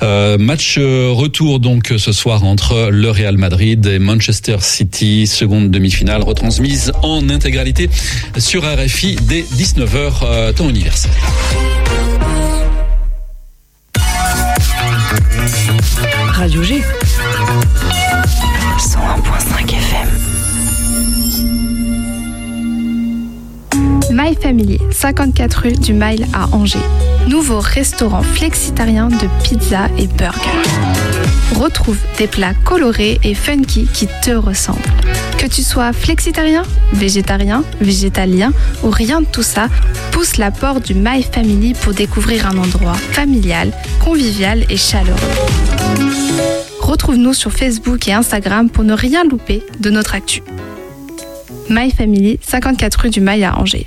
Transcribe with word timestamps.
match 0.00 0.78
retour 0.78 1.60
donc 1.60 1.92
ce 1.96 2.12
soir 2.12 2.44
entre 2.44 2.88
le 2.90 3.10
Real 3.10 3.36
Madrid 3.36 3.84
et 3.86 3.98
Manchester 3.98 4.56
City, 4.60 5.26
seconde 5.26 5.70
demi-finale 5.70 6.22
retransmise 6.22 6.92
en 7.02 7.28
intégralité 7.28 7.90
sur 8.38 8.62
RFI 8.62 9.16
dès 9.22 9.42
19h 9.42 10.54
temps 10.54 10.68
universel. 10.68 11.10
Radio 16.38 16.62
G. 16.62 16.82
101.5 18.78 19.74
FM. 19.74 20.08
My 24.12 24.34
Family, 24.40 24.78
54 24.92 25.54
rue 25.62 25.72
du 25.72 25.92
Mile 25.92 26.26
à 26.32 26.48
Angers. 26.54 26.78
Nouveau 27.28 27.60
restaurant 27.60 28.22
flexitarien 28.22 29.08
de 29.08 29.28
pizza 29.44 29.90
et 29.98 30.06
burger. 30.06 30.48
Retrouve 31.54 31.98
des 32.16 32.26
plats 32.26 32.54
colorés 32.64 33.20
et 33.22 33.34
funky 33.34 33.86
qui 33.92 34.08
te 34.24 34.30
ressemblent. 34.30 34.80
Que 35.36 35.46
tu 35.46 35.62
sois 35.62 35.92
flexitarien, 35.92 36.62
végétarien, 36.94 37.64
végétalien 37.82 38.54
ou 38.82 38.88
rien 38.88 39.20
de 39.20 39.26
tout 39.26 39.42
ça, 39.42 39.68
pousse 40.10 40.38
la 40.38 40.50
porte 40.50 40.86
du 40.86 40.94
My 40.94 41.22
Family 41.22 41.74
pour 41.74 41.92
découvrir 41.92 42.46
un 42.46 42.56
endroit 42.56 42.94
familial, 42.94 43.72
convivial 44.02 44.64
et 44.70 44.78
chaleureux. 44.78 45.18
Retrouve-nous 46.80 47.34
sur 47.34 47.52
Facebook 47.52 48.08
et 48.08 48.14
Instagram 48.14 48.70
pour 48.70 48.84
ne 48.84 48.94
rien 48.94 49.24
louper 49.24 49.62
de 49.80 49.90
notre 49.90 50.14
actu. 50.14 50.42
My 51.68 51.90
Family, 51.90 52.40
54 52.40 53.00
rue 53.00 53.10
du 53.10 53.20
Mail 53.20 53.44
à 53.44 53.58
Angers. 53.58 53.86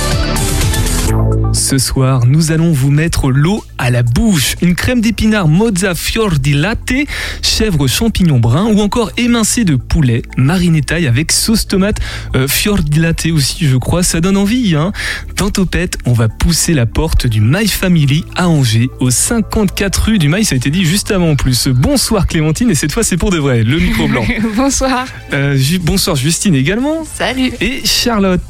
Ce 1.53 1.77
soir, 1.77 2.25
nous 2.25 2.51
allons 2.51 2.71
vous 2.71 2.91
mettre 2.91 3.29
l'eau 3.29 3.63
à 3.77 3.89
la 3.89 4.03
bouche. 4.03 4.55
Une 4.61 4.75
crème 4.75 5.01
d'épinards 5.01 5.47
mozza 5.47 5.95
fior 5.95 6.31
di 6.39 6.53
latte, 6.53 6.93
chèvre 7.41 7.87
champignon 7.87 8.39
brun 8.39 8.65
ou 8.65 8.79
encore 8.79 9.11
émincé 9.17 9.63
de 9.63 9.75
poulet, 9.75 10.21
mariné 10.37 10.81
taille 10.81 11.07
avec 11.07 11.31
sauce 11.31 11.67
tomate, 11.67 11.99
euh, 12.35 12.47
fior 12.47 12.79
di 12.79 12.99
latte 12.99 13.27
aussi 13.27 13.67
je 13.67 13.77
crois, 13.77 14.03
ça 14.03 14.21
donne 14.21 14.37
envie. 14.37 14.75
Hein 14.75 14.91
Dans 15.35 15.49
Topette, 15.49 15.97
on 16.05 16.13
va 16.13 16.29
pousser 16.29 16.73
la 16.73 16.85
porte 16.85 17.27
du 17.27 17.41
My 17.41 17.67
Family 17.67 18.23
à 18.35 18.47
Angers, 18.47 18.89
au 18.99 19.09
54 19.09 20.03
rue 20.03 20.17
du 20.19 20.29
My, 20.29 20.45
ça 20.45 20.55
a 20.55 20.57
été 20.57 20.69
dit 20.69 20.85
juste 20.85 21.11
avant 21.11 21.31
en 21.31 21.35
plus. 21.35 21.67
Bonsoir 21.67 22.27
Clémentine 22.27 22.69
et 22.69 22.75
cette 22.75 22.91
fois 22.91 23.03
c'est 23.03 23.17
pour 23.17 23.31
de 23.31 23.37
vrai, 23.37 23.63
le 23.63 23.79
micro 23.79 24.07
blanc. 24.07 24.25
bonsoir. 24.55 25.05
Euh, 25.33 25.57
bonsoir 25.81 26.15
Justine 26.15 26.55
également. 26.55 27.03
Salut. 27.05 27.51
Et 27.59 27.81
Charlotte. 27.85 28.41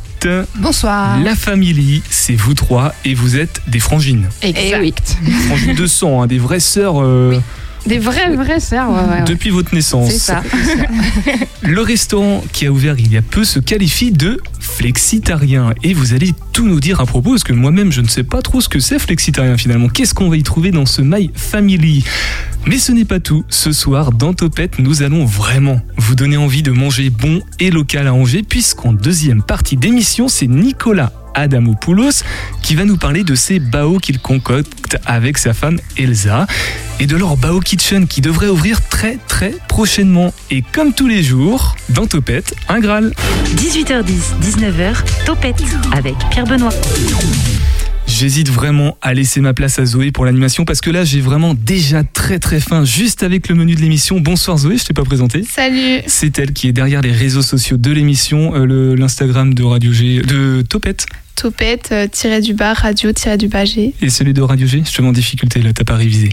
Bonsoir. 0.57 1.19
La 1.19 1.35
famille, 1.35 2.03
c'est 2.09 2.35
vous 2.35 2.53
trois 2.53 2.93
et 3.05 3.15
vous 3.15 3.37
êtes 3.37 3.61
des 3.67 3.79
frangines. 3.79 4.29
Exact. 4.43 5.17
Des 5.23 5.31
frangines 5.31 5.75
de 5.75 5.87
sang, 5.87 6.21
hein, 6.21 6.27
des 6.27 6.37
vraies 6.37 6.59
sœurs. 6.59 7.01
Euh, 7.01 7.39
des 7.87 7.97
vraies, 7.97 8.35
vraies 8.35 8.59
sœurs. 8.59 8.89
Depuis 9.25 9.49
votre 9.49 9.73
naissance. 9.73 10.11
C'est 10.11 10.19
ça. 10.19 10.43
Le 11.63 11.81
restaurant 11.81 12.43
qui 12.53 12.67
a 12.67 12.71
ouvert 12.71 12.99
il 12.99 13.11
y 13.11 13.17
a 13.17 13.23
peu 13.23 13.43
se 13.43 13.59
qualifie 13.59 14.11
de 14.11 14.39
flexitarien. 14.71 15.73
Et 15.83 15.93
vous 15.93 16.13
allez 16.13 16.33
tout 16.53 16.67
nous 16.67 16.79
dire 16.79 17.01
à 17.01 17.05
propos, 17.05 17.31
parce 17.31 17.43
que 17.43 17.53
moi-même 17.53 17.91
je 17.91 18.01
ne 18.01 18.07
sais 18.07 18.23
pas 18.23 18.41
trop 18.41 18.61
ce 18.61 18.69
que 18.69 18.79
c'est 18.79 18.99
flexitarien 18.99 19.57
finalement. 19.57 19.89
Qu'est-ce 19.89 20.13
qu'on 20.13 20.29
va 20.29 20.37
y 20.37 20.43
trouver 20.43 20.71
dans 20.71 20.85
ce 20.85 21.01
My 21.01 21.29
Family? 21.35 22.03
Mais 22.65 22.77
ce 22.77 22.91
n'est 22.91 23.05
pas 23.05 23.19
tout. 23.19 23.43
Ce 23.49 23.71
soir, 23.71 24.11
dans 24.11 24.33
Topette, 24.33 24.79
nous 24.79 25.03
allons 25.03 25.25
vraiment 25.25 25.81
vous 25.97 26.15
donner 26.15 26.37
envie 26.37 26.63
de 26.63 26.71
manger 26.71 27.09
bon 27.09 27.41
et 27.59 27.69
local 27.69 28.07
à 28.07 28.13
Angers, 28.13 28.43
puisqu'en 28.43 28.93
deuxième 28.93 29.43
partie 29.43 29.77
d'émission, 29.77 30.27
c'est 30.27 30.47
Nicolas 30.47 31.11
Adamopoulos 31.33 32.23
qui 32.61 32.75
va 32.75 32.85
nous 32.85 32.97
parler 32.97 33.23
de 33.23 33.35
ces 33.35 33.59
bao 33.59 33.97
qu'il 33.99 34.19
concocte 34.19 34.97
avec 35.05 35.37
sa 35.37 35.53
femme 35.53 35.79
Elsa 35.97 36.47
et 36.99 37.07
de 37.07 37.15
leur 37.15 37.37
bao 37.37 37.59
kitchen 37.59 38.07
qui 38.07 38.21
devrait 38.21 38.49
ouvrir 38.49 38.87
très 38.87 39.17
très 39.27 39.53
prochainement. 39.67 40.33
Et 40.49 40.61
comme 40.61 40.93
tous 40.93 41.07
les 41.07 41.23
jours, 41.23 41.75
dans 41.89 42.07
Topette, 42.07 42.53
un 42.69 42.79
Graal. 42.79 43.13
18h10, 43.55 44.05
19h, 44.41 44.95
Topette 45.25 45.63
avec 45.91 46.15
Pierre 46.29 46.45
Benoît. 46.45 46.71
J'hésite 48.07 48.49
vraiment 48.49 48.97
à 49.01 49.13
laisser 49.13 49.39
ma 49.39 49.53
place 49.53 49.79
à 49.79 49.85
Zoé 49.85 50.11
pour 50.11 50.25
l'animation 50.25 50.65
parce 50.65 50.81
que 50.81 50.89
là 50.89 51.03
j'ai 51.03 51.21
vraiment 51.21 51.53
déjà 51.53 52.03
très 52.03 52.39
très 52.39 52.59
faim 52.59 52.83
juste 52.83 53.23
avec 53.23 53.47
le 53.47 53.55
menu 53.55 53.73
de 53.73 53.81
l'émission. 53.81 54.19
Bonsoir 54.19 54.57
Zoé, 54.57 54.77
je 54.77 54.83
t'ai 54.83 54.93
pas 54.93 55.03
présenté. 55.03 55.43
Salut. 55.43 56.01
C'est 56.07 56.37
elle 56.37 56.51
qui 56.53 56.67
est 56.67 56.73
derrière 56.73 57.01
les 57.01 57.13
réseaux 57.13 57.41
sociaux 57.41 57.77
de 57.77 57.91
l'émission, 57.91 58.53
euh, 58.53 58.95
l'Instagram 58.95 59.53
de 59.53 59.63
Radio 59.63 59.93
G, 59.93 60.21
de 60.21 60.61
Topette. 60.61 61.05
Topette, 61.41 61.89
euh, 61.91 62.07
tiré 62.07 62.39
du 62.39 62.53
bas, 62.53 62.73
radio, 62.73 63.11
tiré 63.13 63.35
du 63.35 63.47
bas 63.47 63.65
G. 63.65 63.95
Et 63.99 64.11
celui 64.11 64.31
de 64.31 64.43
Radio 64.43 64.67
G, 64.67 64.83
je 64.85 64.95
te 64.95 65.01
mets 65.01 65.07
en 65.07 65.11
difficulté 65.11 65.59
là, 65.59 65.73
t'as 65.73 65.83
pas 65.83 65.95
révisé. 65.95 66.29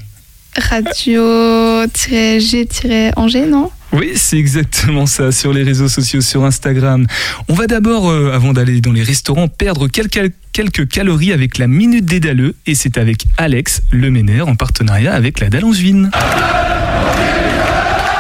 Radio-G-Angers, 0.55 3.47
non? 3.47 3.71
Oui, 3.93 4.13
c'est 4.17 4.37
exactement 4.37 5.07
ça 5.07 5.33
sur 5.33 5.55
les 5.55 5.63
réseaux 5.63 5.89
sociaux, 5.89 6.21
sur 6.21 6.45
Instagram. 6.45 7.07
On 7.49 7.55
va 7.55 7.67
d'abord, 7.67 8.11
euh, 8.11 8.33
avant 8.35 8.53
d'aller 8.53 8.83
dans 8.83 8.93
les 8.93 9.03
restaurants, 9.03 9.49
perdre 9.49 9.89
quelques, 9.89 10.31
quelques 10.53 10.87
calories 10.87 11.33
avec 11.33 11.57
la 11.57 11.69
Minute 11.69 12.05
des. 12.05 12.21
Et 12.67 12.75
c'est 12.75 12.99
avec 12.99 13.29
Alex 13.39 13.81
Leménaire 13.91 14.47
en 14.47 14.57
partenariat 14.57 15.15
avec 15.15 15.41
la 15.41 15.49
Dallangevine. 15.49 16.11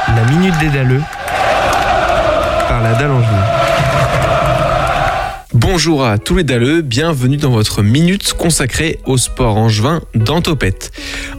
La 0.08 0.24
Minute 0.30 0.54
des 0.58 0.70
par 2.66 2.82
la 2.82 2.94
Dallangevine. 2.94 3.44
Bonjour 5.54 6.04
à 6.04 6.18
tous 6.18 6.36
les 6.36 6.44
dalleux, 6.44 6.82
bienvenue 6.82 7.38
dans 7.38 7.50
votre 7.50 7.82
minute 7.82 8.34
consacrée 8.34 8.98
au 9.06 9.16
sport 9.16 9.56
angevin 9.56 10.02
dans 10.14 10.42
Topette. 10.42 10.92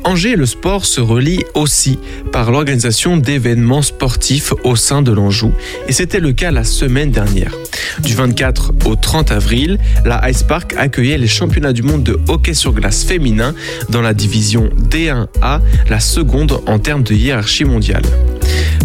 Angers 0.03 0.31
et 0.31 0.36
le 0.36 0.47
sport 0.47 0.84
se 0.86 1.00
relient 1.00 1.46
aussi 1.53 2.00
par 2.31 2.50
l'organisation 2.50 3.18
d'événements 3.18 3.84
sportifs 3.84 4.52
au 4.64 4.75
sein 4.75 5.03
de 5.03 5.12
l'Anjou 5.12 5.53
et 5.88 5.94
c'était 5.94 6.19
le 6.19 6.34
cas 6.34 6.50
la 6.50 6.64
semaine 6.64 7.12
dernière. 7.12 7.53
Du 8.00 8.16
24 8.16 8.74
au 8.86 8.96
30 8.96 9.31
avril, 9.31 9.78
la 10.03 10.28
Ice 10.31 10.42
Park 10.42 10.74
accueillait 10.75 11.19
les 11.19 11.28
championnats 11.28 11.74
du 11.74 11.84
monde 11.84 12.02
de 12.02 12.19
hockey 12.30 12.56
sur 12.56 12.74
glace 12.74 13.03
féminin 13.03 13.53
dans 13.90 14.02
la 14.02 14.16
division 14.16 14.72
D1A, 14.90 15.62
la 15.88 16.00
seconde 16.00 16.62
en 16.66 16.80
termes 16.80 17.03
de 17.03 17.14
hiérarchie 17.14 17.64
mondiale. 17.64 18.03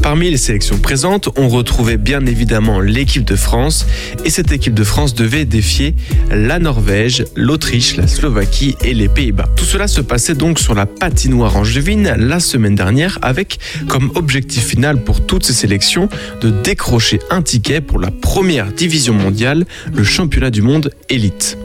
Parmi 0.05 0.31
les 0.31 0.37
sélections 0.37 0.77
présentes, 0.77 1.31
on 1.39 1.49
retrouvait 1.49 1.97
bien 1.97 2.27
évidemment 2.27 2.79
l'équipe 2.79 3.25
de 3.25 3.37
France 3.37 3.87
et 4.27 4.29
cette 4.29 4.53
équipe 4.53 4.75
de 4.75 4.85
France 4.85 5.15
devait 5.15 5.47
défier 5.47 5.95
la 6.31 6.59
Norvège, 6.59 7.25
l'Autriche, 7.35 7.97
la 7.97 8.07
Slovaquie 8.07 8.77
et 8.85 8.93
les 8.93 9.09
Pays-Bas. 9.09 9.49
Tout 9.57 9.65
cela 9.65 9.89
se 9.89 10.03
passait 10.03 10.35
donc 10.35 10.59
sur 10.59 10.75
la 10.75 10.85
patinoire 10.85 11.57
angevine 11.57 12.17
la 12.19 12.39
semaine 12.39 12.75
dernière 12.75 13.19
avec 13.23 13.59
comme 13.89 14.13
objectif 14.15 14.67
final 14.67 15.03
pour 15.03 15.25
toutes 15.25 15.47
ces 15.47 15.55
sélections 15.55 16.11
de 16.43 16.51
décrocher 16.51 17.19
un 17.31 17.41
ticket 17.41 17.81
pour 17.81 17.99
la 17.99 18.11
première 18.11 18.73
division 18.73 19.15
mondiale, 19.15 19.65
le 19.91 20.05
championnat 20.05 20.51
du 20.51 20.61
monde 20.61 20.91
élite. 21.09 21.57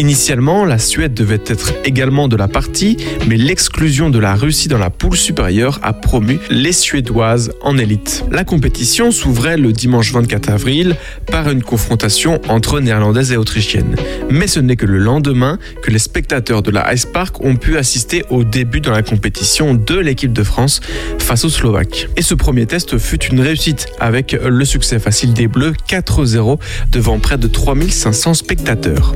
Initialement, 0.00 0.64
la 0.64 0.78
Suède 0.78 1.12
devait 1.12 1.42
être 1.46 1.74
également 1.84 2.26
de 2.26 2.34
la 2.34 2.48
partie, 2.48 2.96
mais 3.28 3.36
l'exclusion 3.36 4.08
de 4.08 4.18
la 4.18 4.34
Russie 4.34 4.68
dans 4.68 4.78
la 4.78 4.88
poule 4.88 5.14
supérieure 5.14 5.78
a 5.82 5.92
promu 5.92 6.40
les 6.48 6.72
Suédoises 6.72 7.52
en 7.60 7.76
élite. 7.76 8.24
La 8.30 8.44
compétition 8.44 9.10
s'ouvrait 9.10 9.58
le 9.58 9.72
dimanche 9.72 10.10
24 10.14 10.48
avril 10.48 10.96
par 11.26 11.50
une 11.50 11.62
confrontation 11.62 12.40
entre 12.48 12.80
néerlandaises 12.80 13.32
et 13.32 13.36
autrichiennes. 13.36 13.94
Mais 14.30 14.46
ce 14.46 14.58
n'est 14.58 14.76
que 14.76 14.86
le 14.86 14.96
lendemain 14.96 15.58
que 15.82 15.90
les 15.90 15.98
spectateurs 15.98 16.62
de 16.62 16.70
la 16.70 16.94
Ice 16.94 17.04
Park 17.04 17.44
ont 17.44 17.56
pu 17.56 17.76
assister 17.76 18.24
au 18.30 18.42
début 18.42 18.80
dans 18.80 18.92
la 18.92 19.02
compétition 19.02 19.74
de 19.74 19.98
l'équipe 19.98 20.32
de 20.32 20.44
France 20.44 20.80
face 21.18 21.44
aux 21.44 21.50
Slovaques. 21.50 22.08
Et 22.16 22.22
ce 22.22 22.32
premier 22.32 22.64
test 22.64 22.96
fut 22.96 23.22
une 23.26 23.40
réussite 23.42 23.86
avec 24.00 24.32
le 24.32 24.64
succès 24.64 24.98
facile 24.98 25.34
des 25.34 25.46
Bleus 25.46 25.74
4-0 25.90 26.58
devant 26.90 27.18
près 27.18 27.36
de 27.36 27.48
3500 27.48 28.32
spectateurs. 28.32 29.14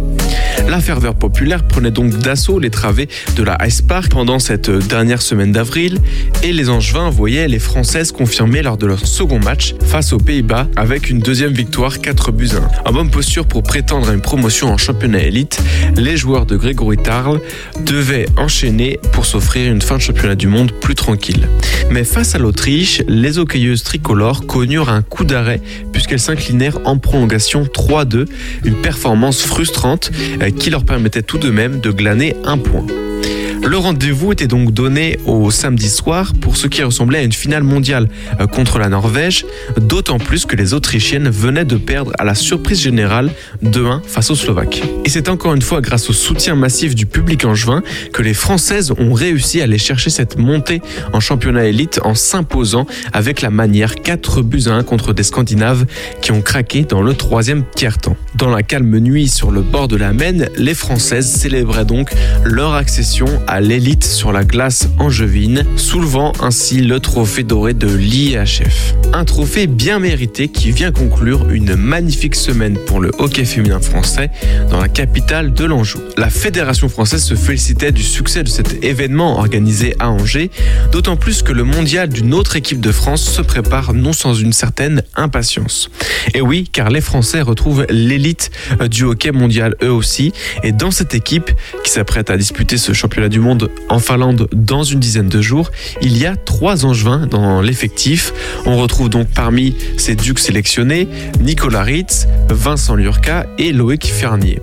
La 0.75 0.81
ferveur 0.81 1.15
populaire 1.15 1.63
prenait 1.63 1.93
donc 1.93 2.19
d'assaut 2.19 2.59
les 2.59 2.69
travées 2.69 3.09
de 3.37 3.45
la 3.45 3.57
Ice 3.65 3.81
Park 3.81 4.11
pendant 4.11 4.41
cette 4.41 4.69
dernière 4.69 5.23
semaine 5.23 5.53
d'avril 5.53 5.99
et 6.43 6.53
les 6.53 6.69
Angevins 6.69 7.11
voyaient 7.11 7.47
les 7.47 7.61
Françaises 7.61 8.11
confirmer 8.11 8.61
lors 8.61 8.77
de 8.77 8.87
leur 8.87 9.07
second 9.07 9.39
match 9.39 9.77
face 9.87 10.13
aux 10.13 10.19
Pays-Bas 10.19 10.67
avec 10.75 11.11
une 11.11 11.21
deuxième 11.21 11.53
victoire 11.53 12.01
4 12.01 12.33
buts 12.33 12.51
1. 12.85 12.91
En 12.91 12.93
bonne 12.93 13.09
posture 13.09 13.47
pour 13.47 13.63
prétendre 13.63 14.09
à 14.09 14.15
une 14.15 14.21
promotion 14.21 14.67
en 14.73 14.77
championnat 14.77 15.23
élite, 15.23 15.63
les 15.95 16.17
joueurs 16.17 16.45
de 16.45 16.57
Grégory 16.57 16.97
Tarl 16.97 17.41
devaient 17.87 18.27
enchaîner 18.37 18.99
pour 19.13 19.27
s'offrir 19.27 19.71
une 19.71 19.81
fin 19.81 19.99
de 19.99 20.03
championnat 20.03 20.35
du 20.35 20.49
monde 20.49 20.73
plus 20.73 20.97
tranquille. 20.97 21.49
Mais 21.93 22.03
face 22.03 22.35
à 22.35 22.39
l'Autriche, 22.39 23.01
les 23.07 23.39
hockeyeuses 23.39 23.85
tricolores 23.85 24.45
connurent 24.49 24.89
un 24.89 25.03
coup 25.03 25.23
d'arrêt 25.23 25.61
puisqu'elles 25.93 26.19
s'inclinèrent 26.19 26.81
en 26.85 26.99
prolongation 26.99 27.63
3-2, 27.63 28.27
une 28.65 28.75
performance 28.83 29.43
frustrante 29.43 30.11
qui 30.64 30.64
leur 30.71 30.85
permettait 30.85 31.23
tout 31.23 31.39
de 31.39 31.51
même 31.51 31.81
de 31.81 31.91
glaner 31.91 32.37
un 32.45 32.59
point. 32.59 32.87
Le 33.67 33.79
rendez-vous 33.79 34.31
était 34.31 34.47
donc 34.47 34.73
donné 34.73 35.19
au 35.25 35.51
samedi 35.51 35.89
soir 35.89 36.35
pour 36.39 36.59
ce 36.59 36.67
qui 36.67 36.83
ressemblait 36.83 37.21
à 37.21 37.23
une 37.23 37.33
finale 37.33 37.63
mondiale 37.63 38.09
euh, 38.39 38.47
contre 38.47 38.79
la 38.79 38.91
Norvège, 38.91 39.47
d'autant 39.79 40.19
plus 40.19 40.45
que 40.45 40.55
les 40.55 40.75
Autrichiennes 40.75 41.31
venaient 41.31 41.65
de 41.65 41.79
perdre 41.79 42.13
à 42.19 42.25
la 42.25 42.35
surprise 42.35 42.83
générale 42.83 43.31
2-1 43.65 44.03
face 44.07 44.31
aux 44.31 44.35
Slovaques. 44.35 44.83
Et 45.07 45.09
c'est 45.09 45.31
encore 45.31 45.55
une 45.55 45.63
fois 45.63 45.81
grâce 45.81 46.11
au 46.11 46.13
soutien 46.13 46.55
massif 46.55 46.95
du 46.95 47.07
public 47.07 47.47
angevin 47.47 47.83
que 48.13 48.21
les 48.21 48.35
Françaises 48.35 48.93
ont 48.99 49.15
réussi 49.15 49.63
à 49.63 49.65
aller 49.65 49.79
chercher 49.79 50.11
cette 50.11 50.39
montée 50.39 50.83
en 51.15 51.21
championnat 51.21 51.65
élite 51.65 52.01
en 52.05 52.15
s'imposant 52.15 52.87
avec 53.15 53.41
la 53.41 53.49
manière 53.49 53.95
4 53.95 54.43
buts 54.43 54.65
à 54.67 54.73
1 54.73 54.83
contre 54.83 55.15
des 55.15 55.23
Scandinaves 55.23 55.87
qui 56.21 56.33
ont 56.33 56.43
craqué 56.43 56.83
dans 56.83 57.01
le 57.01 57.15
troisième 57.15 57.65
tiers-temps. 57.75 58.17
Dans 58.35 58.51
la 58.51 58.63
calme 58.63 58.99
nuit 58.99 59.29
sur 59.29 59.51
le 59.51 59.63
bord 59.63 59.89
de 59.89 59.97
la 59.97 60.13
Maine, 60.13 60.51
les 60.57 60.75
Françaises 60.75 61.31
célébraient 61.31 61.87
donc 61.87 62.11
leur 62.45 62.75
accession 62.75 63.27
à 63.47 63.54
l'élite 63.61 64.05
sur 64.05 64.33
la 64.33 64.45
glace 64.45 64.89
angevine, 64.99 65.65
soulevant 65.77 66.33
ainsi 66.41 66.81
le 66.81 67.01
trophée 67.01 67.43
doré 67.43 67.75
de 67.75 67.87
l'IHF. 67.87 68.95
Un 69.13 69.25
trophée 69.25 69.67
bien 69.67 69.99
mérité 69.99 70.49
qui 70.49 70.73
vient 70.73 70.93
conclure 70.93 71.51
une 71.51 71.77
magnifique 71.77 72.35
semaine 72.35 72.79
pour 72.87 73.01
le 73.01 73.11
hockey 73.19 73.45
féminin 73.45 73.81
français 73.81 74.31
dans 74.71 74.81
la 74.81 74.89
capitale 74.89 75.53
de 75.53 75.65
l'Anjou. 75.65 76.01
La 76.17 76.31
Fédération 76.31 76.89
française 76.89 77.23
se 77.23 77.35
félicitait 77.35 77.93
du 77.93 78.03
succès 78.03 78.43
de 78.43 78.49
cet 78.49 78.85
événement 78.85 79.39
organisé 79.39 79.95
à 79.99 80.11
Angers, 80.11 80.51
d'autant 80.93 81.17
plus 81.17 81.43
que 81.43 81.53
le 81.53 81.65
mondial 81.65 82.09
d'une 82.09 82.35
autre 82.35 82.57
équipe 82.57 82.81
de 82.81 82.93
France 82.93 83.23
se 83.23 83.43
prépare 83.43 83.95
non 83.95 84.13
sans 84.13 84.35
une 84.35 84.53
certaine 84.53 85.03
impatience. 85.15 85.91
Et 86.35 86.41
oui, 86.41 86.69
car 86.73 86.91
les 86.91 87.01
Français 87.01 87.41
retrouvent 87.41 87.87
l'élite 87.89 88.51
du 88.91 89.05
hockey 89.05 89.33
mondial 89.33 89.77
eux 89.83 89.93
aussi, 89.93 90.33
et 90.63 90.73
dans 90.73 90.91
cette 90.91 91.15
équipe 91.15 91.51
qui 91.85 91.91
s'apprête 91.91 92.31
à 92.31 92.37
disputer 92.37 92.79
ce 92.79 92.93
championnat 92.93 93.29
du 93.35 93.41
monde 93.41 93.69
en 93.89 93.99
Finlande 93.99 94.47
dans 94.53 94.85
une 94.85 95.01
dizaine 95.01 95.29
de 95.29 95.43
jours, 95.43 95.73
il 96.01 96.17
y 96.17 96.25
a 96.25 96.37
trois 96.37 96.87
angevins 96.87 97.27
dans 97.27 97.61
l'effectif. 97.61 98.33
On 98.65 98.77
retrouve 98.77 99.09
donc 99.09 99.27
parmi 99.27 99.75
ces 99.97 100.15
ducs 100.15 100.39
sélectionnés 100.39 101.09
Nicolas 101.41 101.83
Ritz, 101.83 102.29
Vincent 102.49 102.95
Lurca 102.95 103.47
et 103.59 103.73
Loïc 103.73 104.07
Fernier. 104.07 104.63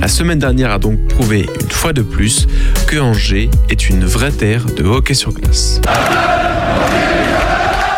La 0.00 0.06
semaine 0.06 0.38
dernière 0.38 0.70
a 0.70 0.78
donc 0.78 1.04
prouvé 1.08 1.48
une 1.60 1.70
fois 1.72 1.92
de 1.92 2.02
plus 2.02 2.46
que 2.86 2.96
Angers 2.96 3.50
est 3.68 3.88
une 3.88 4.04
vraie 4.04 4.30
terre 4.30 4.66
de 4.66 4.84
hockey 4.84 5.14
sur 5.14 5.32
glace. 5.32 5.80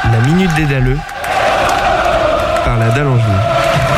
La 0.04 0.20
minute 0.26 0.54
des 0.56 0.64
Dalleux 0.64 0.96
par 2.64 2.78
la 2.78 2.88
dalle 2.92 3.08
angevine. 3.08 3.93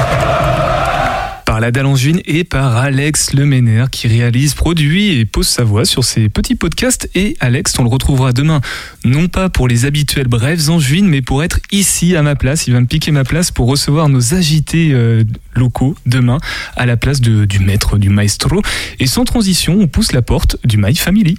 Par 1.56 1.62
la 1.62 1.70
dalle 1.70 1.86
angevine 1.86 2.20
et 2.26 2.44
par 2.44 2.76
Alex 2.76 3.32
Leméner 3.32 3.86
qui 3.90 4.08
réalise, 4.08 4.52
produit 4.52 5.18
et 5.18 5.24
pose 5.24 5.48
sa 5.48 5.64
voix 5.64 5.86
sur 5.86 6.04
ses 6.04 6.28
petits 6.28 6.54
podcasts. 6.54 7.08
Et 7.14 7.34
Alex, 7.40 7.72
on 7.78 7.82
le 7.82 7.88
retrouvera 7.88 8.34
demain, 8.34 8.60
non 9.06 9.28
pas 9.28 9.48
pour 9.48 9.66
les 9.66 9.86
habituels 9.86 10.28
brèves 10.28 10.68
angevines, 10.68 11.08
mais 11.08 11.22
pour 11.22 11.42
être 11.42 11.60
ici 11.72 12.14
à 12.14 12.20
ma 12.20 12.34
place. 12.36 12.66
Il 12.66 12.74
va 12.74 12.80
me 12.82 12.84
piquer 12.84 13.10
ma 13.10 13.24
place 13.24 13.52
pour 13.52 13.68
recevoir 13.68 14.10
nos 14.10 14.34
agités 14.34 14.90
euh, 14.92 15.24
locaux 15.54 15.96
demain 16.04 16.40
à 16.76 16.84
la 16.84 16.98
place 16.98 17.22
du 17.22 17.58
maître, 17.60 17.96
du 17.96 18.10
maestro. 18.10 18.60
Et 19.00 19.06
sans 19.06 19.24
transition, 19.24 19.78
on 19.80 19.86
pousse 19.86 20.12
la 20.12 20.20
porte 20.20 20.58
du 20.62 20.76
My 20.76 20.94
Family. 20.94 21.38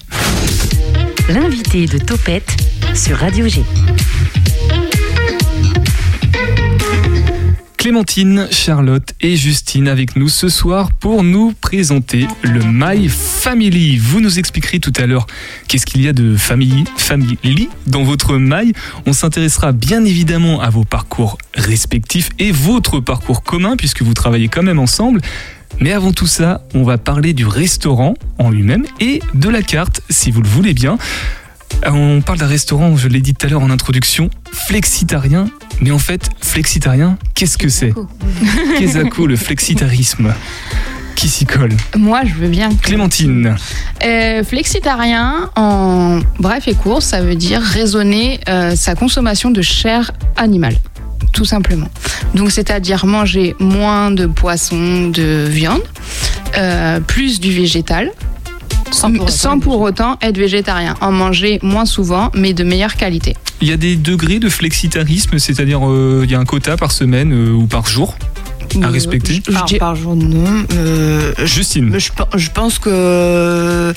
L'invité 1.30 1.86
de 1.86 2.00
Topette 2.00 2.58
sur 2.96 3.18
Radio 3.18 3.48
G. 3.48 3.62
Clémentine, 7.78 8.48
Charlotte 8.50 9.14
et 9.22 9.36
Justine 9.36 9.88
avec 9.88 10.16
nous 10.16 10.30
ce 10.30 10.50
soir 10.50 10.92
pour 10.92 11.24
nous 11.24 11.54
présenter 11.62 12.28
le 12.42 12.60
My 12.64 13.08
Family. 13.08 13.98
Vous 13.98 14.20
nous 14.20 14.40
expliquerez 14.40 14.80
tout 14.80 14.92
à 14.98 15.06
l'heure 15.06 15.28
qu'est-ce 15.68 15.86
qu'il 15.86 16.02
y 16.02 16.08
a 16.08 16.14
de 16.14 16.36
famille, 16.36 16.86
family 16.98 17.70
dans 17.86 18.04
votre 18.04 18.38
My. 18.38 18.74
On 19.06 19.14
s'intéressera 19.14 19.74
bien 19.74 20.04
évidemment 20.04 20.60
à 20.60 20.72
vos 20.72 20.84
parcours 20.86 21.38
respectifs 21.54 22.32
et 22.40 22.52
votre 22.52 23.00
parcours 23.00 23.44
commun 23.44 23.78
puisque 23.78 24.02
vous 24.02 24.16
travaillez 24.16 24.48
quand 24.48 24.64
même 24.64 24.80
ensemble. 24.80 25.22
Mais 25.80 25.92
avant 25.92 26.14
tout 26.14 26.28
ça, 26.28 26.66
on 26.74 26.84
va 26.84 26.98
parler 26.98 27.34
du 27.34 27.46
restaurant 27.46 28.16
en 28.40 28.50
lui-même 28.50 28.86
et 29.00 29.22
de 29.36 29.50
la 29.50 29.62
carte 29.62 30.02
si 30.10 30.32
vous 30.32 30.42
le 30.42 30.50
voulez 30.50 30.74
bien. 30.74 30.98
Euh, 31.86 31.90
On 31.92 32.22
parle 32.22 32.40
d'un 32.40 32.48
restaurant, 32.48 32.96
je 32.96 33.08
l'ai 33.08 33.22
dit 33.22 33.34
tout 33.34 33.46
à 33.46 33.50
l'heure 33.50 33.62
en 33.62 33.70
introduction, 33.70 34.30
flexitarien. 34.52 35.48
Mais 35.82 35.92
en 35.92 36.00
fait, 36.00 36.30
flexitarien, 36.42 37.18
qu'est-ce 37.36 37.58
que 37.58 37.70
c'est 37.70 37.94
Qu'est-ce 38.78 38.98
que 38.98 39.22
le 39.22 39.36
flexitarisme 39.36 40.34
Qui 41.16 41.30
s'y 41.30 41.46
colle 41.46 41.74
Moi, 41.96 42.22
je 42.26 42.34
veux 42.34 42.48
bien. 42.48 42.70
Clémentine. 42.82 43.56
Euh, 44.04 44.44
flexitarien, 44.44 45.50
en 45.56 46.20
bref 46.40 46.68
et 46.68 46.74
court, 46.74 47.04
ça 47.04 47.22
veut 47.22 47.36
dire 47.36 47.62
raisonner 47.62 48.40
euh, 48.50 48.76
sa 48.76 48.96
consommation 48.96 49.52
de 49.52 49.62
chair 49.62 50.12
animale, 50.36 50.78
tout 51.34 51.46
simplement. 51.46 51.90
Donc, 52.34 52.52
c'est-à-dire 52.52 53.06
manger 53.06 53.56
moins 53.60 54.10
de 54.12 54.26
poisson, 54.26 55.10
de 55.10 55.46
viande, 55.48 55.82
euh, 56.58 57.00
plus 57.02 57.40
du 57.40 57.52
végétal, 57.52 58.12
sans 58.94 59.60
pour, 59.60 59.82
autant 59.82 60.18
être 60.22 60.38
végétarien. 60.38 60.96
En 61.02 61.12
manger 61.12 61.60
moins 61.62 61.86
souvent, 61.86 62.32
mais 62.34 62.54
de 62.54 62.64
meilleure 62.64 62.96
qualité. 62.96 63.36
Il 63.62 63.68
y 63.68 63.72
a 63.72 63.78
des 63.78 63.96
degrés 63.96 64.40
de 64.40 64.50
flexitarisme, 64.50 65.40
c'est-à-dire 65.40 65.88
euh, 65.88 66.22
il 66.24 66.32
y 66.32 66.36
a 66.36 66.40
un 66.40 66.46
quota 66.46 66.78
par 66.78 66.92
semaine 66.92 67.34
euh, 67.34 67.52
ou 67.52 67.66
par 67.66 67.88
jour? 67.88 68.16
À 68.84 68.88
Euh, 68.88 68.92
respecter. 68.92 69.42
je- 69.46 69.52
je 69.52 69.58
Par, 69.58 69.66
dis- 69.66 69.78
par 69.78 69.96
jour, 69.96 70.16
non. 70.16 70.44
Euh, 70.74 71.34
Justine. 71.46 71.98
je 71.98 72.12
pe- 72.12 72.38
je 72.38 72.50
pense 72.52 72.80
que. 72.80 72.90
euh, 72.90 73.94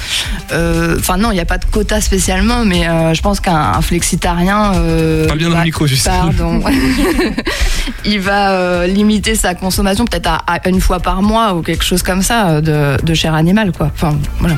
Enfin, 0.98 1.16
non, 1.16 1.30
il 1.30 1.34
n'y 1.34 1.40
a 1.40 1.44
pas 1.44 1.58
de 1.58 1.64
quota 1.64 2.00
spécialement, 2.00 2.64
mais 2.64 2.88
euh, 2.88 3.14
je 3.14 3.22
pense 3.22 3.40
qu'un 3.40 3.56
un 3.76 3.82
flexitarien. 3.82 4.72
euh, 4.74 5.26
Parle 5.26 5.38
bien 5.38 5.48
dans 5.48 5.54
le 5.54 5.58
va- 5.60 5.64
micro, 5.64 5.86
Justine. 5.86 6.10
Pardon. 6.12 6.60
il 8.04 8.20
va 8.20 8.52
euh, 8.52 8.86
limiter 8.86 9.34
sa 9.34 9.54
consommation 9.54 10.04
peut-être 10.04 10.28
à, 10.28 10.36
à 10.46 10.68
une 10.68 10.80
fois 10.80 11.00
par 11.00 11.22
mois 11.22 11.54
ou 11.54 11.62
quelque 11.62 11.84
chose 11.84 12.02
comme 12.02 12.22
ça 12.22 12.60
de, 12.60 12.96
de 13.02 13.14
chair 13.14 13.34
animale, 13.34 13.72
quoi. 13.72 13.90
Enfin, 13.94 14.16
voilà. 14.38 14.56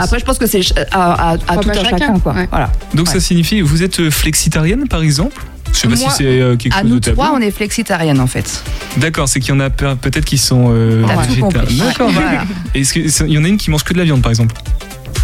Après, 0.00 0.18
je 0.18 0.24
pense 0.24 0.38
que 0.38 0.46
c'est 0.46 0.60
à, 0.92 1.12
à, 1.12 1.32
à 1.32 1.36
Propre 1.36 1.62
tout 1.64 1.70
à 1.70 1.74
chacun, 1.74 1.98
chacun, 1.98 2.18
quoi. 2.18 2.32
ouais. 2.32 2.48
Voilà. 2.50 2.72
Donc 2.94 3.06
Ouais. 3.08 3.12
ça 3.12 3.20
signifie, 3.20 3.60
vous 3.60 3.82
êtes 3.82 4.08
flexitarienne 4.10 4.88
par 4.88 5.02
exemple? 5.02 5.42
Je 5.72 5.78
sais 5.78 5.88
pas 5.88 5.96
Moi, 5.96 6.10
si 6.10 6.16
c'est 6.18 6.24
euh, 6.26 6.56
quelque 6.56 6.74
À 6.74 6.80
chose 6.82 6.90
nous 6.90 6.94
de 6.96 7.04
tabou. 7.04 7.16
trois, 7.16 7.32
on 7.34 7.40
est 7.40 7.50
flexitarienne 7.50 8.20
en 8.20 8.26
fait. 8.26 8.62
D'accord, 8.98 9.28
c'est 9.28 9.40
qu'il 9.40 9.54
y 9.54 9.56
en 9.56 9.60
a 9.60 9.70
pe- 9.70 9.94
peut-être 9.96 10.24
qui 10.24 10.38
sont 10.38 10.68
euh, 10.70 11.02
T'as 11.06 11.14
tout 11.14 11.20
végétariens. 11.30 11.60
compris. 11.60 11.76
D'accord. 11.76 12.10
Voilà. 12.12 12.44
Est-ce 12.74 12.92
qu'il 12.92 13.32
y 13.32 13.38
en 13.38 13.44
a 13.44 13.48
une 13.48 13.56
qui 13.56 13.70
mange 13.70 13.82
que 13.84 13.92
de 13.94 13.98
la 13.98 14.04
viande 14.04 14.22
par 14.22 14.30
exemple? 14.30 14.54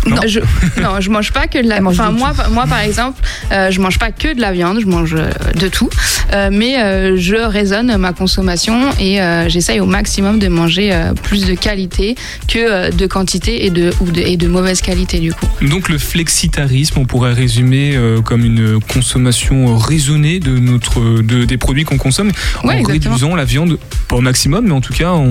Non. 0.09 0.23
Je, 0.27 0.41
non, 0.81 1.01
je 1.01 1.11
mange 1.11 1.33
pas 1.33 1.47
que 1.47 1.63
de 1.63 1.69
la. 1.69 1.81
Enfin, 1.85 2.11
moi, 2.11 2.33
moi, 2.51 2.67
par 2.67 2.81
exemple, 2.81 3.21
euh, 3.53 3.71
je 3.71 3.81
mange 3.81 3.99
pas 3.99 4.11
que 4.11 4.35
de 4.35 4.41
la 4.41 4.53
viande, 4.53 4.79
je 4.81 4.87
mange 4.87 5.15
euh, 5.15 5.31
de 5.55 5.69
tout, 5.69 5.89
Euh, 6.33 6.51
mais 6.53 6.79
euh, 6.79 7.17
je 7.17 7.37
raisonne 7.37 7.97
ma 7.97 8.13
consommation 8.13 8.91
et 9.01 9.21
euh, 9.23 9.49
j'essaye 9.49 9.81
au 9.81 9.87
maximum 9.87 10.39
de 10.39 10.49
manger 10.49 10.93
euh, 10.93 11.15
plus 11.15 11.47
de 11.47 11.55
qualité 11.55 12.17
que 12.49 12.59
euh, 12.59 12.91
de 12.91 13.07
quantité 13.07 13.65
et 13.65 13.71
de, 13.71 13.93
ou 14.01 14.11
de, 14.11 14.21
et 14.21 14.37
de 14.37 14.47
mauvaise 14.47 14.83
qualité 14.83 15.21
du 15.21 15.33
coup. 15.33 15.47
Donc 15.63 15.89
le 15.89 15.97
flexitarisme, 15.97 16.99
on 16.99 17.07
pourrait 17.07 17.33
résumer 17.33 17.97
euh, 17.97 18.21
comme 18.21 18.45
une 18.45 18.79
consommation 18.93 19.77
raisonnée 19.79 20.39
de 20.39 20.59
notre, 20.59 21.01
de, 21.23 21.45
des 21.47 21.57
produits 21.57 21.85
qu'on 21.85 21.97
consomme, 21.97 22.31
en 22.63 22.69
exactement. 22.71 22.93
réduisant 23.15 23.35
la 23.37 23.45
viande, 23.47 23.79
pas 24.09 24.17
au 24.17 24.21
maximum, 24.21 24.67
mais 24.67 24.73
en 24.73 24.81
tout 24.83 24.93
cas, 24.93 25.13
on... 25.13 25.31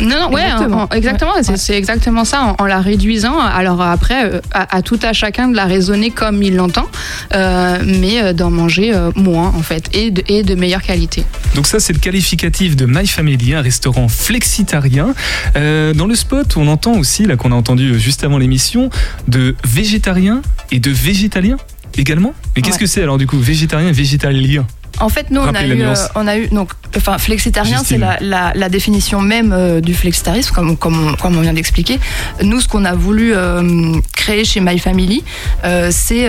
Non, 0.00 0.16
non, 0.20 0.32
ouais, 0.32 0.42
Exactement. 0.44 0.76
en- 0.76 0.84
en- 0.84 0.88
exactement. 0.96 1.32
C'est, 1.56 1.76
exactement 1.76 2.24
ça, 2.24 2.54
en, 2.58 2.62
en 2.62 2.66
la 2.66 2.80
réduisant. 2.80 3.38
Alors 3.38 3.82
après, 3.82 3.99
euh, 4.24 4.40
à, 4.52 4.76
à 4.76 4.82
tout 4.82 4.98
à 5.02 5.12
chacun 5.12 5.48
de 5.48 5.56
la 5.56 5.66
raisonner 5.66 6.10
comme 6.10 6.42
il 6.42 6.56
l'entend, 6.56 6.88
euh, 7.34 7.78
mais 7.84 8.22
euh, 8.22 8.32
d'en 8.32 8.50
manger 8.50 8.92
moins 9.14 9.48
en 9.56 9.62
fait 9.62 9.88
et 9.94 10.10
de, 10.10 10.22
et 10.28 10.42
de 10.42 10.54
meilleure 10.54 10.82
qualité. 10.82 11.24
Donc 11.54 11.66
ça, 11.66 11.80
c'est 11.80 11.92
le 11.92 11.98
qualificatif 11.98 12.76
de 12.76 12.86
My 12.86 13.06
Family, 13.06 13.54
un 13.54 13.60
restaurant 13.62 14.08
flexitarien. 14.08 15.14
Euh, 15.56 15.92
dans 15.94 16.06
le 16.06 16.14
spot, 16.14 16.56
on 16.56 16.66
entend 16.68 16.94
aussi, 16.94 17.24
là 17.26 17.36
qu'on 17.36 17.52
a 17.52 17.54
entendu 17.54 17.98
juste 17.98 18.24
avant 18.24 18.38
l'émission, 18.38 18.90
de 19.28 19.54
végétarien 19.64 20.42
et 20.70 20.80
de 20.80 20.90
végétalien 20.90 21.56
également. 21.96 22.34
Mais 22.56 22.62
qu'est-ce 22.62 22.76
Ouais. 22.76 22.80
que 22.80 22.86
c'est 22.86 23.02
alors 23.02 23.18
du 23.18 23.26
coup, 23.26 23.38
végétarien 23.38 23.88
et 23.88 23.92
végétalien? 23.92 24.66
En 24.98 25.08
fait, 25.08 25.30
nous, 25.30 25.40
on 25.40 25.54
a, 25.54 25.64
eu, 25.64 25.82
euh, 25.82 25.94
on 26.14 26.26
a 26.26 26.36
eu, 26.36 26.48
donc, 26.48 26.72
enfin, 26.96 27.16
flexitarien, 27.18 27.82
c'est 27.84 27.96
la, 27.96 28.18
la, 28.20 28.52
la 28.54 28.68
définition 28.68 29.20
même 29.20 29.52
euh, 29.52 29.80
du 29.80 29.94
flexitarisme, 29.94 30.52
comme, 30.54 30.76
comme, 30.76 31.08
on, 31.08 31.14
comme 31.14 31.38
on 31.38 31.40
vient 31.40 31.54
d'expliquer. 31.54 31.98
Nous, 32.42 32.60
ce 32.60 32.68
qu'on 32.68 32.84
a 32.84 32.94
voulu 32.94 33.32
euh, 33.34 33.94
créer 34.14 34.44
chez 34.44 34.60
My 34.60 34.78
Family, 34.78 35.24
euh, 35.64 35.88
c'est 35.90 36.28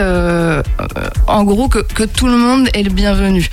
en 1.28 1.44
gros 1.44 1.68
que, 1.68 1.80
que 1.80 2.04
tout 2.04 2.28
le 2.28 2.38
monde 2.38 2.70
est 2.74 2.84
le 2.84 2.92
bienvenu 2.92 3.50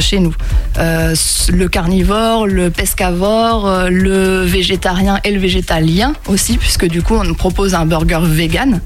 chez 0.00 0.20
nous. 0.20 0.34
Le 0.78 1.66
carnivore, 1.66 2.46
le 2.46 2.70
pescavore, 2.70 3.88
le 3.90 4.42
végétarien 4.42 5.20
et 5.24 5.32
le 5.32 5.40
végétalien 5.40 6.14
aussi, 6.28 6.56
puisque 6.56 6.86
du 6.86 7.02
coup, 7.02 7.14
on 7.14 7.34
propose 7.34 7.74
un 7.74 7.84
burger 7.84 8.20
vegan, 8.22 8.80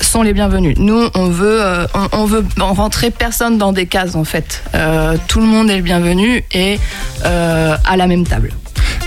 sont 0.00 0.22
les 0.22 0.32
bienvenus. 0.32 0.76
Nous, 0.78 1.08
on 1.14 1.28
veut, 1.28 1.60
on, 1.94 2.08
on 2.12 2.24
veut 2.24 2.44
rentrer 2.58 3.10
personne 3.10 3.58
dans 3.58 3.72
des 3.72 3.86
cases 3.86 4.11
en 4.16 4.24
fait. 4.24 4.62
Euh, 4.74 5.16
tout 5.28 5.40
le 5.40 5.46
monde 5.46 5.70
est 5.70 5.76
le 5.76 5.82
bienvenu 5.82 6.44
et 6.52 6.78
euh, 7.24 7.76
à 7.84 7.96
la 7.96 8.06
même 8.06 8.26
table. 8.26 8.50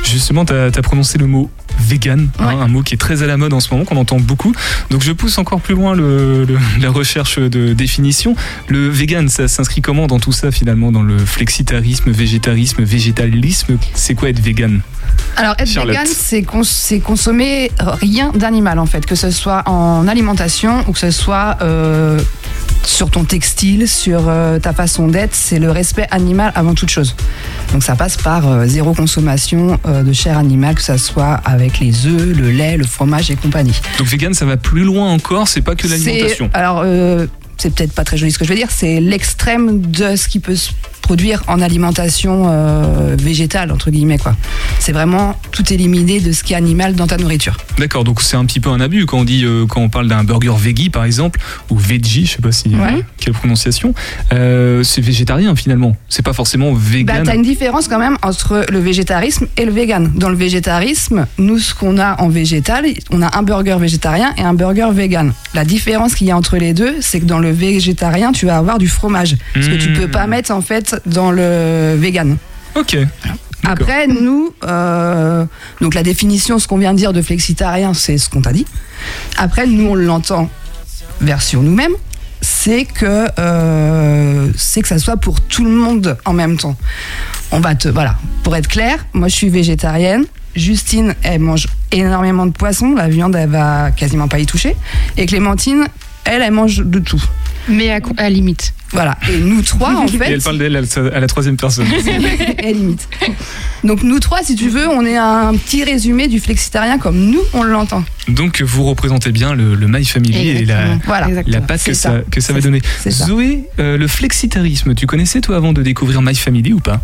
Justement, 0.03 0.45
tu 0.45 0.53
as, 0.53 0.71
prononcé 0.81 1.17
le 1.17 1.25
mot 1.27 1.49
vegan, 1.79 2.29
hein, 2.39 2.59
un 2.61 2.67
mot 2.67 2.81
qui 2.83 2.93
est 2.93 2.97
très 2.97 3.21
à 3.23 3.27
la 3.27 3.37
mode 3.37 3.53
en 3.53 3.59
ce 3.59 3.69
moment, 3.73 3.85
qu'on 3.85 3.97
entend 3.97 4.19
beaucoup. 4.19 4.53
Donc 4.89 5.03
je 5.03 5.11
pousse 5.11 5.37
encore 5.37 5.59
plus 5.61 5.73
loin 5.75 5.93
le- 5.95 6.45
le- 6.45 6.57
la 6.81 6.89
recherche 6.89 7.39
de 7.39 7.73
définition. 7.73 8.35
Le 8.69 8.87
vegan, 8.89 9.27
ça 9.29 9.47
s'inscrit 9.47 9.81
comment 9.81 10.07
dans 10.07 10.19
tout 10.19 10.31
ça 10.31 10.51
finalement 10.51 10.91
Dans 10.91 11.03
le 11.03 11.17
flexitarisme, 11.17 12.11
végétarisme, 12.11 12.83
végétalisme? 12.83 13.77
C'est 13.93 14.15
quoi 14.15 14.29
être 14.29 14.39
vegan? 14.39 14.81
Alors 15.37 15.55
être 15.59 15.67
Charlotte. 15.67 15.95
vegan, 15.95 16.07
c'est 16.13 16.43
cons- 16.43 16.63
c'est 16.63 16.99
consommer 16.99 17.71
rien 17.79 18.31
d'animal 18.33 18.79
en 18.79 18.85
fait, 18.85 19.05
que 19.05 19.15
ce 19.15 19.31
soit 19.31 19.63
en 19.67 20.07
alimentation 20.07 20.83
ou 20.87 20.91
que 20.93 20.99
ce 20.99 21.11
soit 21.11 21.57
euh, 21.61 22.19
sur 22.83 23.09
ton 23.09 23.25
textile, 23.25 23.87
sur 23.89 24.25
euh, 24.27 24.59
ta 24.59 24.71
façon 24.73 25.07
d'être, 25.07 25.33
c'est 25.35 25.59
le 25.59 25.71
respect 25.71 26.07
animal 26.11 26.51
avant 26.55 26.73
toute 26.73 26.89
chose. 26.89 27.15
Donc 27.73 27.83
ça 27.83 27.95
passe 27.95 28.15
par 28.17 28.47
euh, 28.47 28.65
zéro 28.65 28.93
consommation 28.93 29.79
euh, 29.87 30.03
de 30.03 30.13
chair 30.13 30.37
animale, 30.37 30.75
que 30.75 30.81
ce 30.83 30.97
soit 30.97 31.41
avec 31.45 31.79
les 31.79 32.05
œufs, 32.05 32.35
le 32.37 32.51
lait, 32.51 32.77
le 32.77 32.85
fromage 32.85 33.29
et 33.31 33.35
compagnie. 33.35 33.73
Donc 33.97 34.07
vegan, 34.07 34.33
ça 34.33 34.45
va 34.45 34.55
plus 34.57 34.83
loin 34.83 35.11
encore, 35.11 35.47
c'est 35.47 35.61
pas 35.61 35.75
que 35.75 35.87
l'alimentation. 35.87 36.49
Alors, 36.53 36.81
euh, 36.85 37.25
c'est 37.57 37.73
peut-être 37.73 37.93
pas 37.93 38.03
très 38.03 38.17
joli 38.17 38.31
ce 38.31 38.37
que 38.37 38.45
je 38.45 38.49
veux 38.49 38.55
dire, 38.55 38.67
c'est 38.69 38.99
l'extrême 38.99 39.81
de 39.81 40.15
ce 40.15 40.27
qui 40.27 40.39
peut 40.39 40.55
se 40.55 40.71
produire 41.05 41.43
en 41.47 41.61
alimentation 41.61 42.45
euh, 42.47 43.15
végétale, 43.21 43.71
entre 43.71 43.91
guillemets. 43.91 44.17
quoi. 44.17 44.35
C'est 44.79 44.91
vraiment 44.91 45.39
tout 45.51 45.71
éliminer 45.71 46.19
de 46.19 46.31
ce 46.31 46.43
qui 46.43 46.53
est 46.53 46.55
animal 46.55 46.95
dans 46.95 47.05
ta 47.05 47.17
nourriture. 47.17 47.57
D'accord, 47.77 48.03
donc 48.03 48.23
c'est 48.23 48.35
un 48.35 48.43
petit 48.45 48.59
peu 48.59 48.71
un 48.71 48.79
abus 48.81 49.05
quand 49.05 49.19
on 49.19 49.23
dit 49.23 49.45
euh, 49.45 49.67
quand 49.67 49.81
on 49.81 49.89
parle 49.89 50.07
d'un 50.07 50.23
burger 50.23 50.53
veggie 50.57 50.89
par 50.89 51.03
exemple 51.05 51.39
ou 51.69 51.77
veggie, 51.77 52.25
je 52.25 52.31
sais 52.31 52.41
pas 52.41 52.51
si 52.51 52.69
Ouais. 52.69 53.03
quelle 53.19 53.33
prononciation, 53.33 53.93
euh, 54.33 54.81
c'est 54.81 55.01
végétarien 55.01 55.55
finalement. 55.55 55.95
C'est 56.09 56.25
pas 56.25 56.33
forcément 56.33 56.71
Bah, 56.71 56.79
vegan. 56.81 57.23
t'as 57.23 57.35
une 57.35 57.43
différence 57.43 57.87
quand 57.87 57.99
même 57.99 58.17
entre 58.23 58.65
le 58.71 58.79
végétarisme 58.79 59.45
et 59.57 59.65
le 59.65 59.71
vegan. 59.71 60.11
Dans 60.15 60.29
le 60.29 60.35
végétarisme, 60.35 61.27
nous, 61.37 61.59
ce 61.59 61.75
qu'on 61.75 61.99
a 61.99 62.19
en 62.19 62.29
végétal, 62.29 62.85
on 63.11 63.21
a 63.21 63.37
un 63.37 63.43
burger 63.43 63.77
végétarien 63.79 64.33
et 64.37 64.41
un 64.41 64.55
burger 64.55 64.89
vegan. 64.91 65.33
La 65.53 65.65
différence 65.65 66.15
qu'il 66.15 66.25
y 66.27 66.31
a 66.31 66.37
entre 66.37 66.57
les 66.57 66.73
deux, 66.73 66.95
c'est 67.01 67.19
que 67.19 67.25
dans 67.25 67.39
le 67.39 67.51
végétarien, 67.51 68.31
tu 68.31 68.47
vas 68.47 68.57
avoir 68.57 68.79
du 68.79 68.87
fromage. 68.87 69.37
Ce 69.53 69.69
que 69.69 69.75
tu 69.75 69.93
peux 69.93 70.07
Mmh. 70.07 70.11
pas 70.11 70.27
mettre 70.27 70.51
en 70.51 70.61
fait 70.61 70.94
dans 71.05 71.31
le 71.31 71.95
vegan. 71.97 72.37
Ok. 72.75 72.97
Après, 73.63 74.07
nous, 74.07 74.53
euh, 74.63 75.45
donc 75.81 75.95
la 75.95 76.03
définition, 76.03 76.59
ce 76.59 76.67
qu'on 76.67 76.77
vient 76.77 76.93
de 76.93 76.99
dire 76.99 77.13
de 77.13 77.21
flexitarien, 77.21 77.93
c'est 77.93 78.17
ce 78.17 78.29
qu'on 78.29 78.41
t'a 78.41 78.53
dit. 78.53 78.65
Après, 79.37 79.65
nous, 79.65 79.87
on 79.87 79.95
l'entend 79.95 80.49
version 81.21 81.61
nous-mêmes, 81.61 81.93
c'est 82.41 82.85
que 82.85 83.27
euh, 83.39 84.49
c'est 84.55 84.81
que 84.81 84.87
ça 84.87 84.99
soit 84.99 85.17
pour 85.17 85.41
tout 85.41 85.63
le 85.63 85.71
monde 85.71 86.17
en 86.25 86.33
même 86.33 86.57
temps. 86.57 86.75
On 87.51 87.59
va 87.59 87.73
te, 87.75 87.87
voilà, 87.87 88.15
pour 88.43 88.55
être 88.55 88.67
clair, 88.67 89.05
moi 89.13 89.27
je 89.27 89.35
suis 89.35 89.49
végétarienne. 89.49 90.25
Justine, 90.55 91.15
elle 91.23 91.41
mange 91.41 91.67
énormément 91.91 92.45
de 92.45 92.51
poissons, 92.51 92.93
la 92.95 93.09
viande, 93.09 93.35
elle 93.35 93.49
va 93.49 93.91
quasiment 93.91 94.27
pas 94.27 94.39
y 94.39 94.45
toucher. 94.45 94.75
Et 95.17 95.25
Clémentine, 95.25 95.85
elle, 96.23 96.41
elle 96.41 96.53
mange 96.53 96.77
de 96.77 96.99
tout. 96.99 97.21
Mais 97.67 97.91
à, 97.91 97.99
à 98.17 98.29
limite. 98.29 98.73
Voilà. 98.91 99.17
Et 99.31 99.37
nous 99.39 99.61
trois, 99.61 99.93
en 99.95 100.05
Et 100.07 100.09
fait, 100.09 100.31
elle 100.31 100.41
parle 100.41 100.57
d'elle 100.59 100.75
à 100.75 100.81
la- 100.81 101.15
à 101.15 101.19
la 101.19 101.27
troisième 101.27 101.57
personne. 101.57 101.87
et 102.63 102.73
limite. 102.73 103.07
Donc 103.83 104.03
nous 104.03 104.19
trois, 104.19 104.39
si 104.43 104.55
tu 104.55 104.69
veux, 104.69 104.87
on 104.87 105.05
est 105.05 105.17
un 105.17 105.53
petit 105.55 105.83
résumé 105.83 106.27
du 106.27 106.39
flexitarien 106.39 106.97
comme 106.97 107.17
nous, 107.17 107.41
on 107.53 107.63
l'entend. 107.63 108.03
Donc 108.27 108.61
vous 108.61 108.83
représentez 108.85 109.31
bien 109.31 109.53
le, 109.53 109.75
le 109.75 109.87
My 109.87 110.05
Family 110.05 110.49
et 110.49 110.65
la, 110.65 110.81
Exactement. 110.81 111.01
Voilà. 111.05 111.27
Exactement. 111.27 111.55
la 111.57 111.61
patte 111.61 111.83
que 111.83 111.93
ça, 111.93 112.09
ça. 112.11 112.21
que 112.31 112.41
ça 112.41 112.53
va 112.53 112.61
donner. 112.61 112.81
ça. 112.99 113.09
Zoé, 113.11 113.65
euh, 113.79 113.97
le 113.97 114.07
flexitarisme, 114.07 114.95
tu 114.95 115.05
connaissais 115.07 115.41
toi 115.41 115.57
avant 115.57 115.73
de 115.73 115.81
découvrir 115.81 116.21
My 116.21 116.35
Family 116.35 116.73
ou 116.73 116.79
pas? 116.79 117.01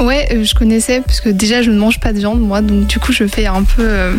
Ouais, 0.00 0.26
euh, 0.32 0.44
je 0.44 0.54
connaissais 0.54 1.02
parce 1.04 1.20
que 1.20 1.28
déjà 1.28 1.62
je 1.62 1.70
ne 1.70 1.78
mange 1.78 2.00
pas 2.00 2.12
de 2.12 2.18
viande 2.18 2.40
moi, 2.40 2.62
donc 2.62 2.86
du 2.86 2.98
coup 2.98 3.12
je 3.12 3.26
fais 3.26 3.46
un 3.46 3.62
peu 3.62 3.82
euh, 3.82 4.14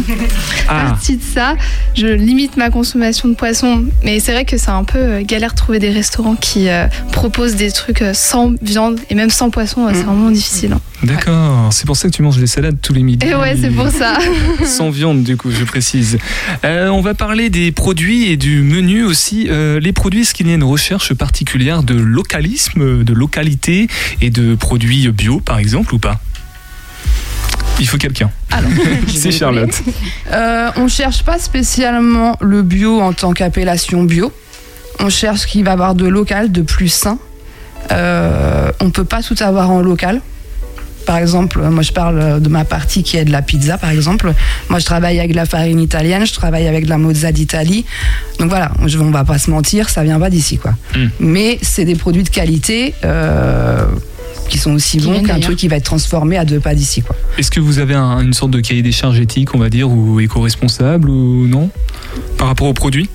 Ah, 0.67 0.85
partie 0.91 1.17
de 1.17 1.23
ça. 1.23 1.55
Je 1.95 2.07
limite 2.07 2.55
ma 2.57 2.69
consommation 2.69 3.27
de 3.29 3.33
poisson, 3.33 3.85
mais 4.03 4.19
c'est 4.19 4.31
vrai 4.31 4.45
que 4.45 4.57
c'est 4.57 4.69
un 4.69 4.83
peu 4.83 4.97
euh, 4.99 5.21
galère 5.23 5.51
de 5.51 5.57
trouver 5.57 5.79
des 5.79 5.89
restaurants 5.89 6.35
qui 6.35 6.69
euh, 6.69 6.85
proposent 7.11 7.55
des 7.55 7.71
trucs 7.71 8.03
sans 8.13 8.53
viande 8.61 8.99
et 9.09 9.15
même 9.15 9.29
sans 9.31 9.49
poisson, 9.49 9.87
c'est 9.91 10.01
Mm. 10.03 10.05
vraiment 10.05 10.31
difficile. 10.31 10.73
hein. 10.73 10.81
d'accord. 11.03 11.69
C'est 11.71 11.85
pour 11.85 11.95
ça 11.95 12.07
que 12.09 12.13
tu 12.13 12.21
manges 12.21 12.37
des 12.37 12.47
salades 12.47 12.77
tous 12.81 12.93
les 12.93 13.01
midis. 13.03 13.25
Et 13.27 13.33
ouais, 13.35 13.55
c'est 13.59 13.69
pour 13.71 13.87
ça. 13.89 14.17
Sans 14.65 14.89
viande, 14.91 15.23
du 15.23 15.35
coup, 15.37 15.49
je 15.51 15.63
précise. 15.63 16.17
Euh, 16.65 16.89
on 16.89 17.01
va 17.01 17.13
parler 17.13 17.49
des 17.49 17.71
produits 17.71 18.25
et 18.31 18.37
du 18.37 18.61
menu 18.61 19.03
aussi. 19.03 19.47
Euh, 19.49 19.79
les 19.79 19.93
produits, 19.93 20.21
est-ce 20.21 20.33
qu'il 20.33 20.47
y 20.47 20.51
a 20.51 20.55
une 20.55 20.63
recherche 20.63 21.13
particulière 21.13 21.81
de 21.83 21.95
localisme, 21.95 23.03
de 23.03 23.13
localité 23.13 23.87
et 24.21 24.29
de 24.29 24.53
produits 24.55 25.07
bio, 25.09 25.39
par 25.39 25.57
exemple, 25.57 25.70
ou 25.79 25.97
pas? 25.99 26.19
Il 27.79 27.87
faut 27.87 27.97
quelqu'un. 27.97 28.29
Alors, 28.51 28.69
C'est 29.07 29.31
Charlotte. 29.31 29.81
Euh, 30.31 30.69
on 30.75 30.87
cherche 30.87 31.23
pas 31.23 31.39
spécialement 31.39 32.37
le 32.41 32.61
bio 32.61 33.01
en 33.01 33.13
tant 33.13 33.31
qu'appellation 33.33 34.03
bio. 34.03 34.31
On 34.99 35.09
cherche 35.09 35.39
ce 35.41 35.47
qui 35.47 35.63
va 35.63 35.71
avoir 35.71 35.95
de 35.95 36.05
local, 36.07 36.51
de 36.51 36.61
plus 36.61 36.89
sain. 36.89 37.17
Euh, 37.91 38.71
on 38.79 38.91
peut 38.91 39.03
pas 39.03 39.23
tout 39.23 39.35
avoir 39.39 39.71
en 39.71 39.81
local. 39.81 40.21
Par 41.07 41.17
exemple, 41.17 41.59
moi 41.59 41.81
je 41.81 41.91
parle 41.91 42.39
de 42.39 42.47
ma 42.49 42.63
partie 42.63 43.01
qui 43.01 43.17
est 43.17 43.25
de 43.25 43.31
la 43.31 43.41
pizza, 43.41 43.79
par 43.79 43.89
exemple. 43.89 44.31
Moi 44.69 44.77
je 44.77 44.85
travaille 44.85 45.17
avec 45.19 45.31
de 45.31 45.35
la 45.35 45.47
farine 45.47 45.79
italienne, 45.79 46.27
je 46.27 46.33
travaille 46.33 46.67
avec 46.67 46.85
de 46.85 46.89
la 46.91 46.99
mozza 46.99 47.31
d'Italie. 47.31 47.85
Donc 48.37 48.49
voilà, 48.49 48.71
je- 48.85 48.99
on 48.99 49.09
va 49.09 49.23
pas 49.25 49.39
se 49.39 49.49
mentir, 49.49 49.89
ça 49.89 50.03
vient 50.03 50.19
pas 50.19 50.29
d'ici 50.29 50.59
quoi. 50.59 50.75
Mm. 50.95 51.05
Mais 51.19 51.57
c'est 51.63 51.85
des 51.85 51.95
produits 51.95 52.21
de 52.21 52.29
qualité 52.29 52.93
euh, 53.03 53.85
qui 54.51 54.57
sont 54.59 54.73
aussi 54.73 54.97
Qui 54.97 55.05
bons 55.07 55.23
qu'un 55.23 55.39
truc 55.39 55.57
qui 55.57 55.67
va 55.67 55.77
être 55.77 55.85
transformé 55.85 56.37
à 56.37 56.45
deux 56.45 56.59
pas 56.59 56.75
d'ici 56.75 57.01
quoi. 57.01 57.15
Est-ce 57.37 57.49
que 57.49 57.59
vous 57.59 57.79
avez 57.79 57.95
un- 57.95 58.19
une 58.19 58.33
sorte 58.33 58.51
de 58.51 58.59
cahier 58.59 58.81
des 58.81 58.91
charges 58.91 59.19
éthique, 59.19 59.55
on 59.55 59.57
va 59.59 59.69
dire, 59.69 59.89
ou 59.89 60.19
éco-responsable, 60.19 61.09
ou 61.09 61.47
non 61.47 61.69
Par 62.37 62.47
rapport 62.47 62.67
aux 62.67 62.73
produits 62.73 63.09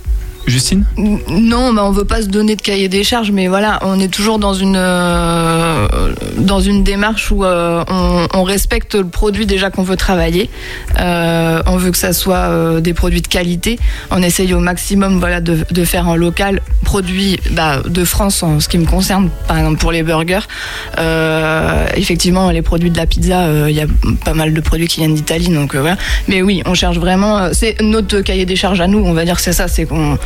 Justine 0.46 0.84
Non, 0.96 1.72
mais 1.72 1.80
on 1.80 1.90
veut 1.90 2.04
pas 2.04 2.22
se 2.22 2.28
donner 2.28 2.54
de 2.54 2.62
cahier 2.62 2.88
des 2.88 3.02
charges, 3.02 3.32
mais 3.32 3.48
voilà, 3.48 3.80
on 3.82 3.98
est 3.98 4.12
toujours 4.12 4.38
dans 4.38 4.54
une 4.54 4.76
euh, 4.76 5.88
dans 6.38 6.60
une 6.60 6.84
démarche 6.84 7.32
où 7.32 7.44
euh, 7.44 7.84
on, 8.32 8.44
respecte 8.44 8.94
le 8.94 9.06
produit 9.06 9.44
déjà 9.44 9.70
qu'on 9.70 9.82
veut 9.82 9.96
travailler. 9.96 10.48
Euh, 11.00 11.62
on 11.66 11.76
veut 11.76 11.90
que 11.90 11.98
ça 11.98 12.12
soit 12.12 12.80
des 12.80 12.94
produits 12.94 13.22
de 13.22 13.26
qualité. 13.26 13.76
On 14.12 14.22
essaye 14.22 14.54
au 14.54 14.60
maximum, 14.60 15.18
voilà, 15.18 15.40
de, 15.40 15.84
faire 15.84 16.08
en 16.08 16.14
local, 16.14 16.62
produit 16.84 17.40
bah, 17.50 17.80
de 17.84 18.04
France 18.04 18.44
en 18.44 18.60
ce 18.60 18.68
qui 18.68 18.78
me 18.78 18.86
concerne, 18.86 19.30
par 19.48 19.58
exemple 19.58 19.78
pour 19.78 19.90
les 19.90 20.04
burgers. 20.04 20.46
Effectivement, 21.96 22.50
les 22.50 22.62
produits 22.62 22.90
de 22.90 22.96
la 22.96 23.06
pizza, 23.06 23.68
il 23.68 23.74
y 23.74 23.80
a 23.80 23.86
pas 24.24 24.34
mal 24.34 24.54
de 24.54 24.60
produits 24.60 24.86
qui 24.86 25.00
viennent 25.00 25.14
d'Italie, 25.14 25.48
donc 25.48 25.74
voilà. 25.74 25.96
Mais 26.28 26.40
oui, 26.42 26.62
on 26.66 26.74
cherche 26.74 26.98
vraiment. 26.98 27.48
C'est 27.52 27.80
notre 27.80 28.20
cahier 28.20 28.46
des 28.46 28.56
charges 28.56 28.80
à 28.80 28.86
nous, 28.86 28.98
on 28.98 29.12
va 29.12 29.24
dire 29.24 29.36
que 29.36 29.42
c'est 29.42 29.52
ça, 29.52 29.66
c'est 29.66 29.86
qu'on 29.86 30.16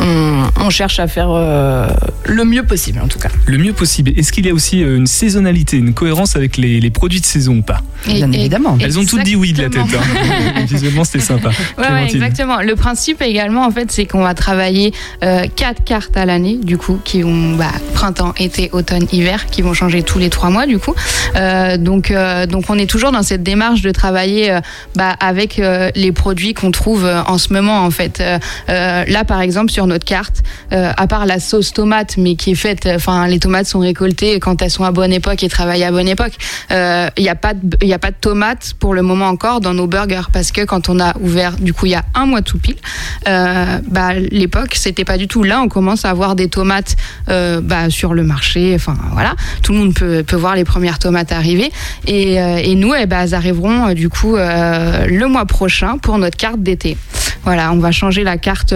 on, 0.00 0.42
on 0.60 0.70
cherche 0.70 0.98
à 1.00 1.06
faire 1.08 1.28
euh, 1.30 1.88
le 2.24 2.44
mieux 2.44 2.62
possible 2.62 3.00
en 3.02 3.08
tout 3.08 3.18
cas. 3.18 3.28
Le 3.46 3.58
mieux 3.58 3.72
possible. 3.72 4.12
Est-ce 4.16 4.32
qu'il 4.32 4.46
y 4.46 4.50
a 4.50 4.54
aussi 4.54 4.82
euh, 4.82 4.96
une 4.96 5.06
saisonnalité, 5.06 5.76
une 5.76 5.94
cohérence 5.94 6.36
avec 6.36 6.56
les, 6.56 6.80
les 6.80 6.90
produits 6.90 7.20
de 7.20 7.26
saison 7.26 7.56
ou 7.58 7.62
pas 7.62 7.80
Bien 8.06 8.30
évidemment. 8.32 8.76
Elles 8.80 8.98
ont 8.98 9.04
toutes 9.04 9.22
dit 9.24 9.34
oui 9.36 9.52
de 9.52 9.62
la 9.62 9.68
tête. 9.70 9.82
hein. 9.82 10.60
Visuellement, 10.68 11.04
c'était 11.04 11.24
sympa. 11.24 11.48
Ouais, 11.48 11.54
ouais, 11.78 11.84
Clémentine. 11.86 12.22
exactement. 12.22 12.60
Le 12.60 12.74
principe 12.76 13.22
également, 13.22 13.66
en 13.66 13.70
fait, 13.70 13.90
c'est 13.90 14.06
qu'on 14.06 14.22
va 14.22 14.34
travailler 14.34 14.92
euh, 15.24 15.46
quatre 15.56 15.82
cartes 15.84 16.16
à 16.16 16.24
l'année, 16.24 16.58
du 16.62 16.78
coup, 16.78 17.00
qui 17.04 17.22
vont 17.22 17.56
bah, 17.56 17.66
printemps, 17.94 18.34
été, 18.38 18.70
automne, 18.72 19.06
hiver, 19.12 19.46
qui 19.46 19.62
vont 19.62 19.74
changer 19.74 20.02
tous 20.02 20.18
les 20.18 20.30
trois 20.30 20.50
mois, 20.50 20.66
du 20.66 20.78
coup. 20.78 20.94
Euh, 21.36 21.76
donc, 21.76 22.10
euh, 22.10 22.46
donc, 22.46 22.66
on 22.68 22.78
est 22.78 22.88
toujours 22.88 23.10
dans 23.10 23.22
cette 23.24 23.42
démarche 23.42 23.82
de 23.82 23.90
travailler 23.90 24.52
euh, 24.52 24.60
bah, 24.94 25.16
avec 25.18 25.58
euh, 25.58 25.90
les 25.96 26.12
produits 26.12 26.54
qu'on 26.54 26.70
trouve 26.70 27.04
euh, 27.04 27.22
en 27.26 27.38
ce 27.38 27.52
moment, 27.52 27.80
en 27.84 27.90
fait. 27.90 28.22
Là, 28.68 29.24
par 29.26 29.40
exemple, 29.40 29.57
sur 29.66 29.86
notre 29.88 30.04
carte, 30.04 30.42
euh, 30.72 30.92
à 30.96 31.06
part 31.08 31.26
la 31.26 31.40
sauce 31.40 31.72
tomate, 31.72 32.16
mais 32.16 32.36
qui 32.36 32.52
est 32.52 32.54
faite, 32.54 32.88
enfin, 32.94 33.26
les 33.26 33.40
tomates 33.40 33.66
sont 33.66 33.80
récoltées 33.80 34.38
quand 34.38 34.62
elles 34.62 34.70
sont 34.70 34.84
à 34.84 34.92
bonne 34.92 35.12
époque 35.12 35.42
et 35.42 35.48
travaillées 35.48 35.86
à 35.86 35.90
bonne 35.90 36.06
époque. 36.06 36.34
Euh, 36.70 37.08
Il 37.16 37.22
n'y 37.24 37.28
a 37.28 37.34
pas 37.34 37.54
de, 37.54 37.92
a 37.92 37.98
pas 37.98 38.10
de 38.10 38.16
tomates 38.20 38.74
pour 38.78 38.94
le 38.94 39.02
moment 39.02 39.26
encore 39.26 39.60
dans 39.60 39.74
nos 39.74 39.86
burgers 39.86 40.28
parce 40.32 40.52
que 40.52 40.64
quand 40.64 40.88
on 40.88 41.00
a 41.00 41.16
ouvert, 41.18 41.56
du 41.56 41.72
coup, 41.72 41.86
il 41.86 41.92
y 41.92 41.96
a 41.96 42.04
un 42.14 42.26
mois 42.26 42.42
tout 42.42 42.58
pile, 42.58 42.76
euh, 43.26 43.78
bah, 43.88 44.14
l'époque, 44.14 44.74
c'était 44.74 45.04
pas 45.04 45.16
du 45.16 45.26
tout. 45.26 45.42
Là, 45.42 45.60
on 45.60 45.68
commence 45.68 46.04
à 46.04 46.10
avoir 46.10 46.36
des 46.36 46.48
tomates 46.48 46.96
euh, 47.28 47.60
bah, 47.60 47.90
sur 47.90 48.14
le 48.14 48.22
marché. 48.22 48.74
Enfin, 48.74 48.96
voilà, 49.12 49.34
tout 49.62 49.72
le 49.72 49.78
monde 49.78 49.94
peut, 49.94 50.22
peut 50.22 50.36
voir 50.36 50.54
les 50.54 50.64
premières 50.64 50.98
tomates 50.98 51.32
arriver. 51.32 51.72
Et, 52.06 52.40
euh, 52.40 52.56
et 52.58 52.74
nous, 52.74 52.94
eh 52.94 53.06
ben, 53.06 53.22
elles 53.22 53.34
arriveront 53.34 53.88
euh, 53.88 53.94
du 53.94 54.08
coup 54.08 54.36
euh, 54.36 55.06
le 55.06 55.26
mois 55.26 55.46
prochain 55.46 55.98
pour 55.98 56.18
notre 56.18 56.36
carte 56.36 56.62
d'été. 56.62 56.96
Voilà, 57.44 57.72
on 57.72 57.78
va 57.78 57.92
changer 57.92 58.24
la 58.24 58.36
carte. 58.36 58.74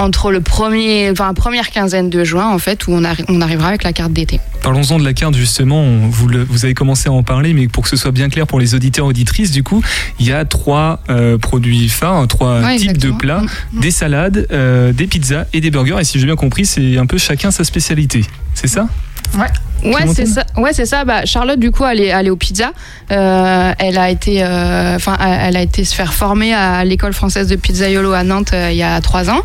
Entre 0.00 0.30
le 0.32 0.40
premier, 0.40 1.10
enfin, 1.10 1.34
première 1.34 1.70
quinzaine 1.70 2.08
de 2.10 2.24
juin, 2.24 2.48
en 2.48 2.58
fait, 2.58 2.86
où 2.86 2.92
on, 2.92 3.02
arri- 3.02 3.24
on 3.28 3.40
arrivera 3.40 3.68
avec 3.68 3.82
la 3.84 3.92
carte 3.92 4.12
d'été. 4.12 4.40
Parlons-en 4.62 4.98
de 4.98 5.04
la 5.04 5.12
carte 5.12 5.34
justement, 5.34 5.82
On- 5.82 6.08
vous, 6.08 6.26
le- 6.26 6.42
vous 6.42 6.64
avez 6.64 6.74
commencé 6.74 7.08
à 7.08 7.12
en 7.12 7.22
parler, 7.22 7.52
mais 7.52 7.68
pour 7.68 7.82
que 7.84 7.88
ce 7.90 7.96
soit 7.96 8.10
bien 8.10 8.28
clair 8.30 8.46
pour 8.46 8.58
les 8.58 8.74
auditeurs 8.74 9.06
auditrices, 9.06 9.50
du 9.50 9.62
coup, 9.62 9.82
il 10.18 10.26
y 10.26 10.32
a 10.32 10.44
trois 10.44 11.00
euh, 11.10 11.36
produits 11.38 11.88
phares, 11.88 12.26
trois 12.28 12.60
Ouais, 12.60 12.76
types 12.76 12.96
de 12.98 13.10
plats, 13.10 13.42
Mm. 13.72 13.80
des 13.80 13.90
salades, 13.90 14.46
euh, 14.52 14.92
des 14.92 15.06
pizzas 15.06 15.44
et 15.52 15.60
des 15.60 15.70
burgers. 15.70 15.96
Et 16.00 16.04
si 16.04 16.18
j'ai 16.18 16.26
bien 16.26 16.36
compris, 16.36 16.64
c'est 16.66 16.96
un 16.98 17.06
peu 17.06 17.18
chacun 17.18 17.50
sa 17.50 17.64
spécialité. 17.64 18.24
C'est 18.54 18.68
ça? 18.68 18.88
Ouais, 19.34 19.92
Clémentine 19.94 20.14
c'est 20.14 20.26
ça. 20.26 20.44
Ouais, 20.56 20.72
c'est 20.72 20.86
ça. 20.86 21.04
Bah, 21.04 21.24
Charlotte, 21.24 21.58
du 21.58 21.70
coup, 21.70 21.84
elle 21.84 22.00
est 22.00 22.10
allée 22.10 22.30
au 22.30 22.36
pizza. 22.36 22.72
Euh, 23.10 23.72
elle 23.78 23.98
a 23.98 24.10
été, 24.10 24.42
euh, 24.42 24.96
enfin, 24.96 25.16
elle 25.20 25.56
a 25.56 25.62
été 25.62 25.84
se 25.84 25.94
faire 25.94 26.12
former 26.12 26.52
à 26.52 26.84
l'école 26.84 27.12
française 27.12 27.48
de 27.48 27.56
pizzaiolo 27.56 28.12
à 28.12 28.22
Nantes 28.22 28.52
euh, 28.52 28.70
il 28.70 28.76
y 28.76 28.82
a 28.82 29.00
trois 29.00 29.30
ans. 29.30 29.42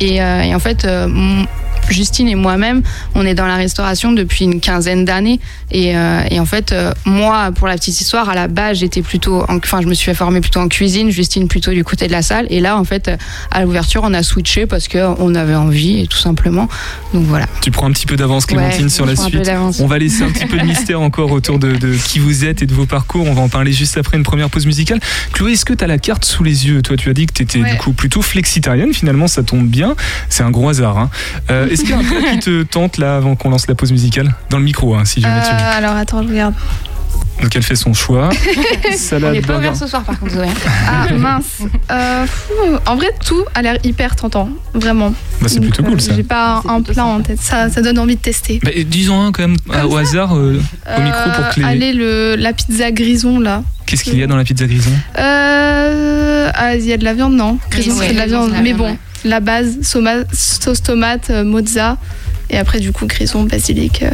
Et, 0.00 0.16
et 0.16 0.54
en 0.54 0.58
fait, 0.58 0.86
Justine 1.90 2.28
et 2.28 2.34
moi-même, 2.34 2.82
on 3.14 3.26
est 3.26 3.34
dans 3.34 3.46
la 3.46 3.56
restauration 3.56 4.12
depuis 4.12 4.44
une 4.44 4.60
quinzaine 4.60 5.04
d'années. 5.04 5.40
Et, 5.70 5.96
euh, 5.96 6.22
et 6.30 6.40
en 6.40 6.46
fait, 6.46 6.72
euh, 6.72 6.92
moi, 7.04 7.50
pour 7.54 7.68
la 7.68 7.74
petite 7.74 8.00
histoire, 8.00 8.28
à 8.30 8.34
la 8.34 8.48
base, 8.48 8.78
j'étais 8.78 9.02
plutôt, 9.02 9.42
en- 9.48 9.56
enfin, 9.58 9.80
je 9.82 9.86
me 9.86 9.94
suis 9.94 10.12
former 10.14 10.40
plutôt 10.40 10.60
en 10.60 10.68
cuisine, 10.68 11.10
Justine 11.10 11.48
plutôt 11.48 11.72
du 11.72 11.84
côté 11.84 12.06
de 12.06 12.12
la 12.12 12.22
salle. 12.22 12.46
Et 12.50 12.60
là, 12.60 12.76
en 12.78 12.84
fait, 12.84 13.10
à 13.50 13.62
l'ouverture, 13.62 14.02
on 14.04 14.14
a 14.14 14.22
switché 14.22 14.66
parce 14.66 14.88
qu'on 14.88 15.34
avait 15.34 15.54
envie, 15.54 16.00
et 16.00 16.06
tout 16.06 16.18
simplement. 16.18 16.68
Donc 17.14 17.24
voilà. 17.26 17.46
Tu 17.62 17.70
prends 17.70 17.86
un 17.88 17.92
petit 17.92 18.06
peu 18.06 18.16
d'avance, 18.16 18.46
Clémentine, 18.46 18.84
Ouais, 18.84 18.88
sur 18.90 19.06
la 19.06 19.16
suite. 19.16 19.50
On 19.80 19.86
va 19.86 19.98
laisser 19.98 20.22
un 20.22 20.30
petit 20.30 20.46
peu 20.46 20.58
de 20.58 20.64
mystère 20.64 21.00
encore 21.00 21.30
autour 21.32 21.58
de, 21.58 21.76
de 21.76 21.94
qui 21.94 22.18
vous 22.18 22.44
êtes 22.44 22.62
et 22.62 22.66
de 22.66 22.74
vos 22.74 22.86
parcours. 22.86 23.26
On 23.26 23.34
va 23.34 23.42
en 23.42 23.48
parler 23.48 23.72
juste 23.72 23.96
après 23.98 24.16
une 24.16 24.22
première 24.22 24.50
pause 24.50 24.66
musicale. 24.66 25.00
Chloé, 25.32 25.52
est-ce 25.52 25.64
que 25.64 25.72
tu 25.74 25.84
as 25.84 25.86
la 25.86 25.98
carte 25.98 26.24
sous 26.24 26.42
les 26.44 26.66
yeux? 26.66 26.82
Toi, 26.82 26.96
tu 26.96 27.10
as 27.10 27.14
dit 27.14 27.26
que 27.26 27.32
tu 27.32 27.42
étais 27.42 27.60
Ouais. 27.60 27.70
du 27.72 27.76
coup 27.78 27.92
plutôt 27.92 28.22
flexitarienne. 28.22 28.92
Finalement, 28.92 29.26
ça 29.28 29.42
tombe 29.42 29.66
bien. 29.66 29.94
C'est 30.28 30.42
un 30.42 30.50
gros 30.50 30.68
hasard. 30.68 30.98
hein. 30.98 31.10
Euh, 31.50 31.68
est-ce 31.72 31.82
qu'il 31.82 31.90
y 31.90 31.94
a 31.94 31.98
un 31.98 32.04
plat 32.04 32.30
qui 32.32 32.38
te 32.40 32.62
tente 32.62 32.98
là 32.98 33.16
avant 33.16 33.34
qu'on 33.36 33.50
lance 33.50 33.66
la 33.66 33.74
pause 33.74 33.92
musicale 33.92 34.34
Dans 34.50 34.58
le 34.58 34.64
micro, 34.64 34.94
hein, 34.94 35.04
si 35.04 35.20
jamais 35.20 35.40
tu 35.40 35.48
Euh, 35.48 35.78
alors 35.78 35.96
attends, 35.96 36.22
je 36.22 36.28
regarde. 36.28 36.54
Donc 37.40 37.56
elle 37.56 37.62
fait 37.62 37.74
son 37.74 37.92
choix. 37.92 38.28
On 38.88 38.96
Salade, 38.96 39.32
n'est 39.32 39.40
pas 39.40 39.56
ouvert 39.58 39.74
ce 39.74 39.86
soir, 39.88 40.02
par 40.04 40.18
contre, 40.18 40.32
Zoé. 40.34 40.46
Ah 40.88 41.12
mince. 41.12 41.62
Euh, 41.90 42.24
fou, 42.26 42.52
en 42.86 42.94
vrai, 42.96 43.08
tout 43.26 43.42
a 43.54 43.62
l'air 43.62 43.78
hyper 43.82 44.14
tentant, 44.14 44.48
vraiment. 44.74 45.12
Bah, 45.40 45.48
c'est 45.48 45.58
plutôt 45.60 45.82
cool 45.82 46.00
ça. 46.00 46.14
J'ai 46.14 46.22
pas 46.22 46.62
un 46.68 46.80
plat 46.82 47.04
en 47.04 47.20
tête. 47.20 47.40
Ça, 47.40 47.68
ça 47.68 47.82
donne 47.82 47.98
envie 47.98 48.14
de 48.16 48.20
tester. 48.20 48.60
Bah, 48.62 48.70
disons 48.86 49.20
un 49.20 49.32
quand 49.32 49.42
même 49.48 49.56
au 49.88 49.96
hasard 49.96 50.36
euh, 50.36 50.60
au 50.96 51.00
micro 51.00 51.30
pour 51.34 51.48
que 51.54 51.60
les- 51.60 51.66
Allez, 51.66 51.92
le, 51.92 52.36
la 52.38 52.52
pizza 52.52 52.92
grison 52.92 53.40
là. 53.40 53.62
Qu'est-ce 53.86 54.04
qu'il 54.04 54.18
y 54.18 54.22
a 54.22 54.26
dans 54.28 54.36
la 54.36 54.44
pizza 54.44 54.66
grison? 54.66 54.92
Euh, 55.18 56.50
ah, 56.54 56.76
il 56.76 56.84
y 56.84 56.92
a 56.92 56.96
de 56.96 57.04
la 57.04 57.14
viande, 57.14 57.34
non? 57.34 57.58
Grison, 57.70 57.96
c'est 57.98 58.12
de 58.12 58.18
la 58.18 58.26
viande. 58.26 58.52
Mais 58.62 58.72
bon, 58.74 58.84
ouais. 58.90 58.98
La 59.24 59.40
base, 59.40 59.78
sauce 60.32 60.82
tomate, 60.82 61.30
euh, 61.30 61.44
mozza. 61.44 61.96
Et 62.50 62.58
après, 62.58 62.80
du 62.80 62.92
coup, 62.92 63.06
grison, 63.06 63.44
basilic, 63.44 64.04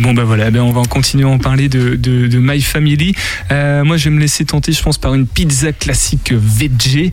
Bon 0.00 0.14
bah 0.14 0.24
voilà, 0.24 0.50
ben 0.50 0.60
on 0.60 0.72
va 0.72 0.80
en 0.80 0.84
continuer 0.84 1.24
à 1.24 1.28
en 1.28 1.38
parler 1.38 1.68
de, 1.68 2.38
My 2.38 2.60
Family. 2.60 3.14
Euh, 3.50 3.84
moi 3.84 3.96
je 3.96 4.04
vais 4.04 4.14
me 4.14 4.20
laisser 4.20 4.44
tenter, 4.44 4.72
je 4.72 4.82
pense, 4.82 4.98
par 4.98 5.14
une 5.14 5.26
pizza 5.26 5.72
classique 5.72 6.32
veggie. 6.32 7.10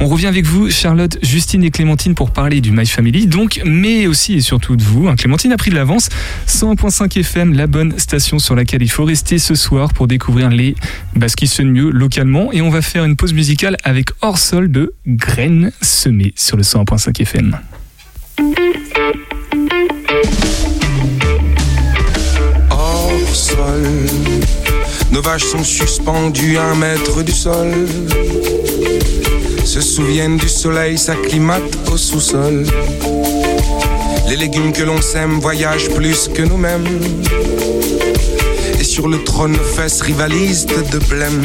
On 0.00 0.06
revient 0.06 0.26
avec 0.26 0.44
vous, 0.46 0.70
Charlotte, 0.70 1.18
Justine 1.22 1.64
et 1.64 1.70
Clémentine, 1.70 2.14
pour 2.14 2.30
parler 2.30 2.60
du 2.60 2.70
My 2.70 2.86
Family, 2.86 3.26
donc, 3.26 3.60
mais 3.64 4.06
aussi 4.06 4.34
et 4.34 4.40
surtout 4.40 4.76
de 4.76 4.82
vous. 4.82 5.08
hein. 5.08 5.16
Clémentine 5.16 5.52
a 5.52 5.56
pris 5.56 5.70
de 5.70 5.74
l'avance. 5.76 6.08
101.5 6.46 7.18
FM, 7.20 7.54
la 7.54 7.66
bonne 7.66 7.98
station 7.98 8.38
sur 8.38 8.54
laquelle 8.54 8.82
il 8.82 8.90
faut 8.90 9.04
rester 9.04 9.38
ce 9.38 9.54
soir 9.54 9.92
pour 9.92 10.06
découvrir 10.06 10.50
les 10.50 10.74
bah, 11.16 11.28
ce 11.28 11.36
qui 11.36 11.46
sonne 11.46 11.70
mieux 11.70 11.90
localement. 11.90 12.52
Et 12.52 12.60
on 12.62 12.70
va 12.70 12.82
faire 12.82 13.04
une 13.04 13.16
pause 13.16 13.32
musicale 13.32 13.76
avec 13.84 14.08
Hors 14.20 14.38
Sol 14.38 14.70
de 14.70 14.94
Graines 15.06 15.72
semées 15.82 16.32
sur 16.36 16.56
le 16.56 16.62
101.5 16.62 17.20
FM. 17.22 17.58
Nos 25.10 25.22
vaches 25.22 25.46
sont 25.46 25.64
suspendues 25.64 26.58
à 26.58 26.64
un 26.64 26.74
mètre 26.74 27.22
du 27.22 27.32
sol. 27.32 27.72
Se 29.64 29.80
souviennent 29.80 30.36
du 30.36 30.48
soleil, 30.48 30.98
s'acclimatent 30.98 31.90
au 31.92 31.96
sous-sol. 31.96 32.64
Les 34.28 34.36
légumes 34.36 34.72
que 34.72 34.82
l'on 34.82 35.00
sème 35.00 35.40
voyagent 35.40 35.88
plus 35.90 36.28
que 36.28 36.42
nous-mêmes. 36.42 36.86
Et 38.78 38.84
sur 38.84 39.08
le 39.08 39.24
trône, 39.24 39.52
nos 39.52 39.64
fesses 39.76 40.02
rivalisent 40.02 40.66
de 40.66 40.98
blême. 40.98 41.42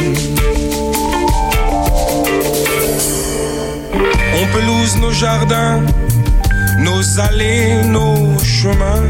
On 4.35 4.45
pelouse 4.53 4.97
nos 5.01 5.12
jardins, 5.12 5.81
nos 6.79 7.19
allées, 7.19 7.83
nos 7.85 8.38
chemins. 8.43 9.03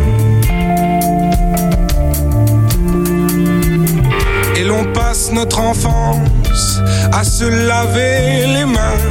Notre 5.32 5.60
enfance 5.60 6.82
à 7.12 7.23
se 7.23 7.43
laver 7.45 8.47
les 8.47 8.65
mains. 8.65 9.04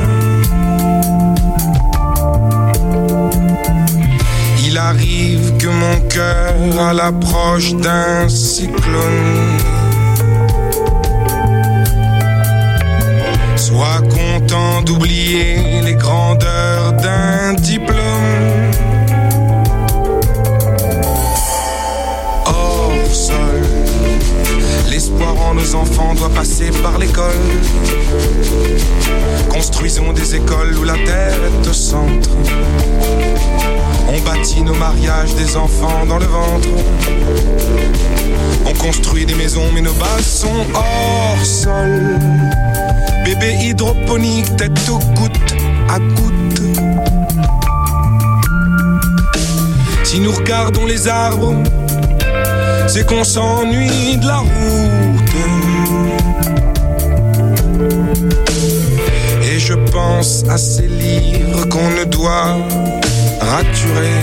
Il 4.66 4.76
arrive 4.76 5.56
que 5.58 5.68
mon 5.68 6.00
cœur, 6.08 6.88
à 6.88 6.92
l'approche 6.92 7.74
d'un 7.74 8.28
cyclone, 8.28 9.58
soit 13.56 14.02
content 14.10 14.82
d'oublier 14.82 15.82
les 15.82 15.94
grandeurs 15.94 16.94
d'un 16.94 17.54
diplôme. 17.54 18.01
Nos 25.62 25.74
enfants 25.76 26.14
doit 26.14 26.28
passer 26.30 26.70
par 26.82 26.98
l'école. 26.98 27.32
Construisons 29.48 30.12
des 30.12 30.34
écoles 30.34 30.76
où 30.78 30.84
la 30.84 30.94
terre 30.94 31.38
est 31.44 31.68
au 31.68 31.72
centre. 31.72 32.30
On 34.08 34.18
bâtit 34.20 34.62
nos 34.62 34.74
mariages 34.74 35.34
des 35.34 35.56
enfants 35.56 36.04
dans 36.06 36.18
le 36.18 36.26
ventre. 36.26 36.68
On 38.66 38.74
construit 38.74 39.24
des 39.24 39.34
maisons, 39.34 39.70
mais 39.74 39.80
nos 39.80 39.92
bases 39.92 40.26
sont 40.26 40.66
hors 40.74 41.44
sol. 41.44 42.18
Bébé 43.24 43.54
hydroponique, 43.60 44.56
tête 44.56 44.88
aux 44.88 44.98
gouttes 45.14 45.54
à 45.88 45.98
gouttes. 45.98 46.62
Si 50.04 50.20
nous 50.20 50.32
regardons 50.32 50.86
les 50.86 51.08
arbres, 51.08 51.54
c'est 52.94 53.06
qu'on 53.06 53.24
s'ennuie 53.24 54.18
de 54.18 54.26
la 54.26 54.40
route. 54.40 54.50
Et 59.50 59.58
je 59.58 59.72
pense 59.90 60.44
à 60.50 60.58
ces 60.58 60.88
livres 60.88 61.66
qu'on 61.70 61.90
ne 61.90 62.04
doit 62.04 62.58
raturer. 63.40 64.20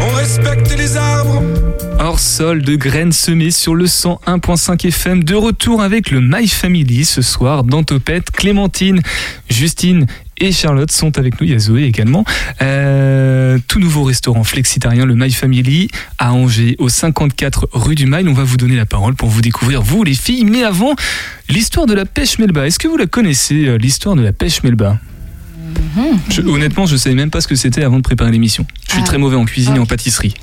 On 0.00 0.16
respecte 0.16 0.76
les 0.76 0.96
arbres. 0.96 1.40
Hors 2.00 2.18
sol 2.18 2.62
de 2.62 2.74
graines 2.74 3.12
semées 3.12 3.52
sur 3.52 3.76
le 3.76 3.84
101.5 3.84 4.88
FM. 4.88 5.22
De 5.22 5.36
retour 5.36 5.82
avec 5.82 6.10
le 6.10 6.20
My 6.20 6.48
Family 6.48 7.04
ce 7.04 7.22
soir 7.22 7.62
dans 7.62 7.84
Topette. 7.84 8.32
Clémentine, 8.32 9.02
Justine 9.48 10.06
et 10.38 10.52
Charlotte 10.52 10.90
sont 10.90 11.18
avec 11.18 11.40
nous. 11.40 11.46
Il 11.46 11.52
y 11.52 11.54
a 11.54 11.58
Zoé 11.58 11.84
également. 11.84 12.24
Euh, 12.62 13.58
tout 13.66 13.80
nouveau 13.80 14.04
restaurant 14.04 14.44
flexitarien, 14.44 15.04
le 15.04 15.14
My 15.14 15.30
Family, 15.30 15.88
à 16.18 16.32
Angers, 16.32 16.76
au 16.78 16.88
54 16.88 17.68
rue 17.72 17.94
du 17.94 18.06
Mail. 18.06 18.28
On 18.28 18.34
va 18.34 18.44
vous 18.44 18.56
donner 18.56 18.76
la 18.76 18.86
parole 18.86 19.14
pour 19.14 19.28
vous 19.28 19.40
découvrir, 19.40 19.82
vous 19.82 20.04
les 20.04 20.14
filles. 20.14 20.44
Mais 20.44 20.62
avant, 20.62 20.94
l'histoire 21.48 21.86
de 21.86 21.94
la 21.94 22.04
pêche 22.04 22.38
Melba. 22.38 22.66
Est-ce 22.66 22.78
que 22.78 22.88
vous 22.88 22.96
la 22.96 23.06
connaissez, 23.06 23.66
euh, 23.66 23.76
l'histoire 23.76 24.16
de 24.16 24.22
la 24.22 24.32
pêche 24.32 24.62
Melba? 24.62 24.98
Je- 26.30 26.42
Honnêtement, 26.42 26.86
je 26.86 26.92
ne 26.94 26.98
savais 26.98 27.14
même 27.14 27.30
pas 27.30 27.40
ce 27.40 27.48
que 27.48 27.54
c'était 27.54 27.82
avant 27.84 27.96
de 27.96 28.02
préparer 28.02 28.30
l'émission. 28.30 28.66
Je 28.86 28.92
suis 28.92 29.00
Ah. 29.02 29.06
très 29.06 29.18
mauvais 29.18 29.36
en 29.36 29.44
cuisine 29.44 29.76
et 29.76 29.78
en 29.78 29.86
pâtisserie. 29.86 30.34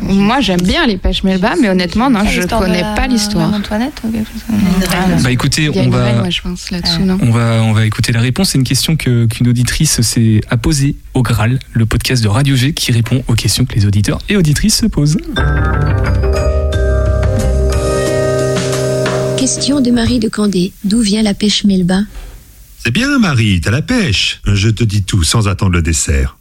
Moi, 0.00 0.40
j'aime 0.40 0.60
bien 0.62 0.86
les 0.86 0.96
pêches 0.96 1.22
melba, 1.24 1.54
mais 1.60 1.68
honnêtement, 1.68 2.10
non, 2.10 2.24
je 2.24 2.42
connais 2.42 2.82
pas 2.96 3.06
l'histoire. 3.06 3.52
Antoinette 3.52 4.00
ou 4.04 4.10
quelque 4.10 4.26
chose 4.26 5.22
Bah 5.22 5.30
écoutez, 5.30 5.68
on 5.74 5.88
va... 5.90 6.04
règle, 6.04 6.18
moi, 6.20 6.30
je 6.30 6.40
pense, 6.40 6.70
là-dessous, 6.70 7.02
non 7.02 7.18
On 7.22 7.30
va, 7.30 7.62
on 7.62 7.72
va 7.72 7.84
écouter 7.86 8.12
la 8.12 8.20
réponse. 8.20 8.50
C'est 8.50 8.58
une 8.58 8.64
question 8.64 8.96
que- 8.96 9.26
qu'une 9.26 9.48
auditrice 9.48 10.00
s'est 10.00 10.40
a 10.50 10.56
posée 10.56 10.96
au 11.14 11.22
Graal, 11.22 11.58
le 11.72 11.86
podcast 11.86 12.22
de 12.22 12.28
Radio 12.28 12.56
G 12.56 12.72
qui 12.72 12.92
répond 12.92 13.22
aux 13.28 13.34
questions 13.34 13.64
que 13.64 13.74
les 13.74 13.86
auditeurs 13.86 14.18
et 14.28 14.36
auditrices 14.36 14.76
se 14.78 14.86
posent. 14.86 15.18
Question 19.36 19.80
de 19.80 19.90
Marie 19.90 20.20
de 20.20 20.28
Candé. 20.28 20.72
D'où 20.84 21.00
vient 21.00 21.22
la 21.22 21.34
pêche 21.34 21.64
Melba? 21.64 22.00
C'est 22.84 22.90
bien, 22.90 23.16
Marie, 23.20 23.60
t'as 23.60 23.70
la 23.70 23.80
pêche. 23.80 24.40
Je 24.44 24.68
te 24.68 24.82
dis 24.82 25.04
tout 25.04 25.22
sans 25.22 25.46
attendre 25.46 25.70
le 25.70 25.82
dessert. 25.82 26.36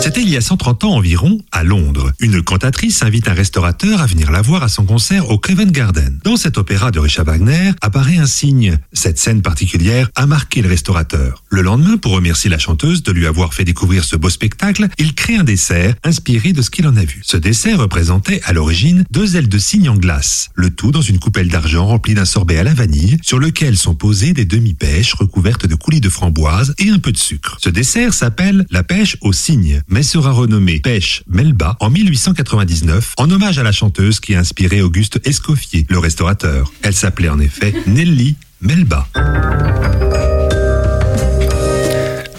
C'était 0.00 0.22
il 0.22 0.30
y 0.30 0.36
a 0.38 0.40
130 0.40 0.84
ans 0.84 0.94
environ, 0.94 1.38
à 1.52 1.62
Londres. 1.62 2.10
Une 2.20 2.42
cantatrice 2.42 3.02
invite 3.02 3.28
un 3.28 3.34
restaurateur 3.34 4.00
à 4.00 4.06
venir 4.06 4.30
la 4.30 4.40
voir 4.40 4.62
à 4.62 4.68
son 4.68 4.86
concert 4.86 5.28
au 5.28 5.36
Covent 5.36 5.70
Garden. 5.70 6.18
Dans 6.24 6.38
cet 6.38 6.56
opéra 6.56 6.90
de 6.90 6.98
Richard 6.98 7.26
Wagner 7.26 7.72
apparaît 7.82 8.16
un 8.16 8.26
signe. 8.26 8.78
Cette 8.94 9.18
scène 9.18 9.42
particulière 9.42 10.08
a 10.16 10.24
marqué 10.24 10.62
le 10.62 10.70
restaurateur. 10.70 11.44
Le 11.50 11.60
lendemain, 11.60 11.98
pour 11.98 12.12
remercier 12.12 12.48
la 12.48 12.58
chanteuse 12.58 13.02
de 13.02 13.12
lui 13.12 13.26
avoir 13.26 13.52
fait 13.52 13.64
découvrir 13.64 14.04
ce 14.04 14.16
beau 14.16 14.30
spectacle, 14.30 14.88
il 14.96 15.14
crée 15.14 15.36
un 15.36 15.44
dessert 15.44 15.94
inspiré 16.02 16.54
de 16.54 16.62
ce 16.62 16.70
qu'il 16.70 16.86
en 16.86 16.96
a 16.96 17.04
vu. 17.04 17.20
Ce 17.22 17.36
dessert 17.36 17.78
représentait 17.78 18.40
à 18.44 18.54
l'origine 18.54 19.04
deux 19.10 19.36
ailes 19.36 19.50
de 19.50 19.58
cygne 19.58 19.90
en 19.90 19.96
glace, 19.96 20.48
le 20.54 20.70
tout 20.70 20.92
dans 20.92 21.02
une 21.02 21.18
coupelle 21.18 21.48
d'argent 21.48 21.86
remplie 21.86 22.14
d'un 22.14 22.24
sorbet 22.24 22.56
à 22.56 22.64
la 22.64 22.72
vanille, 22.72 23.18
sur 23.20 23.38
lequel 23.38 23.76
sont 23.76 23.94
posées 23.94 24.32
des 24.32 24.46
demi-pêches 24.46 25.12
recouvertes 25.12 25.66
de 25.66 25.74
coulis 25.74 26.00
de 26.00 26.08
framboise 26.08 26.74
et 26.78 26.88
un 26.88 26.98
peu 26.98 27.12
de 27.12 27.18
sucre. 27.18 27.58
Ce 27.60 27.68
dessert 27.68 28.14
s'appelle 28.14 28.64
la 28.70 28.82
pêche 28.82 29.18
au 29.20 29.34
cygne, 29.34 29.82
mais 29.90 30.02
sera 30.02 30.30
renommé 30.30 30.80
pêche 30.80 31.22
Melba 31.28 31.76
en 31.80 31.90
1899 31.90 33.14
en 33.18 33.30
hommage 33.30 33.58
à 33.58 33.62
la 33.62 33.72
chanteuse 33.72 34.20
qui 34.20 34.34
a 34.34 34.38
inspiré 34.38 34.80
Auguste 34.80 35.20
Escoffier, 35.24 35.86
le 35.88 35.98
restaurateur. 35.98 36.72
Elle 36.82 36.94
s'appelait 36.94 37.28
en 37.28 37.40
effet 37.40 37.74
Nelly 37.86 38.36
Melba. 38.62 39.06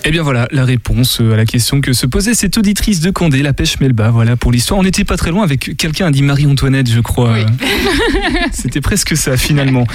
Eh 0.04 0.10
bien 0.10 0.24
voilà, 0.24 0.48
la 0.52 0.66
réponse 0.66 1.20
à 1.22 1.36
la 1.36 1.46
question 1.46 1.80
que 1.80 1.94
se 1.94 2.08
posait 2.08 2.34
cette 2.34 2.58
auditrice 2.58 3.02
de 3.02 3.12
Condé, 3.12 3.44
la 3.44 3.54
pêche 3.54 3.80
Melba. 3.80 4.10
Voilà 4.10 4.36
pour 4.36 4.52
l'histoire. 4.52 4.80
On 4.80 4.84
n'était 4.84 5.04
pas 5.04 5.16
très 5.16 5.30
loin 5.30 5.44
avec 5.44 5.78
quelqu'un 5.78 6.08
a 6.08 6.12
dit 6.12 6.24
Marie-Antoinette, 6.24 6.90
je 6.90 7.00
crois. 7.02 7.36
C'était 8.52 8.82
presque 8.82 9.16
ça 9.16 9.38
finalement. 9.38 9.86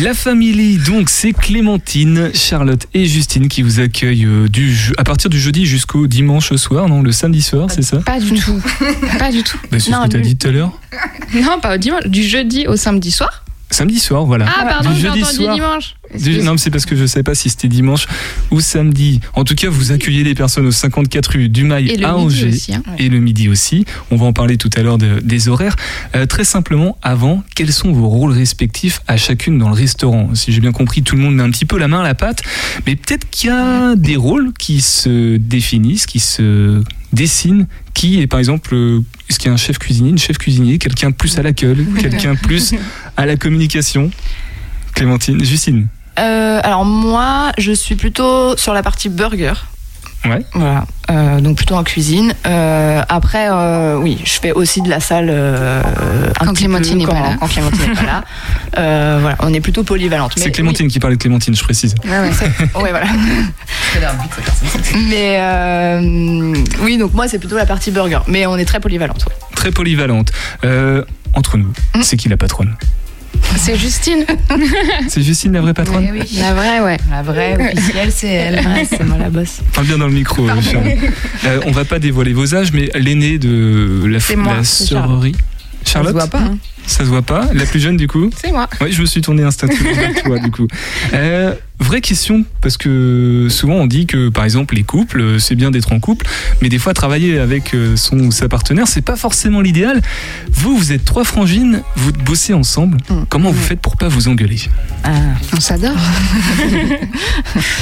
La 0.00 0.14
famille, 0.14 0.78
donc, 0.78 1.10
c'est 1.10 1.32
Clémentine, 1.34 2.30
Charlotte 2.34 2.86
et 2.94 3.04
Justine 3.04 3.48
qui 3.48 3.60
vous 3.62 3.78
accueillent 3.80 4.24
euh, 4.24 4.48
du, 4.48 4.74
à 4.96 5.04
partir 5.04 5.28
du 5.28 5.38
jeudi 5.38 5.66
jusqu'au 5.66 6.06
dimanche 6.06 6.54
soir, 6.54 6.88
non 6.88 7.02
Le 7.02 7.12
samedi 7.12 7.42
soir, 7.42 7.68
c'est 7.70 7.82
ça? 7.82 7.98
Pas 7.98 8.20
du 8.20 8.32
tout. 8.32 8.60
pas 9.18 9.30
du 9.30 9.42
tout. 9.42 9.58
Bah, 9.70 9.78
C'est 9.78 9.90
ce 9.90 10.04
que 10.04 10.08
tu 10.08 10.16
as 10.16 10.20
dit 10.20 10.36
tout 10.36 10.48
à 10.48 10.50
l'heure. 10.50 10.72
Non, 11.34 11.60
pas 11.60 11.74
au 11.74 11.78
dimanche. 11.78 12.06
Du 12.06 12.22
jeudi 12.22 12.66
au 12.66 12.76
samedi 12.76 13.10
soir. 13.10 13.42
Samedi 13.70 13.98
soir, 13.98 14.26
voilà. 14.26 14.46
Ah, 14.48 14.66
pardon, 14.66 14.90
Du 14.90 15.00
j'ai 15.00 15.08
entendu 15.08 15.24
soir. 15.24 15.54
dimanche. 15.54 15.94
Du- 16.18 16.38
non, 16.42 16.52
mais 16.52 16.58
c'est 16.58 16.70
parce 16.70 16.84
que 16.86 16.96
je 16.96 17.02
ne 17.02 17.06
savais 17.06 17.22
pas 17.22 17.34
si 17.34 17.48
c'était 17.50 17.68
dimanche 17.68 18.06
ou 18.50 18.60
samedi. 18.60 19.20
En 19.34 19.44
tout 19.44 19.54
cas, 19.54 19.68
vous 19.70 19.92
accueillez 19.92 20.24
les 20.24 20.34
personnes 20.34 20.66
au 20.66 20.70
54 20.72 21.26
rue 21.32 21.48
du 21.48 21.64
Mail 21.64 22.04
à 22.04 22.16
Angers. 22.16 22.48
aussi, 22.48 22.74
hein. 22.74 22.82
Et 22.98 23.08
le 23.08 23.18
midi 23.20 23.48
aussi. 23.48 23.84
On 24.10 24.16
va 24.16 24.26
en 24.26 24.32
parler 24.32 24.56
tout 24.56 24.70
à 24.76 24.82
l'heure 24.82 24.98
de- 24.98 25.20
des 25.20 25.48
horaires. 25.48 25.76
Euh, 26.14 26.26
très 26.26 26.44
simplement, 26.44 26.96
avant, 27.02 27.42
quels 27.54 27.72
sont 27.72 27.92
vos 27.92 28.08
rôles 28.08 28.32
respectifs 28.32 29.00
à 29.08 29.16
chacune 29.16 29.58
dans 29.58 29.68
le 29.68 29.74
restaurant? 29.74 30.34
Si 30.34 30.52
j'ai 30.52 30.60
bien 30.60 30.72
compris, 30.72 31.02
tout 31.02 31.16
le 31.16 31.22
monde 31.22 31.34
met 31.36 31.42
un 31.42 31.50
petit 31.50 31.64
peu 31.66 31.78
la 31.78 31.88
main 31.88 32.00
à 32.00 32.04
la 32.04 32.14
pâte. 32.14 32.42
Mais 32.86 32.96
peut-être 32.96 33.28
qu'il 33.30 33.48
y 33.48 33.52
a 33.52 33.94
des 33.96 34.16
rôles 34.16 34.52
qui 34.58 34.80
se 34.80 35.36
définissent, 35.36 36.06
qui 36.06 36.20
se 36.20 36.82
dessinent. 37.12 37.66
Qui 37.94 38.20
est 38.20 38.26
par 38.26 38.38
exemple, 38.38 38.74
euh, 38.74 39.00
est-ce 39.28 39.38
qu'il 39.38 39.48
y 39.48 39.50
a 39.50 39.52
un 39.52 39.58
chef 39.58 39.78
cuisinier, 39.78 40.10
une 40.10 40.18
chef 40.18 40.38
cuisinier, 40.38 40.78
quelqu'un 40.78 41.10
plus 41.10 41.38
à 41.38 41.42
l'accueil, 41.42 41.86
quelqu'un 42.00 42.34
plus 42.34 42.74
à 43.16 43.26
la 43.26 43.36
communication? 43.36 44.10
Clémentine, 44.94 45.42
Justine. 45.44 45.86
Euh, 46.18 46.60
alors 46.62 46.84
moi, 46.84 47.52
je 47.58 47.72
suis 47.72 47.94
plutôt 47.96 48.56
sur 48.56 48.74
la 48.74 48.82
partie 48.82 49.08
burger. 49.08 49.54
Ouais. 50.24 50.44
Voilà, 50.54 50.84
Euh, 51.10 51.40
donc 51.40 51.56
plutôt 51.56 51.74
en 51.74 51.82
cuisine. 51.82 52.32
Euh, 52.46 53.02
après, 53.08 53.48
euh, 53.50 53.96
oui, 53.96 54.20
je 54.24 54.38
fais 54.40 54.52
aussi 54.52 54.80
de 54.80 54.88
la 54.88 55.00
salle 55.00 55.26
euh, 55.30 55.82
un 56.40 56.46
Quand 56.46 56.52
Clémentine 56.54 56.92
peu 56.92 56.98
n'est 57.00 57.04
quand, 57.06 57.12
pas 57.12 57.28
là. 57.30 57.36
quand 57.40 57.48
Clémentine 57.48 57.88
n'est 57.88 57.94
pas 57.94 58.02
là. 58.04 58.24
Voilà, 59.20 59.36
on 59.40 59.52
est 59.52 59.60
plutôt 59.60 59.82
polyvalente. 59.82 60.34
C'est 60.36 60.52
Clémentine 60.52 60.86
qui 60.86 61.00
parlait 61.00 61.16
de 61.16 61.20
Clémentine, 61.20 61.56
je 61.56 61.62
précise. 61.64 61.96
oui, 62.04 62.10
c'est- 62.38 62.44
ouais, 62.80 62.90
voilà. 62.90 63.06
Mais 65.08 65.36
euh, 65.40 66.54
oui, 66.82 66.98
donc 66.98 67.14
moi 67.14 67.26
c'est 67.26 67.38
plutôt 67.40 67.56
la 67.56 67.66
partie 67.66 67.90
burger. 67.90 68.20
Mais 68.28 68.46
on 68.46 68.56
est 68.56 68.64
très 68.64 68.78
polyvalente. 68.80 69.24
ouais. 69.26 69.34
Très 69.56 69.70
polyvalente. 69.72 70.30
Euh, 70.64 71.04
entre 71.34 71.56
nous, 71.56 71.72
c'est 72.00 72.16
qui 72.16 72.28
la 72.28 72.36
patronne? 72.36 72.76
C'est 73.56 73.76
Justine. 73.76 74.24
C'est 75.08 75.22
Justine 75.22 75.52
la 75.52 75.60
vraie 75.60 75.74
patronne 75.74 76.06
La 76.38 76.54
vraie, 76.54 76.80
ouais. 76.80 76.96
La 77.10 77.22
vraie 77.22 77.54
officielle, 77.74 78.10
c'est 78.12 78.28
elle. 78.28 78.54
Ouais, 78.56 78.84
c'est 78.88 79.04
moi 79.04 79.18
la 79.18 79.30
bosse. 79.30 79.60
Parle 79.74 79.86
bien 79.86 79.98
dans 79.98 80.06
le 80.08 80.12
micro, 80.14 80.48
euh, 80.48 80.60
Charles. 80.62 80.86
Euh, 81.44 81.60
on 81.66 81.70
va 81.70 81.84
pas 81.84 81.98
dévoiler 81.98 82.32
vos 82.32 82.54
âges, 82.54 82.72
mais 82.72 82.90
l'aînée 82.94 83.38
de 83.38 84.02
la, 84.06 84.18
la 84.54 84.64
sœurerie. 84.64 85.34
Charlotte 85.84 86.16
Ça 86.18 86.24
se 86.24 86.30
voit 86.30 86.38
pas. 86.40 86.44
hein. 86.46 86.58
Ça 86.86 87.04
se 87.04 87.08
voit 87.08 87.22
pas. 87.22 87.48
La 87.54 87.64
plus 87.64 87.80
jeune, 87.80 87.96
du 87.96 88.06
coup 88.08 88.28
C'est 88.36 88.50
moi. 88.52 88.68
Oui, 88.80 88.92
je 88.92 89.00
me 89.00 89.06
suis 89.06 89.20
tourné 89.20 89.42
un 89.44 89.50
statut 89.50 89.82
vers 89.84 90.22
toi, 90.22 90.38
du 90.38 90.50
coup. 90.50 90.66
Euh, 91.14 91.54
vraie 91.78 92.00
question, 92.00 92.44
parce 92.60 92.76
que 92.76 93.48
souvent 93.50 93.74
on 93.74 93.86
dit 93.86 94.06
que, 94.06 94.28
par 94.30 94.44
exemple, 94.44 94.74
les 94.76 94.82
couples, 94.84 95.20
euh, 95.20 95.38
c'est 95.38 95.54
bien 95.56 95.70
d'être 95.70 95.92
en 95.92 96.00
couple, 96.00 96.24
mais 96.62 96.68
des 96.68 96.78
fois, 96.78 96.94
travailler 96.94 97.38
avec 97.38 97.74
euh, 97.74 97.96
son 97.96 98.18
ou 98.20 98.30
sa 98.32 98.48
partenaire, 98.48 98.86
c'est 98.88 99.02
pas 99.02 99.16
forcément 99.16 99.60
l'idéal. 99.60 100.00
Vous, 100.52 100.76
vous 100.76 100.92
êtes 100.92 101.04
trois 101.04 101.24
frangines, 101.24 101.82
vous 101.96 102.12
bossez 102.24 102.54
ensemble. 102.54 102.98
Comment 103.28 103.50
vous 103.50 103.60
faites 103.60 103.80
pour 103.80 103.96
pas 103.96 104.08
vous 104.08 104.28
engueuler? 104.28 104.58
On 105.54 105.60
s'adore. 105.60 105.92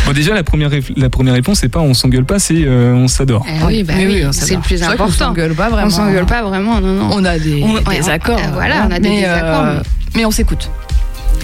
Bon, 0.06 0.12
déjà, 0.12 0.34
la 0.34 0.42
première, 0.42 0.70
la 0.96 1.10
première 1.10 1.34
réponse, 1.34 1.60
c'est 1.60 1.68
pas 1.68 1.80
on 1.80 1.94
s'engueule 1.94 2.24
pas, 2.24 2.38
c'est 2.38 2.64
euh, 2.64 2.94
on 2.94 3.06
s'adore. 3.08 3.46
Eh 3.48 3.64
oui, 3.64 3.82
bah 3.84 3.94
oui, 3.98 4.22
on 4.26 4.32
c'est 4.32 4.54
le 4.54 4.60
plus 4.60 4.82
important. 4.82 5.10
s'engueule 5.28 5.54
pas 5.54 5.68
vraiment. 5.68 5.86
On 5.86 5.90
s'engueule 5.90 6.26
pas 6.26 6.42
vraiment, 6.42 6.80
non, 6.80 6.94
non. 6.94 7.08
On 7.12 7.24
a 7.24 7.38
des, 7.38 7.62
On- 7.62 7.74
des 7.90 8.02
on- 8.02 8.08
accords. 8.08 8.38
euh, 8.38 8.50
voilà, 8.52 8.88
on 8.90 8.94
a 8.94 8.98
des 8.98 9.08
mais, 9.08 9.20
désaccords, 9.20 9.64
euh, 9.64 9.80
mais 10.16 10.24
on 10.24 10.30
s'écoute. 10.30 10.68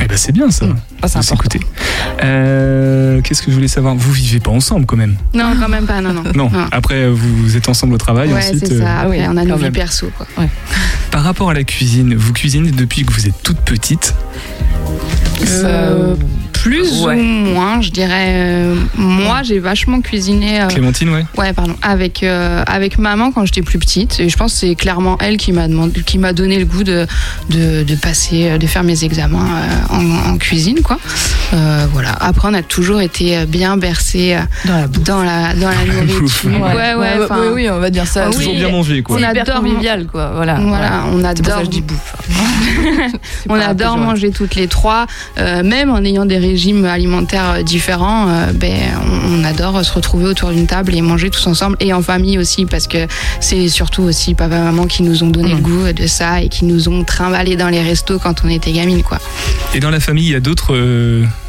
Eh 0.01 0.07
ben, 0.07 0.17
c'est 0.17 0.33
bien 0.33 0.51
ça. 0.51 0.67
Ça, 1.03 1.09
c'est 1.09 1.19
de 1.21 1.25
s'écouter. 1.25 1.61
Euh, 2.23 3.21
Qu'est-ce 3.23 3.41
que 3.41 3.51
je 3.51 3.55
voulais 3.55 3.69
savoir? 3.69 3.95
Vous 3.95 4.13
vivez 4.13 4.41
pas 4.41 4.51
ensemble 4.51 4.85
quand 4.85 4.97
même? 4.97 5.17
Non, 5.33 5.55
quand 5.59 5.69
même 5.69 5.87
pas, 5.87 6.01
non, 6.01 6.13
non. 6.13 6.23
Non. 6.35 6.51
Après, 6.71 7.09
vous 7.09 7.57
êtes 7.57 7.69
ensemble 7.69 7.95
au 7.95 7.99
travail. 7.99 8.29
Ouais, 8.29 8.39
ensuite, 8.39 8.67
c'est 8.67 8.75
euh, 8.75 8.83
ça. 8.83 9.01
Après, 9.01 9.21
oui, 9.21 9.27
on 9.29 9.37
a 9.37 9.45
nos 9.45 9.57
vies 9.57 9.71
perso, 9.71 10.11
quoi. 10.17 10.27
Par 11.11 11.23
rapport 11.23 11.51
à 11.51 11.55
la 11.55 11.65
cuisine, 11.65 12.15
vous 12.15 12.33
cuisinez 12.33 12.73
depuis 12.73 13.05
que 13.05 13.13
vous 13.13 13.27
êtes 13.27 13.43
toute 13.43 13.61
petite? 13.61 14.15
Euh, 15.65 16.15
plus 16.67 17.05
ouais. 17.05 17.15
ou 17.15 17.23
moins, 17.23 17.81
je 17.81 17.91
dirais. 17.91 18.27
euh, 18.35 18.75
moi, 18.97 19.43
j'ai 19.45 19.61
vachement 19.61 20.01
cuisiné. 20.01 20.61
euh, 20.63 20.67
Clémentine, 20.67 21.09
ouais. 21.11 21.25
Ouais, 21.39 21.53
pardon. 21.53 21.77
Avec, 21.81 22.23
euh, 22.25 22.65
avec 22.67 22.99
maman 22.99 23.31
quand 23.31 23.45
j'étais 23.47 23.63
plus 23.63 23.79
petite. 23.79 24.19
Et 24.19 24.29
je 24.29 24.37
pense 24.37 24.53
que 24.55 24.59
c'est 24.61 24.75
clairement 24.75 25.17
elle 25.21 25.37
qui 25.37 25.53
m'a 25.53 25.69
demandé, 25.69 26.01
qui 26.03 26.19
m'a 26.19 26.33
donné 26.33 26.59
le 26.59 26.65
goût 26.65 26.83
de, 26.83 27.07
de, 27.51 27.85
de 27.85 27.95
passer, 27.95 28.49
euh, 28.51 28.59
de 28.59 28.67
faire 28.67 28.83
mes 28.83 29.05
examens 29.05 29.47
euh, 29.47 29.95
en, 29.95 30.33
en 30.33 30.39
cuisine, 30.39 30.81
quoi. 30.83 30.99
Euh, 31.55 31.87
voilà. 31.93 32.11
Après, 32.21 32.49
on 32.51 32.55
a 32.55 32.63
toujours 32.63 33.01
été 33.01 33.47
bien 33.47 33.77
bercé 33.77 34.37
Dans 34.65 34.77
la 34.81 34.87
bouffe. 34.89 35.05
dans 35.05 35.23
la, 35.23 35.55
dans 35.55 35.69
la 35.69 36.03
bouffe. 36.05 36.45
nourriture. 36.45 36.67
Ouais, 36.75 36.95
ouais, 36.95 37.27
oui, 37.31 37.47
oui, 37.55 37.71
on 37.71 37.79
va 37.79 37.91
dire 37.91 38.09
ça. 38.09 38.25
Ah 38.27 38.31
oui. 38.31 38.37
Toujours 38.39 38.55
bien 38.55 38.71
mangé, 38.71 39.03
quoi. 39.03 39.17
On 39.19 39.23
adore 39.23 39.61
convivial, 39.63 40.07
quoi. 40.07 40.33
Voilà. 40.35 40.55
Voilà, 40.61 41.05
on 41.07 41.13
pour 41.13 41.21
ça 41.23 41.29
adore. 41.31 41.59
que 41.61 41.65
je 41.67 41.71
dis 41.71 41.81
bouffe. 41.83 42.17
On 43.49 43.55
adore 43.55 43.97
manger 43.99 44.31
toutes 44.33 44.57
les 44.57 44.67
trois, 44.67 45.07
euh, 45.39 45.63
même 45.63 45.91
en 45.91 46.03
ayant 46.03 46.25
des 46.27 46.39
régimes 46.39 46.56
alimentaires 46.85 47.57
euh, 47.57 47.63
différents. 47.63 48.29
euh, 48.29 48.53
ben, 48.53 48.73
on, 49.05 49.41
on 49.41 49.45
adore 49.45 49.85
se 49.85 49.93
retrouver 49.93 50.25
autour 50.27 50.51
d'une 50.51 50.67
table 50.67 50.95
et 50.95 51.03
manger 51.03 51.31
tous 51.31 51.47
ensemble 51.47 51.77
et 51.81 51.93
en 51.93 52.03
famille 52.03 52.39
aussi, 52.39 52.67
parce 52.67 52.87
que 52.87 53.07
c'est 53.41 53.69
surtout 53.69 54.03
aussi 54.03 54.35
papa 54.35 54.59
maman 54.59 54.87
qui 54.87 55.03
nous 55.03 55.23
ont 55.23 55.29
donné 55.31 55.51
le 55.51 55.57
goût 55.57 55.93
de 55.93 56.07
ça 56.07 56.43
et 56.43 56.49
qui 56.49 56.65
nous 56.65 56.89
ont 56.89 57.05
trimballé 57.05 57.57
dans 57.57 57.69
les 57.69 57.83
restos 57.83 58.19
quand 58.19 58.43
on 58.45 58.49
était 58.49 58.73
gamine, 58.73 59.03
quoi. 59.03 59.19
Et 59.75 59.81
dans 59.81 59.91
la 59.91 60.01
famille, 60.01 60.27
il 60.27 60.33
y 60.33 60.35
a 60.35 60.41
d'autres 60.41 60.75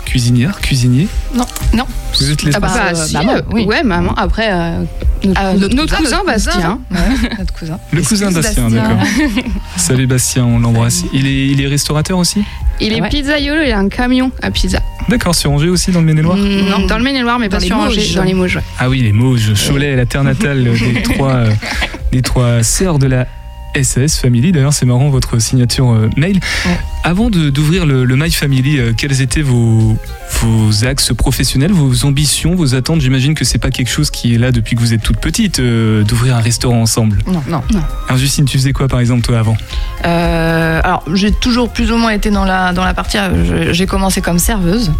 euh, 0.08 0.12
cuisinières, 0.12 0.60
cuisiniers 0.62 1.08
Non, 1.36 1.46
non. 1.74 1.86
Vous 2.20 2.32
êtes 2.32 2.44
les 2.44 2.56
Ah 2.56 2.60
bah, 2.60 2.68
Bah, 2.74 2.82
euh, 2.92 3.06
si, 3.06 3.14
maman, 3.14 3.34
euh, 3.36 3.42
oui. 3.52 3.66
Ouais, 3.66 3.84
maman. 3.84 4.14
Après, 4.16 4.50
euh, 4.52 4.84
notre, 5.24 5.40
Ah, 5.42 5.54
notre 5.54 5.98
cousin, 5.98 6.22
Bastien. 6.26 6.80
Ouais, 6.92 7.30
notre 7.40 7.54
cousin. 7.54 7.80
Le 7.92 8.02
cousin 8.02 8.32
Bastien, 8.32 8.70
d'accord. 8.70 8.98
Salut 9.78 10.08
Bastien, 10.08 10.46
on 10.46 10.60
l'embrasse. 10.60 11.04
Il 11.14 11.28
est, 11.28 11.48
il 11.48 11.62
est 11.62 11.68
restaurateur 11.68 12.18
aussi 12.18 12.44
Il 12.80 12.94
est 12.94 13.02
Ouais. 13.02 13.10
pizzaiolo, 13.10 13.62
il 13.66 13.72
a 13.72 13.80
un 13.80 13.90
camion 13.90 14.32
à 14.42 14.50
pizza. 14.52 14.80
D'accord, 15.10 15.36
sur 15.36 15.52
Angers 15.52 15.70
aussi, 15.70 15.92
dans 15.92 16.00
le 16.00 16.06
Maine-et-Loire 16.06 16.38
Mm, 16.38 16.70
Non, 16.70 16.86
dans 16.86 16.98
le 16.98 17.04
Maine-et-Loire, 17.04 17.40
mais 17.40 17.48
Dans 17.50 17.58
pas 17.58 17.64
sur 17.64 17.78
Angers, 17.78 18.14
dans 18.16 18.24
les 18.24 18.34
Mauges. 18.34 18.58
ouais. 18.58 18.64
Ah 18.80 18.90
oui, 18.90 19.02
les 19.02 19.14
Mauges, 19.14 19.54
Cholet, 19.68 19.96
la 19.96 20.06
terre 20.06 20.24
natale 20.24 20.64
des 20.94 21.02
trois, 21.04 21.34
euh, 21.34 21.52
des 22.12 22.22
trois 22.22 22.64
sœurs 22.64 23.00
de 23.00 23.08
la 23.08 23.28
SAS 23.84 24.18
Family. 24.20 24.52
D'ailleurs, 24.52 24.74
c'est 24.74 24.86
marrant 24.86 25.10
votre 25.10 25.40
signature 25.40 25.92
euh, 25.92 26.10
mail. 26.18 26.40
Ouais. 26.66 26.80
Avant 27.04 27.30
de- 27.30 27.50
d'ouvrir 27.50 27.86
le, 27.86 28.04
le 28.06 28.16
My 28.16 28.32
Family, 28.32 28.80
euh, 28.80 28.94
quels 28.98 29.22
étaient 29.22 29.42
vos, 29.42 29.98
vos 30.42 30.86
axes 30.86 31.14
professionnels, 31.14 31.72
vos 31.72 32.06
ambitions, 32.06 32.56
vos 32.56 32.76
attentes? 32.76 33.00
J'imagine 33.02 33.34
que 33.34 33.46
c'est 33.46 33.58
pas 33.60 33.72
quelque 33.72 33.90
chose 33.90 34.10
qui 34.12 34.36
est 34.36 34.38
là 34.38 34.52
depuis 34.52 34.76
que 34.76 34.82
vous 34.82 34.94
êtes 34.94 35.02
toute 35.02 35.18
petite, 35.20 35.60
euh, 35.60 36.04
d'ouvrir 36.04 36.36
un 36.36 36.42
restaurant 36.42 36.82
ensemble. 36.82 37.20
Non, 37.28 37.42
non. 37.50 37.62
Alors 38.08 38.18
Justine, 38.20 38.46
tu 38.46 38.58
faisais 38.58 38.74
quoi 38.74 38.88
par 38.88 39.00
exemple 39.00 39.22
toi 39.22 39.40
avant? 39.40 39.56
Euh, 40.06 40.82
alors, 40.84 41.04
j'ai 41.14 41.32
toujours 41.32 41.70
plus 41.70 41.92
ou 41.92 41.98
moins 41.98 42.12
été 42.12 42.30
dans 42.30 42.46
la, 42.46 42.74
dans 42.74 42.84
la 42.84 42.94
partie. 42.94 43.18
J'ai 43.72 43.86
commencé 43.86 44.22
comme 44.22 44.40
serveuse. 44.40 44.92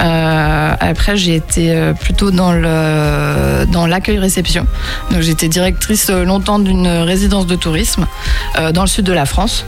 Euh, 0.00 0.74
après, 0.80 1.16
j'ai 1.16 1.36
été 1.36 1.92
plutôt 2.00 2.30
dans 2.30 2.52
le 2.52 3.66
dans 3.70 3.86
l'accueil-réception. 3.86 4.66
Donc, 5.10 5.20
j'étais 5.20 5.48
directrice 5.48 6.10
longtemps 6.10 6.58
d'une 6.58 6.86
résidence 6.88 7.46
de 7.46 7.56
tourisme 7.56 8.06
dans 8.72 8.82
le 8.82 8.88
sud 8.88 9.04
de 9.04 9.12
la 9.12 9.26
France. 9.26 9.64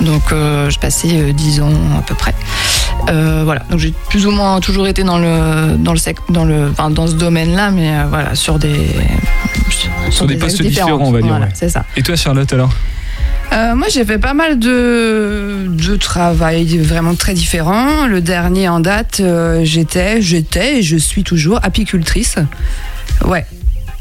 Donc, 0.00 0.22
euh, 0.32 0.70
je 0.70 0.78
passais 0.78 1.08
euh, 1.12 1.32
10 1.32 1.60
ans 1.60 1.72
à 1.98 2.02
peu 2.02 2.14
près. 2.14 2.34
Euh, 3.08 3.42
voilà. 3.44 3.62
Donc, 3.70 3.78
j'ai 3.80 3.92
plus 4.08 4.26
ou 4.26 4.30
moins 4.30 4.60
toujours 4.60 4.86
été 4.86 5.02
dans 5.04 5.18
le 5.18 5.76
dans 5.76 5.92
le 5.92 5.98
sec, 5.98 6.16
dans 6.28 6.44
le 6.44 6.68
enfin, 6.70 6.90
dans 6.90 7.06
ce 7.06 7.14
domaine-là, 7.14 7.70
mais 7.70 7.90
euh, 7.90 8.04
voilà 8.08 8.34
sur 8.34 8.58
des 8.58 8.88
sur 9.70 9.90
Sur 10.10 10.26
des 10.26 10.36
postes 10.36 10.62
différents, 10.62 10.98
on 11.00 11.12
va 11.12 11.20
dire, 11.20 11.28
Voilà, 11.30 11.46
ouais. 11.46 11.52
c'est 11.54 11.68
ça. 11.68 11.84
Et 11.96 12.02
toi, 12.02 12.16
Charlotte, 12.16 12.52
alors? 12.52 12.70
Euh, 13.52 13.74
moi, 13.74 13.88
j'ai 13.90 14.04
fait 14.06 14.18
pas 14.18 14.32
mal 14.32 14.58
de, 14.58 15.66
de 15.68 15.96
travail 15.96 16.78
vraiment 16.78 17.14
très 17.14 17.34
différents. 17.34 18.06
Le 18.06 18.22
dernier 18.22 18.68
en 18.68 18.80
date, 18.80 19.20
euh, 19.20 19.60
j'étais, 19.62 20.22
j'étais 20.22 20.78
et 20.78 20.82
je 20.82 20.96
suis 20.96 21.22
toujours 21.22 21.60
apicultrice. 21.62 22.36
Ouais. 23.26 23.44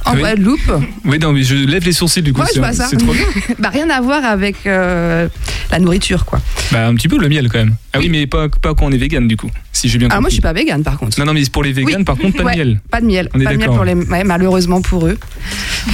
En 0.05 0.13
Oui. 0.13 0.19
Guadeloupe. 0.19 0.71
Oui, 1.05 1.19
non, 1.19 1.31
mais 1.31 1.43
je 1.43 1.55
lève 1.55 1.83
les 1.85 1.91
sourcils 1.91 2.21
du 2.23 2.33
coup. 2.33 2.41
Ouais, 2.41 2.47
je 2.53 2.59
vois 2.59 2.73
ça. 2.73 2.87
Trop 2.87 3.13
bien. 3.13 3.25
bah, 3.59 3.69
rien 3.69 3.89
à 3.89 4.01
voir 4.01 4.23
avec 4.25 4.65
euh, 4.65 5.27
la 5.71 5.79
nourriture, 5.79 6.25
quoi. 6.25 6.39
Bah, 6.71 6.87
un 6.87 6.95
petit 6.95 7.07
peu 7.07 7.19
le 7.19 7.29
miel 7.29 7.49
quand 7.49 7.59
même. 7.59 7.75
Ah 7.93 7.99
oui, 7.99 8.09
mais 8.09 8.25
pas, 8.25 8.47
pas 8.49 8.73
quand 8.73 8.85
on 8.85 8.91
est 8.91 8.97
vegan 8.97 9.27
du 9.27 9.35
coup, 9.35 9.49
si 9.73 9.89
j'ai 9.89 9.97
bien 9.97 10.07
compris. 10.07 10.17
Ah, 10.17 10.21
moi, 10.21 10.29
je 10.29 10.33
suis 10.35 10.41
pas 10.41 10.53
végane, 10.53 10.81
par 10.81 10.97
contre. 10.97 11.19
Non, 11.19 11.25
non, 11.25 11.33
mais 11.33 11.43
pour 11.51 11.61
les 11.63 11.73
véganes, 11.73 11.97
Oui. 11.97 12.03
par 12.05 12.15
contre, 12.17 12.37
pas 12.37 12.43
Ouais, 12.45 12.53
de 12.53 12.57
miel. 12.57 12.81
Pas 12.89 13.01
de 13.01 13.05
miel. 13.05 13.29
On 13.33 13.39
est 13.39 13.43
pas 13.43 13.51
de 13.51 13.57
miel 13.57 13.69
pour 13.69 13.83
les, 13.83 13.93
ouais, 13.93 14.23
malheureusement 14.23 14.81
pour 14.81 15.07
eux. 15.07 15.17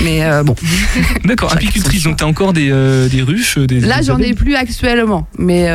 Mais 0.04 0.24
euh, 0.24 0.44
bon. 0.44 0.56
D'accord, 1.26 1.54
apicultrice, 1.54 2.04
donc 2.04 2.18
t'as 2.18 2.26
encore 2.26 2.54
des, 2.54 2.70
euh, 2.72 3.10
des 3.10 3.22
ruches 3.24 3.58
des, 3.58 3.80
Là, 3.80 4.02
j'en 4.04 4.20
ai 4.20 4.34
plus 4.34 4.56
actuellement. 4.56 5.28
Mais 5.40 5.68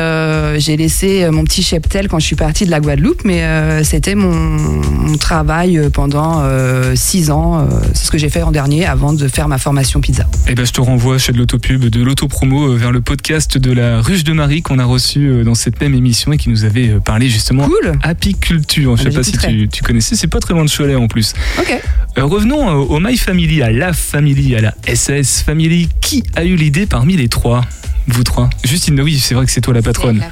j'ai 0.59 0.77
laissé 0.77 1.29
mon 1.29 1.43
petit 1.43 1.61
cheptel 1.63 2.07
quand 2.07 2.19
je 2.19 2.25
suis 2.25 2.35
partie 2.35 2.65
de 2.65 2.71
la 2.71 2.79
Guadeloupe. 2.79 3.23
Mais 3.25 3.83
c'était 3.83 4.15
mon, 4.15 4.31
mon 4.31 5.17
travail 5.17 5.89
pendant 5.93 6.41
euh, 6.43 6.93
six 6.95 7.31
ans. 7.31 7.67
C'est 7.93 8.05
ce 8.05 8.11
que 8.11 8.17
j'ai 8.23 8.29
fait 8.29 8.41
en 8.41 8.51
dernier 8.51 8.85
avant 8.85 9.11
de 9.11 9.27
faire 9.27 9.49
ma 9.49 9.57
formation 9.57 9.99
pizza. 9.99 10.25
Eh 10.47 10.55
ben, 10.55 10.65
je 10.65 10.71
te 10.71 10.79
renvoie 10.79 11.17
chez 11.17 11.33
de 11.33 11.37
l'autopub, 11.37 11.83
de 11.83 12.01
l'autopromo 12.01 12.69
euh, 12.71 12.77
vers 12.77 12.93
le 12.93 13.01
podcast 13.01 13.57
de 13.57 13.69
la 13.73 13.99
ruche 13.99 14.23
de 14.23 14.31
Marie 14.31 14.61
qu'on 14.61 14.79
a 14.79 14.85
reçu 14.85 15.27
euh, 15.27 15.43
dans 15.43 15.55
cette 15.55 15.81
même 15.81 15.93
émission 15.93 16.31
et 16.31 16.37
qui 16.37 16.47
nous 16.47 16.63
avait 16.63 16.87
euh, 16.87 16.99
parlé 17.01 17.27
justement 17.27 17.65
Cool. 17.67 17.99
apiculture. 18.01 18.95
Je 18.95 19.01
Ah 19.01 19.11
sais 19.11 19.17
pas 19.17 19.23
si 19.23 19.33
tu, 19.33 19.67
tu 19.67 19.83
connaissais, 19.83 20.15
c'est 20.15 20.27
pas 20.27 20.39
très 20.39 20.53
loin 20.53 20.63
de 20.63 20.69
Cholet 20.69 20.95
en 20.95 21.09
plus. 21.09 21.33
Ok. 21.59 21.77
Euh, 22.17 22.23
revenons 22.23 22.69
au 22.69 22.97
My 23.01 23.17
Family, 23.17 23.61
à 23.61 23.71
la 23.71 23.91
Family, 23.91 24.55
à 24.55 24.61
la 24.61 24.73
SAS 24.95 25.41
Family. 25.41 25.89
Qui 25.99 26.23
a 26.37 26.45
eu 26.45 26.55
l'idée 26.55 26.85
parmi 26.85 27.17
les 27.17 27.27
trois? 27.27 27.65
Vous 28.07 28.23
trois? 28.23 28.49
Justine, 28.63 29.01
oui, 29.01 29.19
c'est 29.19 29.35
vrai 29.35 29.45
que 29.45 29.51
c'est 29.51 29.59
toi 29.59 29.73
la 29.73 29.81
patronne. 29.81 30.23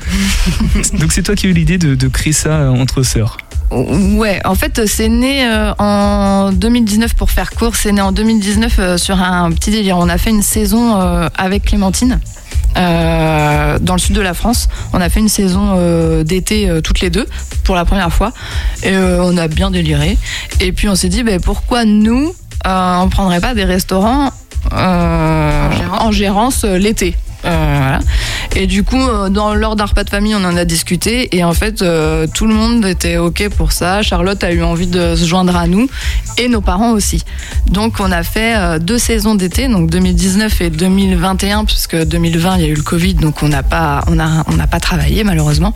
Donc 0.98 1.12
c'est 1.12 1.24
toi 1.24 1.36
qui 1.36 1.48
as 1.48 1.50
eu 1.50 1.54
l'idée 1.54 1.78
de, 1.78 1.96
de 1.96 2.08
créer 2.08 2.32
ça 2.32 2.72
entre 2.72 3.04
sœurs? 3.04 3.36
Ouais, 3.72 4.42
en 4.46 4.56
fait, 4.56 4.86
c'est 4.86 5.08
né 5.08 5.46
euh, 5.48 5.74
en 5.80 6.52
2019 6.52 7.14
pour 7.16 7.32
faire 7.32 7.52
court. 7.52 7.76
C'est 7.76 7.92
né 7.94 8.02
en 8.02 8.12
2019 8.12 8.76
euh, 8.80 8.98
sur 8.98 9.22
un 9.22 9.50
petit 9.52 9.72
délire. 9.72 9.98
On 9.98 10.10
a 10.10 10.18
fait 10.18 10.30
une 10.30 10.42
saison 10.42 11.00
euh, 11.00 11.30
avec 11.38 11.64
Clémentine. 11.64 12.20
euh, 12.78 13.80
dans 13.80 13.94
le 13.94 14.00
sud 14.00 14.16
de 14.16 14.22
la 14.22 14.34
France, 14.34 14.68
on 14.94 15.02
a 15.02 15.10
fait 15.10 15.20
une 15.20 15.30
saison 15.30 15.76
euh, 15.78 16.24
d'été 16.24 16.70
euh, 16.70 16.80
toutes 16.82 17.02
les 17.02 17.10
deux 17.10 17.26
pour 17.66 17.76
la 17.76 17.84
première 17.84 18.12
fois 18.14 18.32
et 18.84 18.96
on 18.96 19.38
a 19.38 19.48
bien 19.48 19.72
déliré. 19.72 20.18
Et 20.60 20.72
puis 20.72 20.88
on 20.90 20.96
s'est 20.96 21.10
dit, 21.10 21.24
ben, 21.24 21.40
pourquoi 21.40 21.86
nous, 21.86 22.34
on 22.66 23.10
prendrait 23.10 23.42
pas 23.42 23.54
des 23.54 23.66
restaurants 23.66 24.32
en 24.72 26.12
gérance, 26.12 26.64
l'été? 26.64 27.16
Voilà. 27.44 28.00
Et 28.56 28.68
du 28.68 28.84
coup, 28.84 29.02
euh, 29.02 29.30
dans, 29.30 29.54
lors 29.54 29.76
d'un 29.76 29.86
repas 29.86 30.04
de 30.04 30.10
famille, 30.10 30.36
on 30.36 30.44
en 30.44 30.58
a 30.58 30.66
discuté. 30.66 31.36
Et 31.36 31.44
en 31.44 31.54
fait, 31.54 31.82
euh, 31.82 32.28
tout 32.34 32.48
le 32.48 32.54
monde 32.54 32.86
était 32.86 33.18
OK 33.18 33.48
pour 33.50 33.72
ça. 33.72 34.02
Charlotte 34.02 34.44
a 34.44 34.52
eu 34.52 34.62
envie 34.62 34.88
de 34.88 35.16
se 35.16 35.26
joindre 35.26 35.56
à 35.56 35.68
nous. 35.68 35.88
Et 36.38 36.48
nos 36.48 36.62
parents 36.62 36.92
aussi. 36.92 37.24
Donc, 37.68 38.00
on 38.00 38.12
a 38.12 38.24
fait 38.24 38.56
euh, 38.56 38.80
deux 38.80 38.98
saisons 38.98 39.36
d'été, 39.36 39.68
donc 39.68 39.90
2019 39.90 40.62
et 40.62 40.70
2021, 40.70 41.66
puisque 41.66 41.96
2020, 41.96 42.58
il 42.58 42.62
y 42.62 42.66
a 42.66 42.68
eu 42.68 42.76
le 42.76 42.84
Covid. 42.84 43.16
Donc, 43.16 43.42
on 43.42 43.50
n'a 43.50 43.64
pas 43.64 44.04
travaillé, 44.82 45.24
malheureusement. 45.24 45.74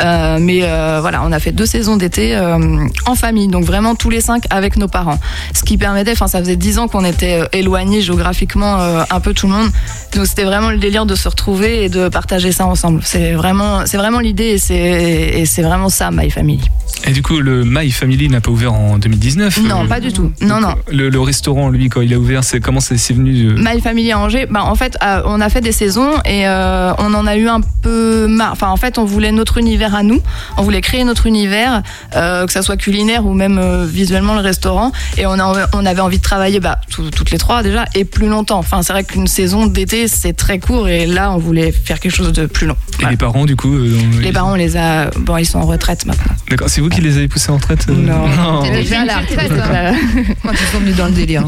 Euh, 0.00 0.38
mais 0.40 0.60
euh, 0.62 0.98
voilà, 1.00 1.22
on 1.24 1.32
a 1.32 1.38
fait 1.38 1.52
deux 1.52 1.66
saisons 1.66 1.96
d'été 1.96 2.36
euh, 2.36 2.86
en 3.06 3.14
famille. 3.14 3.48
Donc, 3.48 3.64
vraiment 3.64 3.94
tous 3.94 4.10
les 4.10 4.20
cinq 4.20 4.44
avec 4.50 4.76
nos 4.76 4.88
parents. 4.88 5.18
Ce 5.54 5.62
qui 5.62 5.76
permettait, 5.76 6.12
enfin, 6.12 6.28
ça 6.28 6.38
faisait 6.40 6.56
dix 6.56 6.78
ans 6.78 6.88
qu'on 6.88 7.04
était 7.04 7.42
éloignés 7.52 8.00
géographiquement, 8.00 8.78
un 9.10 9.20
peu 9.20 9.34
tout 9.34 9.46
le 9.46 9.52
monde. 9.52 9.70
Donc, 10.14 10.26
c'était 10.26 10.44
vraiment 10.44 10.70
le 10.70 10.78
délire 10.78 11.06
de 11.06 11.14
se 11.14 11.28
retrouver 11.28 11.84
et 11.84 11.88
de 11.88 12.08
partager 12.08 12.52
ça 12.52 12.66
ensemble. 12.66 13.00
C'est 13.04 13.32
vraiment, 13.32 13.86
c'est 13.86 13.96
vraiment 13.96 14.20
l'idée 14.20 14.58
et 14.68 15.46
c'est, 15.46 15.62
vraiment 15.62 15.88
ça, 15.88 16.10
My 16.10 16.30
Family. 16.30 16.62
Et 17.06 17.10
du 17.10 17.22
coup, 17.22 17.40
le 17.40 17.64
My 17.64 17.90
Family 17.90 18.28
n'a 18.28 18.40
pas 18.40 18.50
ouvert 18.50 18.72
en 18.72 18.98
2019 18.98 19.62
Non, 19.62 19.84
euh, 19.84 19.86
pas 19.86 20.00
du 20.00 20.12
tout. 20.12 20.30
Non, 20.40 20.60
non. 20.60 20.74
Le, 20.90 21.08
le 21.08 21.20
restaurant, 21.20 21.68
lui, 21.68 21.88
quand 21.88 22.00
il 22.00 22.12
a 22.14 22.18
ouvert, 22.18 22.44
c'est 22.44 22.60
comment 22.60 22.80
c'est 22.80 22.96
c'est 22.96 23.14
venu 23.14 23.48
euh, 23.48 23.54
My 23.56 23.80
Family 23.80 24.12
à 24.12 24.18
Angers, 24.18 24.46
bah, 24.48 24.64
en 24.64 24.74
fait, 24.74 24.96
euh, 25.02 25.22
on 25.24 25.40
a 25.40 25.48
fait 25.48 25.60
des 25.60 25.72
saisons 25.72 26.12
et 26.24 26.46
on 26.46 27.14
en 27.14 27.26
a 27.26 27.36
eu 27.36 27.48
un 27.48 27.60
peu 27.82 28.26
marre. 28.26 28.52
Enfin, 28.52 28.68
en 28.68 28.76
fait, 28.76 28.98
on 28.98 29.04
voulait 29.04 29.32
notre 29.32 29.58
univers 29.58 29.81
à 29.94 30.02
nous. 30.02 30.20
On 30.56 30.62
voulait 30.62 30.80
créer 30.80 31.04
notre 31.04 31.26
univers, 31.26 31.82
euh, 32.16 32.46
que 32.46 32.52
ça 32.52 32.62
soit 32.62 32.76
culinaire 32.76 33.26
ou 33.26 33.34
même 33.34 33.58
euh, 33.58 33.84
visuellement 33.86 34.34
le 34.34 34.40
restaurant. 34.40 34.92
Et 35.18 35.26
on, 35.26 35.38
a, 35.38 35.66
on 35.72 35.84
avait 35.86 36.00
envie 36.00 36.18
de 36.18 36.22
travailler 36.22 36.60
bah, 36.60 36.80
tout- 36.90 37.10
toutes 37.10 37.30
les 37.30 37.38
trois 37.38 37.62
déjà 37.62 37.84
et 37.94 38.04
plus 38.04 38.28
longtemps. 38.28 38.58
Enfin, 38.58 38.82
c'est 38.82 38.92
vrai 38.92 39.04
qu'une 39.04 39.26
saison 39.26 39.66
d'été, 39.66 40.08
c'est 40.08 40.32
très 40.34 40.58
court 40.58 40.88
et 40.88 41.06
là, 41.06 41.32
on 41.32 41.38
voulait 41.38 41.72
faire 41.72 41.98
quelque 42.00 42.14
chose 42.14 42.32
de 42.32 42.46
plus 42.46 42.66
long. 42.66 42.76
Et 43.02 43.06
les 43.06 43.16
parents, 43.16 43.44
du 43.44 43.56
coup 43.56 43.74
euh, 43.74 43.98
Les 44.20 44.32
parents, 44.32 44.52
on 44.52 44.56
les 44.56 44.76
a. 44.76 45.10
Bon, 45.18 45.36
ils 45.36 45.46
sont 45.46 45.58
en 45.58 45.66
retraite 45.66 46.06
maintenant. 46.06 46.32
D'accord, 46.48 46.68
c'est 46.68 46.80
vous 46.80 46.88
qui 46.88 47.00
les 47.00 47.16
avez 47.16 47.28
poussés 47.28 47.50
en 47.50 47.56
retraite 47.56 47.86
euh 47.88 47.94
Non. 47.94 48.28
Non. 48.28 48.62
Déjà 48.70 49.00
à 49.00 49.04
la 49.04 49.18
retraite, 49.18 49.52
hein. 49.52 49.94
Quand 50.42 50.52
ils 50.52 50.66
sont 50.72 50.78
venus 50.78 50.96
dans 50.96 51.06
le 51.06 51.12
délire. 51.12 51.44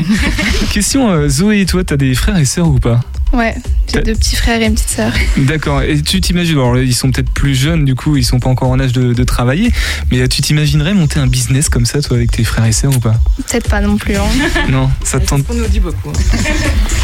Question, 0.72 1.10
euh, 1.10 1.28
Zoé, 1.28 1.64
toi, 1.66 1.84
t'as 1.84 1.96
des 1.96 2.14
frères 2.14 2.36
et 2.38 2.44
sœurs 2.44 2.68
ou 2.68 2.78
pas? 2.78 3.00
Ouais, 3.34 3.54
j'ai 3.92 4.00
deux 4.02 4.14
petits 4.14 4.36
frères 4.36 4.60
et 4.62 4.66
une 4.66 4.74
petite 4.74 4.88
sœur. 4.90 5.12
D'accord, 5.36 5.82
et 5.82 6.00
tu 6.02 6.20
t'imagines, 6.20 6.54
alors 6.56 6.78
ils 6.78 6.94
sont 6.94 7.10
peut-être 7.10 7.30
plus 7.30 7.54
jeunes, 7.54 7.84
du 7.84 7.94
coup, 7.94 8.16
ils 8.16 8.24
sont 8.24 8.38
pas 8.38 8.48
encore 8.48 8.70
en 8.70 8.78
âge 8.78 8.92
de, 8.92 9.12
de 9.12 9.24
travailler, 9.24 9.70
mais 10.10 10.20
euh, 10.20 10.28
tu 10.28 10.40
t'imaginerais 10.40 10.94
monter 10.94 11.18
un 11.18 11.26
business 11.26 11.68
comme 11.68 11.84
ça, 11.84 12.00
toi, 12.00 12.16
avec 12.16 12.30
tes 12.30 12.44
frères 12.44 12.64
et 12.64 12.72
sœurs 12.72 12.94
ou 12.96 13.00
pas? 13.00 13.14
Peut-être 13.48 13.68
pas 13.68 13.80
non 13.80 13.96
plus. 13.96 14.16
hein. 14.16 14.22
Non, 14.68 14.88
ça 15.02 15.18
te 15.20 15.26
tente. 15.26 15.44
On 15.50 15.54
nous 15.54 15.66
dit 15.66 15.80
beaucoup. 15.80 16.12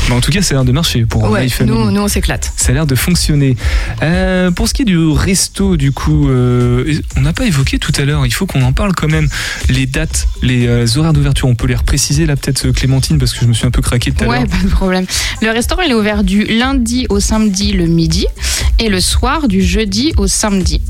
Bah, 0.08 0.16
en 0.16 0.20
tout 0.20 0.32
cas, 0.32 0.42
ça 0.42 0.54
a 0.54 0.58
l'air 0.58 0.64
de 0.64 0.72
marcher 0.72 1.04
pour 1.06 1.22
Ouais, 1.30 1.44
My 1.44 1.66
nous, 1.66 1.90
nous, 1.92 2.00
on 2.00 2.08
s'éclate. 2.08 2.52
Ça 2.56 2.70
a 2.70 2.74
l'air 2.74 2.86
de 2.86 2.96
fonctionner. 2.96 3.56
Euh, 4.02 4.50
pour 4.50 4.66
ce 4.66 4.74
qui 4.74 4.82
est 4.82 4.84
du 4.86 4.98
resto, 4.98 5.76
du 5.76 5.92
coup, 5.92 6.28
euh, 6.28 7.00
on 7.16 7.20
n'a 7.20 7.32
pas 7.32 7.44
évoqué 7.46 7.78
tout 7.78 7.92
à 7.96 8.04
l'heure, 8.04 8.26
il 8.26 8.32
faut 8.34 8.44
qu'on 8.46 8.62
en 8.62 8.72
parle 8.72 8.92
quand 8.94 9.06
même. 9.08 9.28
Les 9.68 9.86
dates, 9.86 10.26
les 10.42 10.66
euh, 10.66 10.86
horaires 10.96 11.12
d'ouverture, 11.12 11.46
on 11.48 11.54
peut 11.54 11.68
les 11.68 11.76
repréciser 11.76 12.26
là, 12.26 12.34
peut-être 12.34 12.70
Clémentine, 12.70 13.18
parce 13.18 13.32
que 13.34 13.40
je 13.40 13.46
me 13.46 13.52
suis 13.52 13.66
un 13.66 13.70
peu 13.70 13.82
craqué 13.82 14.10
tout 14.10 14.24
à 14.24 14.26
Ouais, 14.26 14.38
l'heure. 14.40 14.48
pas 14.48 14.56
de 14.64 14.68
problème. 14.68 15.06
Le 15.42 15.50
restaurant 15.50 15.82
il 15.82 15.92
est 15.92 15.94
ouvert 15.94 16.19
du 16.22 16.44
lundi 16.44 17.06
au 17.08 17.20
samedi 17.20 17.72
le 17.72 17.86
midi 17.86 18.26
et 18.78 18.88
le 18.88 19.00
soir 19.00 19.48
du 19.48 19.62
jeudi 19.62 20.12
au 20.16 20.26
samedi. 20.26 20.80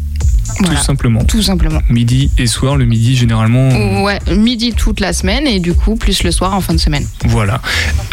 Voilà, 0.59 0.77
Tout 0.81 0.85
simplement. 0.85 1.25
tout 1.25 1.43
simplement. 1.43 1.81
Midi 1.89 2.29
et 2.37 2.47
soir, 2.49 2.77
le 2.77 2.85
midi 2.85 3.17
généralement. 3.17 4.03
Ouais, 4.03 4.19
midi 4.37 4.73
toute 4.73 4.99
la 4.99 5.13
semaine 5.13 5.47
et 5.47 5.61
du 5.61 5.75
coup 5.75 5.95
plus 5.95 6.25
le 6.25 6.33
soir 6.33 6.55
en 6.55 6.61
fin 6.61 6.75
de 6.75 6.79
semaine. 6.81 7.07
Voilà. 7.27 7.63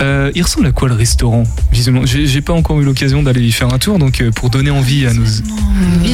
Euh, 0.02 0.32
il 0.36 0.44
ressemble 0.44 0.68
à 0.68 0.72
quoi 0.72 0.88
le 0.88 0.94
restaurant? 0.94 1.44
Visiblement, 1.72 2.06
j'ai 2.06 2.42
pas 2.42 2.54
encore 2.54 2.80
eu 2.80 2.84
l'occasion 2.86 3.24
d'aller 3.24 3.42
y 3.42 3.52
faire 3.52 3.74
un 3.74 3.80
tour, 3.80 3.98
donc 3.98 4.22
euh, 4.22 4.32
pour 4.32 4.50
donner 4.52 4.70
envie 4.70 5.08
à 5.08 5.14
nos. 5.14 5.24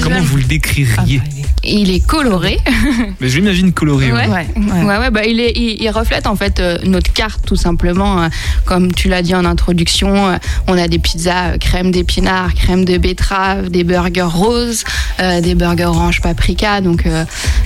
Comment 0.01 0.21
vous 0.21 0.37
le 0.37 0.43
décririez? 0.43 1.21
Il 1.65 1.91
est 1.91 2.05
coloré. 2.05 2.57
Mais 3.21 3.29
je 3.29 3.37
l'imagine 3.37 3.71
coloré. 3.71 4.11
Ouais. 4.11 4.27
ouais. 4.27 4.47
Ouais, 4.83 4.97
ouais, 4.97 5.11
bah, 5.11 5.23
il, 5.25 5.39
est, 5.39 5.53
il, 5.55 5.81
il 5.81 5.89
reflète 5.89 6.27
en 6.27 6.35
fait 6.35 6.59
euh, 6.59 6.77
notre 6.83 7.13
carte 7.13 7.45
tout 7.45 7.55
simplement. 7.55 8.23
Euh, 8.23 8.27
comme 8.65 8.93
tu 8.93 9.07
l'as 9.07 9.21
dit 9.21 9.33
en 9.33 9.45
introduction, 9.45 10.27
euh, 10.27 10.35
on 10.67 10.77
a 10.77 10.87
des 10.89 10.99
pizzas 10.99 11.51
euh, 11.53 11.57
crème 11.57 11.91
d'épinards, 11.91 12.53
crème 12.53 12.83
de 12.83 12.97
betterave, 12.97 13.69
des 13.69 13.83
burgers 13.85 14.21
roses, 14.23 14.83
euh, 15.21 15.39
des 15.39 15.55
burgers 15.55 15.85
orange 15.85 16.21
paprika. 16.21 16.81
Donc, 16.81 17.05
euh, 17.05 17.23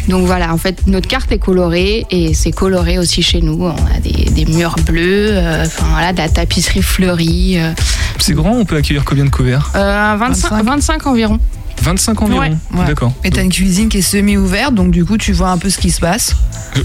donc 0.08 0.26
voilà, 0.28 0.54
en 0.54 0.58
fait, 0.58 0.86
notre 0.86 1.08
carte 1.08 1.32
est 1.32 1.40
colorée 1.40 2.06
et 2.12 2.34
c'est 2.36 2.52
coloré 2.52 3.00
aussi 3.00 3.24
chez 3.24 3.42
nous. 3.42 3.64
On 3.64 3.70
a 3.96 4.00
des, 4.00 4.26
des 4.30 4.46
murs 4.46 4.76
bleus, 4.86 5.30
euh, 5.32 5.66
enfin 5.66 5.86
voilà, 5.92 6.14
de 6.14 6.18
la 6.20 6.30
tapisserie 6.30 6.84
fleurie. 6.84 7.56
euh, 7.58 7.72
C'est 8.20 8.34
grand, 8.34 8.52
on 8.52 8.66
peut 8.66 8.76
accueillir 8.76 9.04
combien 9.06 9.26
de 9.26 9.30
couverts? 9.32 9.72
Euh, 9.76 10.16
25, 10.20 10.64
25 10.64 11.08
environ. 11.08 11.40
25 11.82 12.22
environ 12.22 12.40
Ouais, 12.42 12.52
ouais. 12.74 12.86
D'accord. 12.86 13.14
Et 13.24 13.30
t'as 13.30 13.44
une 13.44 13.52
cuisine 13.52 13.90
qui 13.90 13.98
est 14.00 14.02
semi-ouverte, 14.02 14.74
donc 14.74 14.92
du 14.92 15.06
coup, 15.06 15.18
tu 15.18 15.32
vois 15.34 15.50
un 15.50 15.58
peu 15.58 15.70
ce 15.70 15.78
qui 15.78 15.92
se 15.92 16.00
passe. 16.00 16.36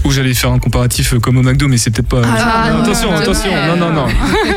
Ou 0.05 0.11
j'allais 0.11 0.33
faire 0.33 0.51
un 0.51 0.59
comparatif 0.59 1.13
euh, 1.13 1.19
comme 1.19 1.37
au 1.37 1.41
McDo, 1.43 1.67
mais 1.67 1.77
c'est 1.77 1.91
peut-être 1.91 2.07
pas. 2.07 2.21
Ah, 2.23 2.69
Non, 2.69 2.77
non, 2.77 2.83
attention, 2.83 3.11
non, 3.11 3.17
attention, 3.17 3.51
non. 3.67 3.75
non, 3.77 3.91
non. 3.91 4.05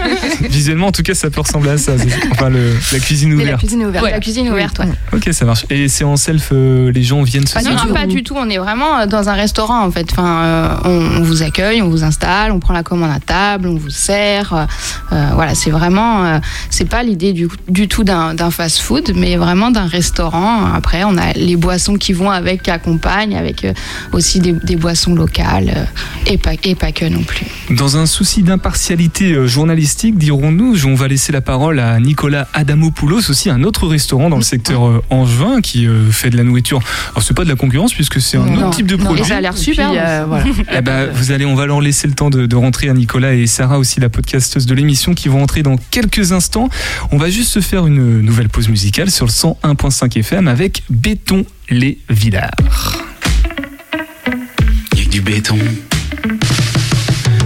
Visuellement, 0.49 0.89
en 0.89 0.93
tout 0.93 1.03
cas, 1.03 1.15
ça 1.15 1.31
peut 1.31 1.41
ressembler 1.41 1.71
à 1.71 1.79
ça. 1.79 1.93
Enfin, 2.33 2.49
le, 2.49 2.75
la 2.93 2.99
cuisine 2.99 3.31
Mais 3.31 3.37
la 3.37 3.43
ouverte. 3.51 3.59
cuisine 3.61 3.85
ouverte. 3.85 4.05
Ouais. 4.05 4.11
La 4.13 4.21
cuisine 4.21 4.49
ouverte, 4.51 4.79
ouais. 4.79 4.89
Ok, 5.13 5.29
ça 5.33 5.45
marche. 5.45 5.67
Et 5.71 5.89
c'est 5.89 6.05
en 6.05 6.17
self, 6.17 6.51
euh, 6.53 6.93
les 6.93 7.03
gens 7.03 7.23
viennent 7.23 7.47
se 7.47 7.55
Pas, 7.55 7.61
servir 7.61 7.87
non, 7.87 7.95
pas 7.95 8.07
du 8.07 8.23
tout. 8.23 8.35
On 8.37 8.49
est 8.49 8.59
vraiment 8.59 8.99
euh, 9.01 9.07
dans 9.07 9.29
un 9.29 9.35
restaurant 9.35 9.85
en 9.85 9.91
fait. 9.91 10.07
Enfin, 10.13 10.43
euh, 10.45 10.77
on, 10.85 11.19
on 11.19 11.23
vous 11.23 11.43
accueille, 11.43 11.83
on 11.83 11.89
vous 11.89 12.05
installe, 12.05 12.53
on 12.53 12.61
prend 12.61 12.73
la 12.75 12.83
commande 12.83 13.11
à 13.11 13.21
table, 13.21 13.69
on 13.69 13.77
vous 13.77 13.91
sert. 13.91 14.53
euh, 15.13 15.29
voilà, 15.35 15.55
c'est 15.55 15.71
vraiment, 15.71 16.25
euh, 16.25 16.39
c'est 16.71 16.85
pas 16.89 17.03
l'idée 17.03 17.33
du, 17.33 17.49
du 17.69 17.89
tout 17.89 18.05
d'un 18.05 18.35
d'un 18.35 18.51
fast-food, 18.51 19.13
mais 19.17 19.37
vraiment 19.37 19.71
d'un 19.71 19.87
restaurant 19.87 20.26
restaurant. 20.27 20.73
Après, 20.75 21.05
on 21.05 21.17
a 21.17 21.33
les 21.33 21.57
boissons 21.57 21.97
qui 21.97 22.13
vont 22.13 22.31
avec, 22.31 22.63
qui 22.63 22.71
accompagnent, 22.71 23.37
avec 23.37 23.65
euh, 23.65 23.73
aussi 24.13 24.41
des, 24.41 24.53
des 24.53 24.77
boissons 24.77 25.15
locales 25.15 25.73
euh, 25.77 25.85
et, 26.33 26.39
pas, 26.39 26.53
et 26.65 26.75
pas 26.75 26.93
que 26.93 27.05
non 27.07 27.23
plus. 27.23 27.47
Dans 27.71 27.97
un 27.97 28.07
souci 28.07 28.43
d'impartialité 28.43 29.33
euh, 29.33 29.47
journalistique, 29.47 30.19
dirons-nous, 30.19 30.87
on 30.87 30.95
va 30.95 31.09
laisser 31.09 31.33
la 31.33 31.41
parole 31.41 31.79
à 31.81 31.99
Nicolas 32.01 32.49
Adamopoulos, 32.55 33.31
aussi 33.31 33.51
un 33.51 33.63
autre 33.63 33.87
restaurant 33.87 34.29
dans 34.31 34.37
le 34.37 34.43
secteur 34.43 35.03
angevin 35.11 35.61
qui 35.61 35.87
fait 36.11 36.31
de 36.31 36.37
la 36.37 36.43
nourriture. 36.45 36.81
Alors 37.13 37.23
c'est 37.23 37.35
pas 37.35 37.45
de 37.45 37.49
la 37.49 37.57
concurrence 37.57 37.93
puisque 37.95 38.21
c'est 38.21 38.37
un 38.37 38.45
Non, 38.47 38.67
autre 38.69 38.77
type 38.77 38.87
de 38.87 38.97
non, 38.97 39.05
produit. 39.05 39.23
et 39.23 39.25
ça 39.27 39.37
a 39.37 39.41
l'air 39.41 39.57
super. 39.57 39.91
Puis, 39.91 39.99
euh, 39.99 40.25
voilà. 40.27 40.45
Eh 40.77 40.81
ben, 40.83 41.09
vous 41.13 41.31
allez, 41.33 41.47
on 41.47 41.55
va 41.55 41.67
leur 41.67 41.81
laisser 41.81 42.07
le 42.09 42.15
temps 42.15 42.31
de, 42.31 42.47
de 42.47 42.57
rentrer 42.57 42.89
à 42.89 42.93
Nicolas 42.95 43.35
et 43.35 43.47
Sarah 43.47 43.79
aussi, 43.79 44.01
la 44.01 44.09
podcasteuse 44.09 44.67
de 44.67 44.75
l'émission, 44.75 45.15
qui 45.15 45.29
vont 45.29 45.43
entrer 45.43 45.63
dans 45.63 45.77
quelques 45.91 46.33
instants. 46.33 46.69
On 47.13 47.17
va 47.19 47.31
juste 47.31 47.51
se 47.51 47.61
faire 47.61 47.87
une 47.87 48.21
nouvelle 48.21 48.49
pause 48.49 48.69
musicale 48.69 49.11
sur 49.11 49.27
le 49.27 49.31
101.5 49.31 50.16
Avec 50.19 50.83
Béton 50.89 51.45
les 51.69 51.99
Villards. 52.09 52.51
Y'a 54.97 55.05
que 55.05 55.11
du 55.11 55.21
béton. 55.21 55.59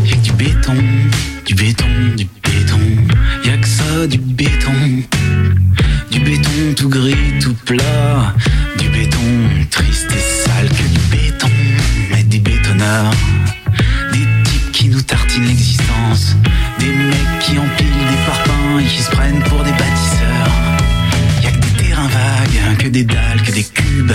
Y'a 0.04 0.14
que 0.14 0.22
du 0.22 0.32
béton. 0.32 0.76
Du 1.44 1.54
béton, 1.56 1.86
du 2.16 2.28
béton. 2.44 2.80
Y'a 3.44 3.56
que 3.56 3.66
ça, 3.66 4.06
du 4.06 4.18
béton. 4.18 4.70
Du 6.12 6.20
béton 6.20 6.74
tout 6.76 6.88
gris, 6.88 7.40
tout 7.42 7.56
plat. 7.66 8.36
Du 8.78 8.88
béton 8.88 9.18
triste 9.68 10.12
et 10.12 10.48
sale 10.48 10.68
que 10.68 10.84
du 10.84 11.00
béton. 11.10 11.50
Mais 12.12 12.22
des 12.22 12.38
bétonneurs. 12.38 13.10
Des 14.12 14.26
types 14.48 14.70
qui 14.70 14.88
nous 14.90 15.02
tartinent 15.02 15.48
l'existence. 15.48 16.36
Des 16.78 16.86
mecs 16.86 17.40
qui 17.40 17.58
empilent 17.58 18.06
des 18.10 18.24
parpaings 18.26 18.78
et 18.80 18.84
qui 18.84 19.02
se 19.02 19.10
prennent 19.10 19.42
pour 19.42 19.64
des 19.64 19.72
bâtisseurs. 19.72 20.19
Que 22.80 22.88
des 22.88 23.04
dalles, 23.04 23.42
que 23.42 23.52
des 23.52 23.64
cubes, 23.64 24.12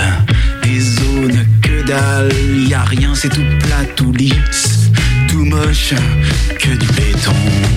des 0.63 0.79
zones, 0.79 1.45
que 1.61 1.85
dalle. 1.85 2.31
Y 2.67 2.73
a 2.73 2.83
rien, 2.83 3.13
c'est 3.13 3.29
tout 3.29 3.43
plat, 3.59 3.85
tout 3.95 4.11
lisse, 4.11 4.89
tout 5.29 5.45
moche, 5.45 5.93
que 6.59 6.69
du 6.69 6.87
béton. 6.87 7.35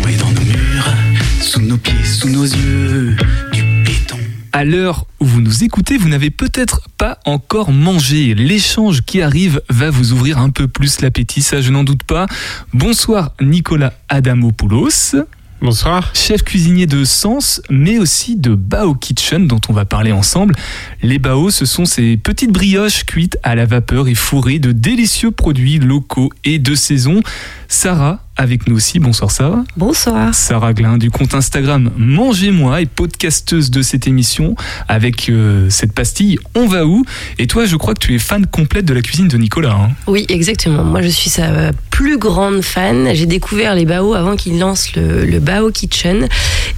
Et 0.08 0.16
dans 0.16 0.30
nos 0.30 0.40
murs, 0.40 0.94
sous 1.42 1.60
nos 1.60 1.76
pieds, 1.76 2.04
sous 2.04 2.30
nos 2.30 2.44
yeux, 2.44 3.16
du 3.52 3.62
béton. 3.84 4.16
À 4.52 4.64
l'heure 4.64 5.04
où 5.20 5.26
vous 5.26 5.42
nous 5.42 5.62
écoutez, 5.62 5.98
vous 5.98 6.08
n'avez 6.08 6.30
peut-être 6.30 6.88
pas 6.96 7.18
encore 7.26 7.70
mangé. 7.70 8.34
L'échange 8.34 9.02
qui 9.02 9.20
arrive 9.20 9.60
va 9.68 9.90
vous 9.90 10.12
ouvrir 10.12 10.38
un 10.38 10.48
peu 10.48 10.68
plus 10.68 11.02
l'appétit, 11.02 11.42
ça 11.42 11.60
je 11.60 11.70
n'en 11.70 11.84
doute 11.84 12.04
pas. 12.04 12.26
Bonsoir 12.72 13.34
Nicolas 13.42 13.92
Adamopoulos. 14.08 15.16
Bonsoir. 15.60 16.12
Chef 16.14 16.44
cuisinier 16.44 16.86
de 16.86 17.04
Sens, 17.04 17.60
mais 17.68 17.98
aussi 17.98 18.36
de 18.36 18.54
Bao 18.54 18.94
Kitchen, 18.94 19.48
dont 19.48 19.60
on 19.68 19.72
va 19.72 19.84
parler 19.84 20.12
ensemble. 20.12 20.54
Les 21.02 21.18
Bao, 21.18 21.50
ce 21.50 21.66
sont 21.66 21.84
ces 21.84 22.16
petites 22.16 22.52
brioches 22.52 23.04
cuites 23.04 23.38
à 23.42 23.56
la 23.56 23.64
vapeur 23.64 24.06
et 24.06 24.14
fourrées 24.14 24.60
de 24.60 24.70
délicieux 24.70 25.32
produits 25.32 25.80
locaux 25.80 26.30
et 26.44 26.60
de 26.60 26.76
saison. 26.76 27.22
Sarah, 27.66 28.20
avec 28.38 28.66
nous 28.68 28.76
aussi. 28.76 28.98
Bonsoir 29.00 29.30
Sarah. 29.30 29.64
Bonsoir. 29.76 30.34
Sarah 30.34 30.72
Glin 30.72 30.96
du 30.96 31.10
compte 31.10 31.34
Instagram 31.34 31.90
Mangez-moi 31.96 32.80
et 32.80 32.86
podcasteuse 32.86 33.70
de 33.70 33.82
cette 33.82 34.06
émission 34.06 34.54
avec 34.88 35.28
euh, 35.28 35.66
cette 35.68 35.92
pastille 35.92 36.38
On 36.54 36.66
va 36.66 36.86
où? 36.86 37.04
Et 37.38 37.46
toi, 37.46 37.66
je 37.66 37.76
crois 37.76 37.94
que 37.94 37.98
tu 38.00 38.14
es 38.14 38.18
fan 38.18 38.46
complète 38.46 38.84
de 38.86 38.94
la 38.94 39.02
cuisine 39.02 39.28
de 39.28 39.36
Nicolas. 39.36 39.72
hein. 39.72 39.90
Oui, 40.06 40.24
exactement. 40.28 40.84
Moi, 40.84 41.02
je 41.02 41.08
suis 41.08 41.28
sa 41.30 41.72
plus 41.90 42.16
grande 42.16 42.62
fan. 42.62 43.10
J'ai 43.14 43.26
découvert 43.26 43.74
les 43.74 43.84
Bao 43.84 44.14
avant 44.14 44.36
qu'il 44.36 44.58
lance 44.58 44.94
le, 44.94 45.24
le 45.26 45.40
Bao 45.40 45.70
Kitchen. 45.70 46.28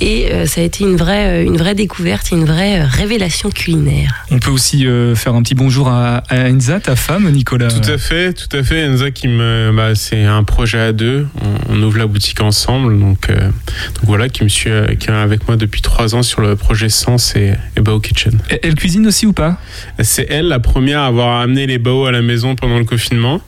Et 0.00 0.32
euh, 0.32 0.46
ça 0.46 0.62
a 0.62 0.64
été 0.64 0.82
une 0.84 0.96
vraie, 0.96 1.42
euh, 1.42 1.44
une 1.44 1.58
vraie 1.58 1.74
découverte 1.74 2.32
et 2.32 2.36
une 2.36 2.46
vraie 2.46 2.82
révélation 2.82 3.50
culinaire. 3.50 4.24
On 4.30 4.38
peut 4.38 4.50
aussi 4.50 4.86
euh, 4.86 5.14
faire 5.14 5.34
un 5.34 5.42
petit 5.42 5.54
bonjour 5.54 5.88
à, 5.88 6.22
à 6.30 6.48
Enza, 6.50 6.80
ta 6.80 6.96
femme, 6.96 7.30
Nicolas. 7.30 7.68
Tout 7.68 7.90
à 7.90 7.98
fait, 7.98 8.32
tout 8.32 8.56
à 8.56 8.62
fait. 8.62 8.86
Enza 8.88 9.10
qui 9.10 9.28
me, 9.28 9.70
bah, 9.76 9.94
c'est 9.94 10.24
un 10.24 10.42
projet 10.42 10.78
à 10.80 10.92
deux. 10.92 11.26
On, 11.44 11.49
on 11.68 11.82
ouvre 11.82 11.98
la 11.98 12.06
boutique 12.06 12.40
ensemble, 12.40 12.98
donc, 12.98 13.28
euh, 13.30 13.36
donc 13.36 14.04
voilà, 14.04 14.28
qui 14.28 14.44
me 14.44 14.48
suit, 14.48 14.70
euh, 14.70 14.94
qui 14.94 15.08
est 15.08 15.12
avec 15.12 15.46
moi 15.48 15.56
depuis 15.56 15.80
trois 15.82 16.14
ans 16.14 16.22
sur 16.22 16.40
le 16.40 16.56
projet 16.56 16.88
Sens 16.88 17.34
et, 17.36 17.54
et 17.76 17.80
Bao 17.80 18.00
Kitchen. 18.00 18.38
Elle- 18.48 18.60
Elle 18.62 18.74
cuisine 18.74 19.06
aussi 19.06 19.26
ou 19.26 19.32
pas? 19.32 19.58
C'est 20.00 20.26
elle 20.30 20.48
la 20.48 20.60
première 20.60 21.00
à 21.00 21.06
avoir 21.06 21.40
amené 21.40 21.66
les 21.66 21.78
bao 21.78 22.06
à 22.06 22.12
la 22.12 22.22
maison 22.22 22.54
pendant 22.56 22.78
le 22.78 22.84
confinement. 22.84 23.40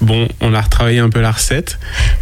Bon, 0.00 0.28
on 0.40 0.52
a 0.54 0.60
retravaillé 0.60 0.98
un 0.98 1.08
peu 1.10 1.20
la 1.20 1.30
recette, 1.32 1.78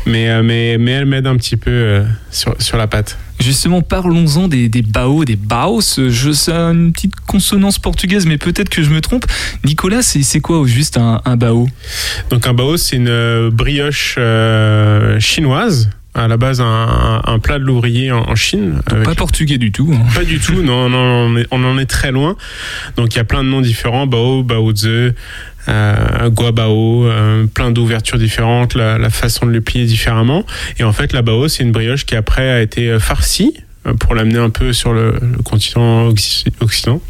mais, 0.06 0.28
euh, 0.28 0.42
mais, 0.42 0.76
mais 0.78 0.92
elle 0.92 1.06
m'aide 1.06 1.26
un 1.26 1.36
petit 1.36 1.56
peu 1.56 2.02
sur, 2.30 2.54
sur 2.60 2.76
la 2.76 2.86
pâte. 2.86 3.18
Justement, 3.42 3.82
parlons-en 3.82 4.46
des, 4.46 4.68
des 4.68 4.82
bao, 4.82 5.24
des 5.24 5.34
baos. 5.34 5.98
Je, 5.98 6.32
ça 6.32 6.68
a 6.68 6.70
une 6.70 6.92
petite 6.92 7.16
consonance 7.26 7.78
portugaise, 7.78 8.24
mais 8.24 8.38
peut-être 8.38 8.68
que 8.68 8.82
je 8.82 8.90
me 8.90 9.00
trompe. 9.00 9.26
Nicolas, 9.64 10.02
c'est 10.02 10.40
quoi 10.40 10.60
au 10.60 10.66
juste 10.66 10.96
un, 10.96 11.36
bao? 11.36 11.66
Donc 12.30 12.46
un 12.46 12.54
bao, 12.54 12.76
c'est 12.76 12.96
une 12.96 13.50
brioche 13.50 14.14
euh, 14.18 15.18
chinoise. 15.18 15.90
À 16.14 16.28
la 16.28 16.36
base, 16.36 16.60
un, 16.60 17.38
plat 17.42 17.58
de 17.58 17.64
l'ouvrier 17.64 18.12
en, 18.12 18.20
en 18.28 18.34
Chine. 18.34 18.80
avec- 18.86 19.04
Pas 19.04 19.14
portugais 19.14 19.56
du 19.56 19.72
tout. 19.72 19.90
hein. 19.94 20.04
Pas 20.14 20.24
du 20.24 20.38
tout, 20.38 20.60
non, 20.62 20.90
non, 20.90 20.98
on, 20.98 21.36
est- 21.38 21.46
on 21.50 21.64
en 21.64 21.78
est 21.78 21.86
très 21.86 22.12
loin. 22.12 22.36
Donc 22.96 23.14
il 23.14 23.16
y 23.16 23.20
a 23.20 23.24
plein 23.24 23.42
de 23.42 23.48
noms 23.48 23.62
différents, 23.62 24.06
Bao, 24.06 24.42
Bao 24.42 24.72
Tze, 24.72 25.14
euh, 25.68 26.28
Guabao, 26.28 27.06
euh, 27.06 27.46
plein 27.46 27.70
d'ouvertures 27.70 28.18
différentes, 28.18 28.74
la, 28.74 28.98
la 28.98 29.08
façon 29.10 29.46
de 29.46 29.52
le 29.52 29.60
plier 29.62 29.86
différemment. 29.86 30.44
Et 30.78 30.84
en 30.84 30.92
fait, 30.92 31.14
la 31.14 31.22
Bao, 31.22 31.48
c'est 31.48 31.62
une 31.62 31.72
brioche 31.72 32.04
qui 32.04 32.14
après 32.14 32.50
a 32.50 32.60
été 32.60 32.90
euh, 32.90 32.98
farcie 32.98 33.54
euh, 33.86 33.94
pour 33.94 34.14
l'amener 34.14 34.38
un 34.38 34.50
peu 34.50 34.72
sur 34.74 34.92
le, 34.92 35.14
le 35.22 35.42
continent 35.42 36.10
occi- 36.10 36.44
occident. 36.60 37.00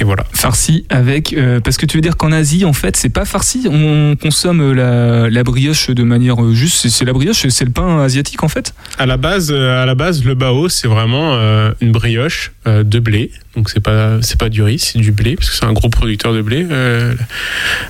Et 0.00 0.04
voilà. 0.04 0.24
Farci 0.32 0.86
avec. 0.90 1.32
euh, 1.32 1.60
parce 1.60 1.76
que 1.76 1.86
tu 1.86 1.96
veux 1.96 2.00
dire 2.02 2.16
qu'en 2.16 2.32
Asie, 2.32 2.64
en 2.64 2.72
fait, 2.72 2.96
c'est 2.96 3.08
pas 3.08 3.24
farci. 3.24 3.66
On 3.70 4.16
consomme 4.20 4.72
la, 4.72 5.28
la 5.30 5.42
brioche 5.44 5.90
de 5.90 6.02
manière 6.02 6.42
euh, 6.42 6.52
juste. 6.54 6.88
c'est- 6.88 7.04
la 7.04 7.12
brioche, 7.12 7.46
c'est 7.48 7.64
le 7.64 7.70
pain 7.70 8.00
asiatique, 8.02 8.42
en 8.42 8.48
fait 8.48 8.74
À 8.98 9.06
la 9.06 9.16
base, 9.16 9.50
euh, 9.50 9.82
à 9.82 9.86
la 9.86 9.94
base, 9.94 10.24
le 10.24 10.34
bao, 10.34 10.68
c'est 10.68 10.88
vraiment 10.88 11.34
euh, 11.34 11.72
une 11.80 11.92
brioche 11.92 12.52
euh, 12.66 12.82
de 12.82 12.98
blé. 12.98 13.30
Donc 13.56 13.68
c'est 13.68 13.80
pas 13.80 14.18
c'est 14.22 14.38
pas 14.38 14.48
du 14.48 14.62
riz, 14.62 14.78
c'est 14.78 14.98
du 15.00 15.10
blé 15.12 15.34
parce 15.34 15.50
que 15.50 15.56
c'est 15.56 15.64
un 15.64 15.72
gros 15.72 15.88
producteur 15.88 16.32
de 16.32 16.40
blé, 16.40 16.66
euh, 16.70 17.14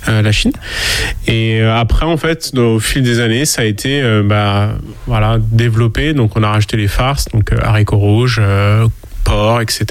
euh, 0.09 0.23
la 0.23 0.33
Chine. 0.33 0.53
Et 1.27 1.61
après, 1.61 2.07
en 2.07 2.17
fait, 2.17 2.53
au 2.57 2.81
fil 2.81 3.03
des 3.03 3.21
années, 3.21 3.45
ça 3.45 3.63
a 3.63 3.65
été 3.67 4.01
euh, 4.03 4.23
bah 4.25 4.73
voilà 5.07 5.39
développé. 5.39 6.15
Donc 6.15 6.37
on 6.37 6.43
a 6.43 6.49
rajouté 6.51 6.77
les 6.79 6.89
farces, 6.89 7.27
donc 7.35 7.53
haricots 7.63 7.99
rouges, 7.99 8.41
porc, 9.25 9.61
etc. 9.61 9.85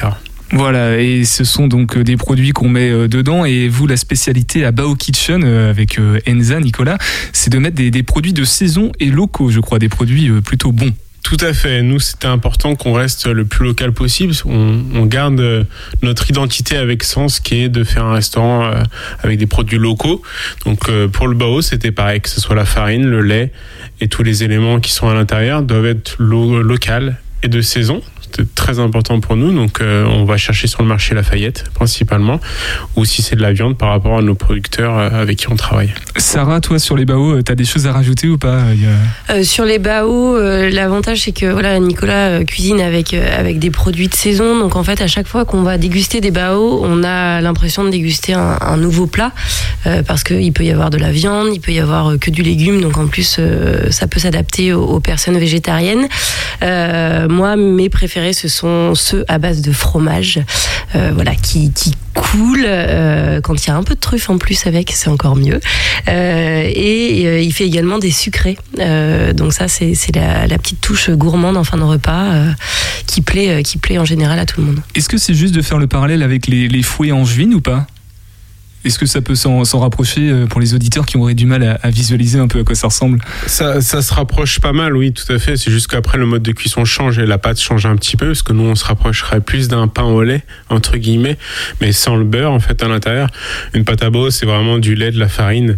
Voilà, 0.51 0.99
et 0.99 1.25
ce 1.25 1.43
sont 1.43 1.67
donc 1.67 1.95
euh, 1.95 2.03
des 2.03 2.17
produits 2.17 2.51
qu'on 2.51 2.69
met 2.69 2.89
euh, 2.89 3.07
dedans. 3.07 3.45
Et 3.45 3.67
vous, 3.67 3.85
la 3.85 3.97
spécialité 3.97 4.65
à 4.65 4.71
Bao 4.71 4.95
Kitchen, 4.95 5.43
euh, 5.43 5.69
avec 5.69 5.99
Enza, 6.27 6.59
Nicolas, 6.59 6.97
c'est 7.33 7.51
de 7.51 7.59
mettre 7.59 7.75
des, 7.75 8.03
produits 8.03 8.33
de 8.33 8.43
saison 8.43 8.91
et 8.99 9.05
locaux, 9.05 9.51
je 9.51 9.59
crois, 9.59 9.77
des 9.77 9.89
produits 9.89 10.31
plutôt 10.41 10.71
bons. 10.71 10.93
Tout 11.21 11.37
à 11.41 11.53
fait. 11.53 11.83
Nous, 11.83 11.99
c'était 11.99 12.27
important 12.27 12.75
qu'on 12.75 12.93
reste 12.93 13.27
le 13.27 13.45
plus 13.45 13.65
local 13.65 13.91
possible. 13.91 14.33
On, 14.45 15.05
garde 15.05 15.67
notre 16.01 16.29
identité 16.31 16.75
avec 16.77 17.03
Sens, 17.03 17.39
qui 17.39 17.61
est 17.61 17.69
de 17.69 17.83
faire 17.83 18.05
un 18.05 18.13
restaurant 18.13 18.71
avec 19.21 19.37
des 19.37 19.45
produits 19.45 19.77
locaux. 19.77 20.23
Donc, 20.65 20.89
pour 21.11 21.27
le 21.27 21.35
bao, 21.35 21.61
c'était 21.61 21.91
pareil, 21.91 22.21
que 22.21 22.29
ce 22.29 22.41
soit 22.41 22.55
la 22.55 22.65
farine, 22.65 23.05
le 23.05 23.21
lait 23.21 23.51
et 24.01 24.07
tous 24.07 24.23
les 24.23 24.43
éléments 24.43 24.79
qui 24.79 24.91
sont 24.91 25.07
à 25.07 25.13
l'intérieur 25.13 25.61
doivent 25.61 25.85
être 25.85 26.15
lo 26.17 26.63
local 26.63 27.17
et 27.43 27.47
de 27.47 27.61
saison. 27.61 28.01
C'était 28.31 28.47
très 28.55 28.79
important 28.79 29.19
pour 29.19 29.35
nous. 29.35 29.53
Donc, 29.53 29.81
euh, 29.81 30.05
on 30.05 30.23
va 30.25 30.37
chercher 30.37 30.67
sur 30.67 30.81
le 30.81 30.87
marché 30.87 31.15
Lafayette, 31.15 31.65
principalement, 31.73 32.39
ou 32.95 33.05
si 33.05 33.21
c'est 33.21 33.35
de 33.35 33.41
la 33.41 33.53
viande 33.53 33.77
par 33.77 33.89
rapport 33.89 34.17
à 34.17 34.21
nos 34.21 34.35
producteurs 34.35 34.97
euh, 34.97 35.09
avec 35.21 35.37
qui 35.37 35.49
on 35.49 35.55
travaille. 35.55 35.93
Sarah, 36.17 36.61
toi, 36.61 36.79
sur 36.79 36.95
les 36.95 37.05
Bao, 37.05 37.31
euh, 37.37 37.41
t'as 37.41 37.55
des 37.55 37.65
choses 37.65 37.87
à 37.87 37.91
rajouter 37.93 38.27
ou 38.27 38.37
pas 38.37 38.59
Euh, 39.29 39.43
sur 39.43 39.65
les 39.65 39.79
bao, 39.79 40.35
euh, 40.37 40.69
l'avantage 40.69 41.21
c'est 41.21 41.31
que 41.31 41.45
voilà 41.45 41.79
Nicolas 41.79 42.29
euh, 42.29 42.43
cuisine 42.43 42.81
avec 42.81 43.13
euh, 43.13 43.39
avec 43.39 43.59
des 43.59 43.69
produits 43.71 44.07
de 44.07 44.13
saison, 44.13 44.57
donc 44.59 44.75
en 44.75 44.83
fait 44.83 45.01
à 45.01 45.07
chaque 45.07 45.27
fois 45.27 45.45
qu'on 45.45 45.63
va 45.63 45.77
déguster 45.77 46.21
des 46.21 46.31
bao, 46.31 46.81
on 46.83 47.03
a 47.03 47.41
l'impression 47.41 47.83
de 47.83 47.89
déguster 47.89 48.33
un, 48.33 48.57
un 48.61 48.77
nouveau 48.77 49.07
plat 49.07 49.31
euh, 49.87 50.03
parce 50.03 50.23
qu'il 50.23 50.51
peut 50.53 50.63
y 50.63 50.71
avoir 50.71 50.89
de 50.89 50.97
la 50.97 51.11
viande, 51.11 51.47
il 51.53 51.59
peut 51.61 51.71
y 51.71 51.79
avoir 51.79 52.11
euh, 52.11 52.17
que 52.17 52.29
du 52.31 52.41
légume, 52.43 52.81
donc 52.81 52.97
en 52.97 53.07
plus 53.07 53.37
euh, 53.39 53.89
ça 53.91 54.07
peut 54.07 54.19
s'adapter 54.19 54.73
aux, 54.73 54.83
aux 54.83 54.99
personnes 54.99 55.37
végétariennes. 55.37 56.07
Euh, 56.63 57.27
moi 57.29 57.55
mes 57.55 57.89
ce 58.33 58.47
sont 58.47 58.95
ceux 58.95 59.25
à 59.27 59.37
base 59.37 59.61
de 59.61 59.71
fromage, 59.71 60.39
euh, 60.95 61.11
voilà 61.13 61.35
qui 61.35 61.71
qui 61.71 61.93
coule 62.13 62.65
euh, 62.65 63.41
quand 63.41 63.65
il 63.65 63.67
y 63.67 63.71
a 63.71 63.75
un 63.75 63.83
peu 63.83 63.95
de 63.95 63.99
truffe 63.99 64.29
en 64.29 64.37
plus 64.37 64.67
avec, 64.67 64.91
c'est 64.91 65.09
encore 65.09 65.35
mieux. 65.35 65.59
Euh, 66.07 66.63
et 66.65 67.43
il 67.43 67.53
fait 67.53 67.65
également 67.65 67.97
des 67.97 68.11
sucrés. 68.11 68.57
Donc 69.33 69.53
ça, 69.53 69.67
c'est 69.67 70.15
la, 70.15 70.57
petite 70.57 70.81
touche 70.81 71.09
gourmande 71.11 71.57
en 71.57 71.63
fin 71.63 71.77
de 71.77 71.83
repas 71.83 72.33
qui 73.05 73.21
plaît, 73.21 73.63
qui 73.63 73.77
plaît 73.77 73.97
en 73.97 74.05
général 74.05 74.39
à 74.39 74.45
tout 74.45 74.61
le 74.61 74.67
monde. 74.67 74.79
Est-ce 74.95 75.09
que 75.09 75.17
c'est 75.17 75.33
juste 75.33 75.55
de 75.55 75.61
faire 75.61 75.77
le 75.77 75.87
parallèle 75.87 76.23
avec 76.23 76.47
les, 76.47 76.67
les 76.67 76.83
fouets 76.83 77.11
angevines 77.11 77.53
ou 77.53 77.61
pas? 77.61 77.87
Est-ce 78.85 78.97
que 78.97 79.05
ça 79.05 79.21
peut 79.21 79.35
s'en 79.35 79.63
rapprocher 79.79 80.29
euh, 80.29 80.45
pour 80.45 80.61
les 80.61 80.73
auditeurs 80.73 81.05
qui 81.05 81.17
auraient 81.17 81.33
du 81.33 81.45
mal 81.45 81.77
à, 81.81 81.89
visualiser 81.89 82.39
un 82.39 82.47
peu 82.47 82.59
à 82.59 82.63
quoi 82.63 82.75
ça 82.75 82.87
ressemble? 82.87 83.19
Ça, 83.45 83.81
se 83.81 84.13
rapproche 84.13 84.59
pas 84.61 84.71
mal, 84.71 84.95
oui, 84.95 85.11
tout 85.11 85.31
à 85.33 85.37
fait. 85.37 85.57
C'est 85.57 85.69
juste 85.69 85.87
qu'après, 85.87 86.17
le 86.17 86.25
mode 86.25 86.43
de 86.43 86.53
cuisson 86.53 86.85
change 86.85 87.19
et 87.19 87.25
la 87.25 87.37
pâte 87.37 87.59
change 87.59 87.85
un 87.85 87.95
petit 87.97 88.15
peu, 88.15 88.27
parce 88.27 88.41
que 88.41 88.53
nous, 88.53 88.63
on 88.63 88.75
se 88.75 88.85
rapprocherait 88.85 89.41
plus 89.41 89.67
d'un 89.67 89.89
pain 89.89 90.03
au 90.03 90.23
lait, 90.23 90.43
entre 90.69 90.95
guillemets, 90.95 91.37
mais 91.81 91.91
sans 91.91 92.15
le 92.15 92.23
beurre, 92.23 92.51
en 92.51 92.61
fait, 92.61 92.81
à 92.81 92.87
l'intérieur. 92.87 93.29
Une 93.73 93.83
pâte 93.83 94.01
à 94.01 94.09
beau, 94.09 94.29
c'est 94.29 94.45
vraiment 94.45 94.77
du 94.77 94.95
lait, 94.95 95.11
de 95.11 95.19
la 95.19 95.27
farine, 95.27 95.77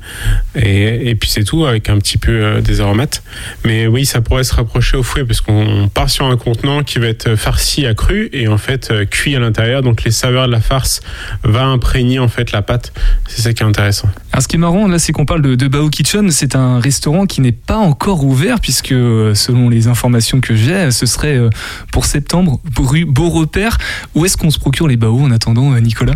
et, 0.56 1.10
et 1.10 1.16
puis 1.16 1.30
c'est 1.30 1.44
tout, 1.44 1.66
avec 1.66 1.90
un 1.90 1.98
petit 1.98 2.20
peu 2.20 2.32
euh, 2.32 2.62
des 2.62 2.82
aromates. 2.82 3.24
Mais 3.66 3.88
oui, 3.88 4.06
ça 4.06 4.22
pourrait 4.22 4.44
se 4.44 4.54
rapprocher 4.54 4.98
au 4.98 5.04
fouet, 5.04 5.26
parce 5.26 5.42
qu'on 5.42 5.90
part 5.92 6.12
sur 6.12 6.26
un 6.26 6.38
contenant 6.38 6.84
qui 6.84 7.00
va 7.00 7.08
être 7.08 7.36
farci 7.36 7.88
à 7.88 7.96
cru, 7.96 8.30
et 8.32 8.48
en 8.48 8.60
fait, 8.60 8.92
euh, 8.92 9.06
cuit 9.06 9.36
à 9.36 9.40
l'intérieur, 9.40 9.82
donc 9.82 10.04
les 10.04 10.12
saveurs 10.12 10.46
de 10.46 10.52
la 10.52 10.62
farce 10.62 11.02
va 11.44 11.66
imprégner, 11.66 12.20
en 12.20 12.28
fait, 12.28 12.52
la 12.52 12.62
pâte. 12.62 12.91
C'est 13.28 13.42
ça 13.44 13.54
qui 13.54 13.64
est 13.64 13.66
intéressant. 13.66 14.10
Alors, 14.34 14.44
ce 14.44 14.48
qui 14.48 14.56
est 14.58 14.60
marrant, 14.60 14.88
là, 14.88 15.00
c'est 15.00 15.12
qu'on 15.14 15.26
parle 15.26 15.42
de, 15.42 15.56
de 15.56 15.68
Bao 15.68 15.90
Kitchen. 15.90 16.30
C'est 16.32 16.56
un 16.56 16.80
restaurant 16.80 17.26
qui 17.26 17.42
n'est 17.42 17.52
pas 17.52 17.78
encore 17.78 18.24
ouvert, 18.26 18.60
puisque 18.60 18.92
euh, 18.92 19.34
selon 19.36 19.70
les 19.70 19.88
informations 19.88 20.42
que 20.42 20.56
j'ai, 20.56 20.92
ce 20.92 21.06
serait 21.06 21.38
euh, 21.38 21.50
pour 21.92 22.06
septembre, 22.06 22.60
rue 22.78 23.06
Beau 23.06 23.30
Repère. 23.30 23.78
Où 24.16 24.26
est-ce 24.26 24.38
qu'on 24.38 24.50
se 24.52 24.60
procure 24.60 24.88
les 24.88 24.98
Bao 24.98 25.18
en 25.20 25.32
attendant, 25.32 25.74
euh, 25.74 25.80
Nicolas? 25.80 26.16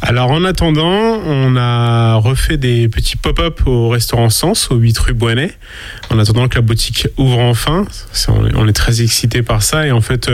Alors 0.00 0.30
en 0.30 0.44
attendant, 0.44 0.84
on 1.24 1.56
a 1.56 2.14
refait 2.16 2.56
des 2.56 2.88
petits 2.88 3.16
pop-up 3.16 3.60
au 3.66 3.88
restaurant 3.88 4.30
Sens, 4.30 4.70
au 4.70 4.76
8 4.76 4.98
rue 4.98 5.14
Boinet, 5.14 5.52
en 6.10 6.18
attendant 6.18 6.48
que 6.48 6.56
la 6.56 6.62
boutique 6.62 7.08
ouvre 7.16 7.38
enfin. 7.40 7.84
On 8.54 8.68
est, 8.68 8.72
très 8.72 9.02
excité 9.02 9.42
par 9.42 9.62
ça. 9.62 9.86
Et 9.86 9.92
en 9.92 10.00
fait, 10.00 10.30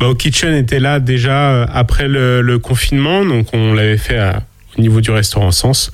au 0.00 0.14
Kitchen 0.14 0.54
était 0.54 0.80
là 0.80 1.00
déjà 1.00 1.62
après 1.64 2.08
le, 2.08 2.40
le 2.42 2.58
confinement, 2.58 3.24
donc 3.24 3.48
on 3.52 3.72
l'avait 3.74 3.98
fait 3.98 4.18
à- 4.18 4.42
au 4.76 4.80
niveau 4.80 5.00
du 5.00 5.10
restaurant 5.10 5.50
Sens. 5.50 5.90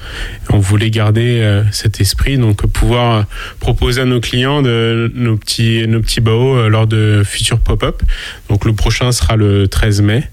On 0.50 0.58
voulait 0.58 0.90
garder 0.90 1.40
euh, 1.40 1.62
cet 1.72 2.00
esprit, 2.00 2.38
donc 2.38 2.66
pouvoir 2.66 3.16
euh, 3.16 3.22
proposer 3.60 4.00
à 4.00 4.04
nos 4.04 4.20
clients 4.20 4.62
de, 4.62 5.10
nos 5.14 5.36
petits, 5.36 5.86
nos 5.86 6.00
petits 6.00 6.20
baos 6.20 6.56
euh, 6.56 6.68
lors 6.68 6.86
de 6.86 7.22
futurs 7.24 7.60
pop-up. 7.60 8.02
Donc 8.48 8.64
le 8.64 8.72
prochain 8.72 9.12
sera 9.12 9.36
le 9.36 9.68
13 9.68 10.02
mai 10.02 10.24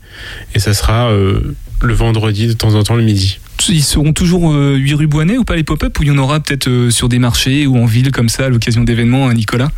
et 0.56 0.60
ça 0.60 0.74
sera 0.74 1.10
euh, 1.10 1.56
le 1.82 1.93
vendredi 1.93 2.47
de 2.47 2.54
temps 2.54 2.76
en 2.76 2.84
temps 2.84 2.95
le 2.95 3.04
midi. 3.04 3.39
Ils 3.68 3.84
seront 3.84 4.14
toujours 4.14 4.54
euh, 4.54 4.76
8 4.76 4.93
rue 4.93 5.08
Boinet 5.08 5.38
ou 5.38 5.43
pas 5.43 5.58
les 5.58 5.64
pop-up 5.64 5.97
Ou 6.00 6.04
il 6.04 6.08
y 6.08 6.12
en 6.12 6.18
aura 6.18 6.39
peut-être 6.39 6.89
sur 6.91 7.10
des 7.10 7.20
marchés 7.20 7.68
ou 7.68 7.78
en 7.78 7.86
ville 7.86 8.12
comme 8.12 8.30
ça 8.30 8.45
à 8.45 8.50
l'occasion 8.50 8.84
d'événements, 8.84 9.28
hein, 9.28 9.34
Nicolas? 9.34 9.70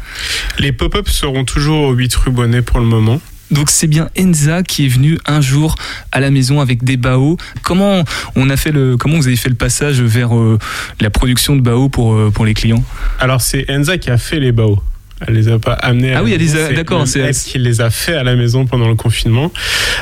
Les 0.60 0.72
pop-up 0.72 1.10
seront 1.10 1.46
toujours 1.46 1.88
au 1.88 1.94
8 1.94 2.16
rue 2.16 2.32
Bonnet 2.32 2.62
pour 2.62 2.80
le 2.80 2.86
moment. 2.86 3.20
Donc 3.52 3.70
c'est 3.70 3.88
bien 3.88 4.10
Enza 4.18 4.64
qui 4.64 4.86
est 4.86 4.90
venu 4.90 5.18
un 5.26 5.42
jour 5.42 5.76
à 6.12 6.20
la 6.20 6.30
maison 6.32 6.62
avec 6.62 6.84
des 6.84 6.98
bao. 6.98 7.38
Comment 7.64 8.04
on 8.36 8.50
a 8.50 8.58
fait 8.58 8.72
le 8.72 8.96
comment 8.98 9.18
vous 9.18 9.28
avez 9.28 9.36
fait 9.36 9.50
le 9.50 9.56
passage 9.56 10.02
vers 10.02 10.36
euh, 10.38 10.58
la 11.00 11.10
production 11.10 11.56
de 11.56 11.62
bao 11.62 11.90
pour 11.90 12.14
euh, 12.14 12.32
pour 12.32 12.46
les 12.46 12.54
clients? 12.54 12.84
Alors 13.20 13.42
c'est 13.42 13.70
Enza 13.70 13.98
qui 13.98 14.10
a 14.10 14.18
fait 14.18 14.40
les 14.40 14.52
baos. 14.52 14.82
Elle 15.28 15.36
les 15.36 15.50
a 15.50 15.60
pas 15.60 15.74
amenés. 15.74 16.16
à 16.16 16.20
Ah 16.20 16.24
oui, 16.24 16.32
elle 16.34 16.40
les 16.42 16.76
d'accord, 16.76 17.08
c'est- 17.08 17.20
elle 17.20 17.36
qui 17.36 17.60
les 17.60 17.80
a 17.82 17.92
fait 17.92 18.16
à 18.16 18.24
la 18.24 18.36
maison 18.36 18.66
pendant 18.66 18.88
le 18.88 18.96
confinement. 18.96 19.52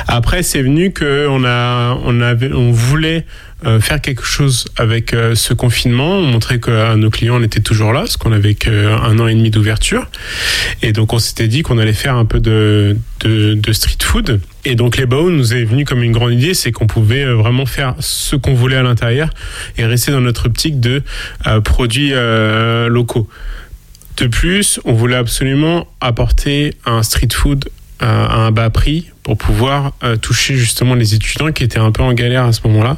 Après, 0.08 0.42
c'est 0.42 0.62
venu 0.62 0.92
que 0.92 1.26
on 1.28 1.44
a, 1.44 1.98
on 2.06 2.22
avait, 2.22 2.50
on 2.54 2.70
voulait 2.72 3.26
euh, 3.64 3.80
faire 3.80 4.00
quelque 4.00 4.24
chose 4.24 4.66
avec 4.76 5.12
euh, 5.12 5.34
ce 5.34 5.54
confinement, 5.54 6.20
montrer 6.20 6.60
que 6.60 6.94
nos 6.96 7.10
clients 7.10 7.42
était 7.42 7.60
toujours 7.60 7.92
là, 7.92 8.00
parce 8.00 8.16
qu'on 8.16 8.32
avait 8.32 8.54
qu'un 8.54 9.18
an 9.18 9.26
et 9.26 9.34
demi 9.34 9.50
d'ouverture. 9.50 10.06
Et 10.82 10.92
donc 10.92 11.12
on 11.12 11.18
s'était 11.18 11.48
dit 11.48 11.62
qu'on 11.62 11.78
allait 11.78 11.92
faire 11.92 12.16
un 12.16 12.24
peu 12.24 12.40
de, 12.40 12.96
street 13.72 13.98
food. 14.02 14.40
Et 14.64 14.74
donc 14.74 14.96
les 14.96 15.06
baos 15.06 15.30
nous 15.30 15.54
est 15.54 15.64
venu 15.64 15.84
comme 15.84 16.02
une 16.02 16.12
grande 16.12 16.32
idée, 16.32 16.54
c'est 16.54 16.72
qu'on 16.72 16.86
pouvait 16.86 17.24
euh, 17.24 17.34
vraiment 17.34 17.66
faire 17.66 17.94
ce 17.98 18.36
qu'on 18.36 18.54
voulait 18.54 18.76
à 18.76 18.82
l'intérieur 18.82 19.30
et 19.78 19.84
rester 19.84 20.12
dans 20.12 20.20
notre 20.20 20.46
optique 20.46 20.80
de 20.80 21.02
euh, 21.46 21.60
produits 21.60 22.12
euh, 22.12 22.88
locaux. 22.88 23.28
De 24.16 24.26
plus, 24.26 24.80
on 24.84 24.92
voulait 24.92 25.16
absolument 25.16 25.88
apporter 26.00 26.74
un 26.84 27.02
street 27.02 27.28
food 27.32 27.64
euh, 27.66 27.79
à 28.00 28.36
un 28.36 28.50
bas 28.50 28.70
prix 28.70 29.10
pour 29.22 29.36
pouvoir 29.36 29.92
euh, 30.02 30.16
toucher 30.16 30.56
justement 30.56 30.94
les 30.94 31.14
étudiants 31.14 31.52
qui 31.52 31.64
étaient 31.64 31.78
un 31.78 31.92
peu 31.92 32.02
en 32.02 32.12
galère 32.12 32.44
à 32.44 32.52
ce 32.52 32.60
moment-là. 32.66 32.96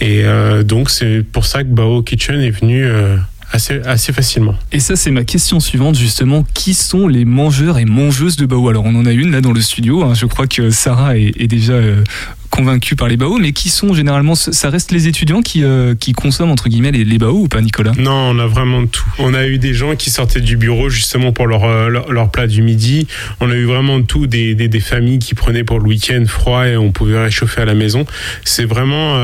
Et 0.00 0.24
euh, 0.24 0.62
donc 0.62 0.90
c'est 0.90 1.22
pour 1.22 1.46
ça 1.46 1.62
que 1.62 1.68
Bao 1.68 2.02
Kitchen 2.02 2.40
est 2.40 2.50
venu 2.50 2.84
euh, 2.84 3.16
assez, 3.54 3.80
assez 3.84 4.12
facilement. 4.12 4.54
Et 4.72 4.80
ça, 4.80 4.96
c'est 4.96 5.10
ma 5.10 5.24
question 5.24 5.60
suivante, 5.60 5.96
justement. 5.96 6.44
Qui 6.54 6.74
sont 6.74 7.08
les 7.08 7.24
mangeurs 7.24 7.78
et 7.78 7.84
mangeuses 7.84 8.36
de 8.36 8.46
bao 8.46 8.68
Alors, 8.68 8.84
on 8.84 8.94
en 8.96 9.06
a 9.06 9.12
une 9.12 9.30
là 9.30 9.40
dans 9.40 9.52
le 9.52 9.60
studio. 9.60 10.02
hein. 10.02 10.14
Je 10.14 10.26
crois 10.26 10.46
que 10.46 10.70
Sarah 10.70 11.16
est, 11.16 11.32
est 11.40 11.46
déjà 11.46 11.74
euh, 11.74 12.02
convaincue 12.50 12.96
par 12.96 13.06
les 13.08 13.16
bao. 13.16 13.38
Mais 13.38 13.52
qui 13.52 13.68
sont 13.68 13.94
généralement 13.94 14.34
Ça 14.34 14.70
reste 14.70 14.90
les 14.90 15.06
étudiants 15.08 15.40
qui, 15.40 15.62
euh, 15.62 15.94
qui 15.94 16.12
consomment, 16.12 16.50
entre 16.50 16.68
guillemets, 16.68 16.90
les, 16.90 17.04
les 17.04 17.18
bao 17.18 17.32
ou 17.32 17.48
pas, 17.48 17.60
Nicolas? 17.60 17.92
Non, 17.96 18.30
on 18.30 18.38
a 18.40 18.46
vraiment 18.46 18.86
tout. 18.86 19.04
On 19.18 19.34
a 19.34 19.46
eu 19.46 19.58
des 19.58 19.72
gens 19.72 19.94
qui 19.94 20.10
sortaient 20.10 20.40
du 20.40 20.56
bureau 20.56 20.88
justement 20.88 21.32
pour 21.32 21.46
leur, 21.46 21.64
euh, 21.64 21.88
leur, 21.88 22.10
leur 22.12 22.30
plat 22.30 22.46
du 22.48 22.60
midi. 22.62 23.06
On 23.40 23.50
a 23.50 23.54
eu 23.54 23.64
vraiment 23.66 24.02
tout, 24.02 24.26
des, 24.26 24.54
des, 24.54 24.68
des 24.68 24.80
familles 24.80 25.20
qui 25.20 25.34
prenaient 25.34 25.64
pour 25.64 25.78
le 25.78 25.86
week-end 25.86 26.24
froid 26.26 26.66
et 26.66 26.76
on 26.76 26.90
pouvait 26.90 27.22
réchauffer 27.22 27.60
à 27.60 27.64
la 27.64 27.74
maison. 27.74 28.04
C'est 28.44 28.64
vraiment, 28.64 29.14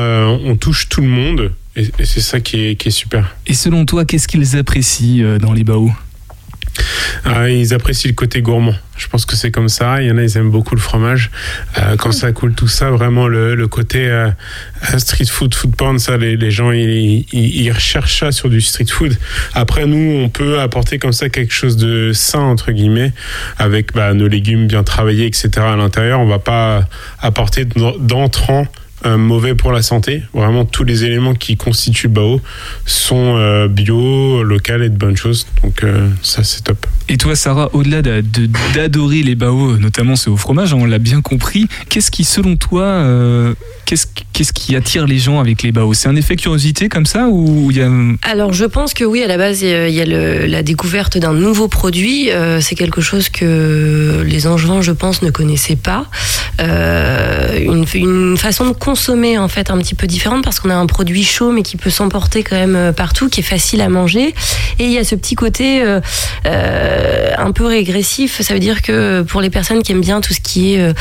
on 0.45 0.55
touche 0.55 0.87
tout 0.89 1.01
le 1.01 1.07
monde 1.07 1.51
et, 1.81 1.91
et 1.99 2.05
c'est 2.05 2.21
ça 2.21 2.39
qui 2.39 2.65
est, 2.67 2.75
qui 2.75 2.89
est 2.89 2.91
super. 2.91 3.35
Et 3.47 3.53
selon 3.53 3.85
toi, 3.85 4.05
qu'est-ce 4.05 4.27
qu'ils 4.27 4.57
apprécient 4.57 5.23
euh, 5.23 5.37
dans 5.39 5.53
les 5.53 5.63
bao 5.63 5.91
Ah, 7.25 7.49
ils 7.49 7.73
apprécient 7.73 8.09
le 8.09 8.15
côté 8.15 8.41
gourmand. 8.41 8.75
Je 8.97 9.07
pense 9.07 9.25
que 9.25 9.35
c'est 9.35 9.49
comme 9.49 9.67
ça. 9.67 10.01
Il 10.01 10.07
y 10.07 10.11
en 10.11 10.17
a, 10.17 10.23
ils 10.23 10.37
aiment 10.37 10.51
beaucoup 10.51 10.75
le 10.75 10.81
fromage. 10.81 11.31
Euh, 11.79 11.95
quand 11.97 12.11
ça 12.11 12.31
coule 12.31 12.53
tout 12.53 12.67
ça, 12.67 12.91
vraiment 12.91 13.27
le, 13.27 13.55
le 13.55 13.67
côté 13.67 14.07
euh, 14.07 14.29
street 14.97 15.25
food, 15.25 15.55
food 15.55 15.75
porn, 15.75 15.97
ça, 15.97 16.17
les, 16.17 16.37
les 16.37 16.51
gens, 16.51 16.71
ils, 16.71 17.25
ils, 17.31 17.61
ils 17.63 17.71
recherchent 17.71 18.19
ça 18.19 18.31
sur 18.31 18.49
du 18.49 18.61
street 18.61 18.85
food. 18.89 19.17
Après, 19.55 19.87
nous, 19.87 20.21
on 20.23 20.29
peut 20.29 20.59
apporter 20.59 20.99
comme 20.99 21.13
ça 21.13 21.29
quelque 21.29 21.53
chose 21.53 21.77
de 21.77 22.11
sain, 22.13 22.41
entre 22.41 22.71
guillemets, 22.71 23.11
avec 23.57 23.93
bah, 23.93 24.13
nos 24.13 24.27
légumes 24.27 24.67
bien 24.67 24.83
travaillés, 24.83 25.25
etc. 25.25 25.49
à 25.57 25.75
l'intérieur. 25.75 26.19
On 26.19 26.27
va 26.27 26.39
pas 26.39 26.87
apporter 27.21 27.65
d'entrants 27.99 28.67
euh, 29.05 29.17
mauvais 29.17 29.55
pour 29.55 29.71
la 29.71 29.81
santé. 29.81 30.23
Vraiment, 30.33 30.65
tous 30.65 30.83
les 30.83 31.03
éléments 31.05 31.33
qui 31.33 31.57
constituent 31.57 32.07
le 32.07 32.13
bao 32.13 32.41
sont 32.85 33.35
euh, 33.37 33.67
bio, 33.67 34.43
local 34.43 34.83
et 34.83 34.89
de 34.89 34.97
bonnes 34.97 35.17
choses. 35.17 35.47
Donc, 35.63 35.83
euh, 35.83 36.07
ça, 36.21 36.43
c'est 36.43 36.63
top. 36.63 36.85
Et 37.09 37.17
toi, 37.17 37.35
Sarah, 37.35 37.69
au-delà 37.73 38.01
de- 38.01 38.21
de- 38.21 38.49
d'adorer 38.73 39.23
les 39.23 39.35
bao, 39.35 39.77
notamment 39.77 40.15
ceux 40.15 40.31
au 40.31 40.37
fromage, 40.37 40.73
on 40.73 40.85
l'a 40.85 40.99
bien 40.99 41.21
compris, 41.21 41.67
qu'est-ce 41.89 42.11
qui, 42.11 42.23
selon 42.23 42.55
toi, 42.55 42.83
euh, 42.83 43.53
qu'est-ce 43.85 44.07
qu'est-ce 44.33 44.53
qui 44.53 44.75
attire 44.75 45.05
les 45.05 45.19
gens 45.19 45.39
avec 45.39 45.61
les 45.63 45.71
bao? 45.71 45.93
C'est 45.93 46.07
un 46.07 46.15
effet 46.15 46.35
curiosité 46.35 46.87
comme 46.89 47.05
ça 47.05 47.27
ou 47.29 47.69
il 47.69 47.77
y 47.77 47.81
a... 47.81 47.89
Alors 48.23 48.53
je 48.53 48.65
pense 48.65 48.93
que 48.93 49.03
oui, 49.03 49.21
à 49.21 49.27
la 49.27 49.37
base, 49.37 49.61
il 49.61 49.67
y 49.93 50.01
a 50.01 50.05
le- 50.05 50.45
la 50.47 50.63
découverte 50.63 51.17
d'un 51.17 51.33
nouveau 51.33 51.67
produit. 51.67 52.31
Euh, 52.31 52.61
c'est 52.61 52.75
quelque 52.75 53.01
chose 53.01 53.29
que 53.29 54.23
les 54.25 54.47
Angevins, 54.47 54.81
je 54.81 54.91
pense, 54.93 55.21
ne 55.21 55.29
connaissaient 55.31 55.75
pas. 55.75 56.07
Euh, 56.59 57.59
une, 57.59 57.85
une 57.93 58.37
façon 58.37 58.65
de 58.67 58.71
consommer 58.91 59.37
en 59.37 59.47
fait 59.47 59.71
un 59.71 59.77
petit 59.77 59.95
peu 59.95 60.05
différente 60.05 60.43
parce 60.43 60.59
qu'on 60.59 60.69
a 60.69 60.75
un 60.75 60.85
produit 60.85 61.23
chaud 61.23 61.53
mais 61.53 61.63
qui 61.63 61.77
peut 61.77 61.89
s'emporter 61.89 62.43
quand 62.43 62.57
même 62.57 62.75
euh, 62.75 62.91
partout, 62.91 63.29
qui 63.29 63.39
est 63.39 63.43
facile 63.43 63.79
à 63.79 63.87
manger. 63.87 64.35
Et 64.79 64.83
il 64.83 64.91
y 64.91 64.97
a 64.97 65.05
ce 65.05 65.15
petit 65.15 65.35
côté 65.35 65.81
euh, 65.81 66.01
euh, 66.45 67.31
un 67.37 67.53
peu 67.53 67.65
régressif. 67.65 68.41
Ça 68.41 68.53
veut 68.53 68.59
dire 68.59 68.81
que 68.81 69.21
pour 69.21 69.39
les 69.39 69.49
personnes 69.49 69.81
qui 69.81 69.93
aiment 69.93 70.01
bien 70.01 70.19
tout 70.19 70.33
ce 70.33 70.41
qui 70.41 70.73
est 70.73 70.93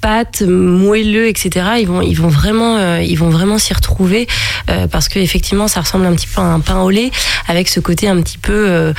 pâtes, 0.00 0.42
moelleux, 0.42 1.28
etc., 1.28 1.66
ils 1.78 1.86
vont, 1.86 2.02
ils 2.02 2.14
vont 2.14 2.26
vraiment, 2.26 2.96
ils 2.98 3.16
vont 3.16 3.30
vraiment 3.30 3.58
s'y 3.58 3.72
retrouver 3.72 4.26
parce 4.90 5.08
que 5.08 5.20
effectivement, 5.20 5.68
ça 5.68 5.80
ressemble 5.80 6.06
un 6.06 6.14
petit 6.14 6.26
peu 6.26 6.40
à 6.40 6.44
un 6.44 6.60
pain 6.60 6.80
au 6.80 6.90
lait 6.90 7.12
avec 7.46 7.68
ce 7.68 7.78
côté 7.78 8.08
un 8.08 8.20
petit 8.20 8.38
peu 8.38 8.92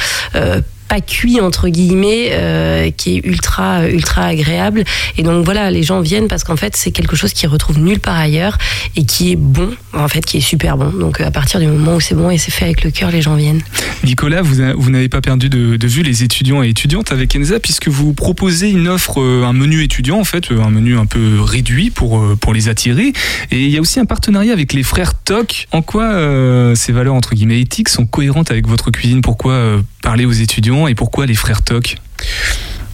cuit 1.01 1.39
entre 1.39 1.69
guillemets 1.69 2.29
euh, 2.31 2.91
qui 2.91 3.17
est 3.17 3.25
ultra 3.25 3.87
ultra 3.87 4.25
agréable 4.25 4.83
et 5.17 5.23
donc 5.23 5.45
voilà 5.45 5.71
les 5.71 5.83
gens 5.83 6.01
viennent 6.01 6.27
parce 6.27 6.43
qu'en 6.43 6.57
fait 6.57 6.75
c'est 6.75 6.91
quelque 6.91 7.15
chose 7.15 7.33
qu'ils 7.33 7.49
retrouvent 7.49 7.79
nulle 7.79 7.99
part 7.99 8.17
ailleurs 8.17 8.57
et 8.95 9.05
qui 9.05 9.31
est 9.31 9.35
bon 9.35 9.69
en 9.93 10.07
fait 10.07 10.25
qui 10.25 10.37
est 10.37 10.41
super 10.41 10.77
bon 10.77 10.89
donc 10.89 11.21
à 11.21 11.31
partir 11.31 11.59
du 11.59 11.67
moment 11.67 11.95
où 11.95 11.99
c'est 11.99 12.15
bon 12.15 12.29
et 12.29 12.37
c'est 12.37 12.51
fait 12.51 12.65
avec 12.65 12.83
le 12.83 12.91
cœur 12.91 13.11
les 13.11 13.21
gens 13.21 13.35
viennent 13.35 13.61
Nicolas, 14.03 14.41
vous, 14.41 14.55
vous 14.75 14.89
n'avez 14.89 15.07
pas 15.07 15.21
perdu 15.21 15.49
de, 15.49 15.87
vue 15.87 16.03
les 16.03 16.23
étudiants 16.23 16.63
et 16.63 16.69
étudiantes 16.69 17.11
avec 17.11 17.35
Enza 17.35 17.59
puisque 17.59 17.87
vous 17.87 18.13
proposez 18.13 18.69
une 18.69 18.87
offre, 18.87 19.21
euh, 19.21 19.45
un 19.45 19.53
menu 19.53 19.81
étudiant 19.83 20.19
en 20.19 20.23
fait, 20.23 20.51
euh, 20.51 20.61
un 20.61 20.69
menu 20.69 20.97
un 20.97 21.05
peu 21.05 21.39
réduit 21.41 21.89
pour, 21.89 22.19
euh, 22.19 22.35
pour 22.35 22.53
les 22.53 22.69
attirer. 22.69 23.13
Et 23.51 23.63
il 23.63 23.69
y 23.69 23.77
a 23.77 23.81
aussi 23.81 23.99
un 23.99 24.05
partenariat 24.05 24.53
avec 24.53 24.73
les 24.73 24.83
frères 24.83 25.13
Toc. 25.13 25.67
En 25.71 25.81
quoi 25.81 26.03
euh, 26.03 26.75
ces 26.75 26.91
valeurs 26.91 27.13
entre 27.13 27.35
guillemets 27.35 27.61
éthiques 27.61 27.89
sont 27.89 28.05
cohérentes 28.05 28.51
avec 28.51 28.67
votre 28.67 28.91
cuisine? 28.91 29.21
Pourquoi 29.21 29.53
euh, 29.53 29.81
parler 30.01 30.25
aux 30.25 30.31
étudiants 30.31 30.82
et 30.87 30.95
pourquoi 30.95 31.25
les 31.25 31.35
frères 31.35 31.61
Toc 31.61 31.97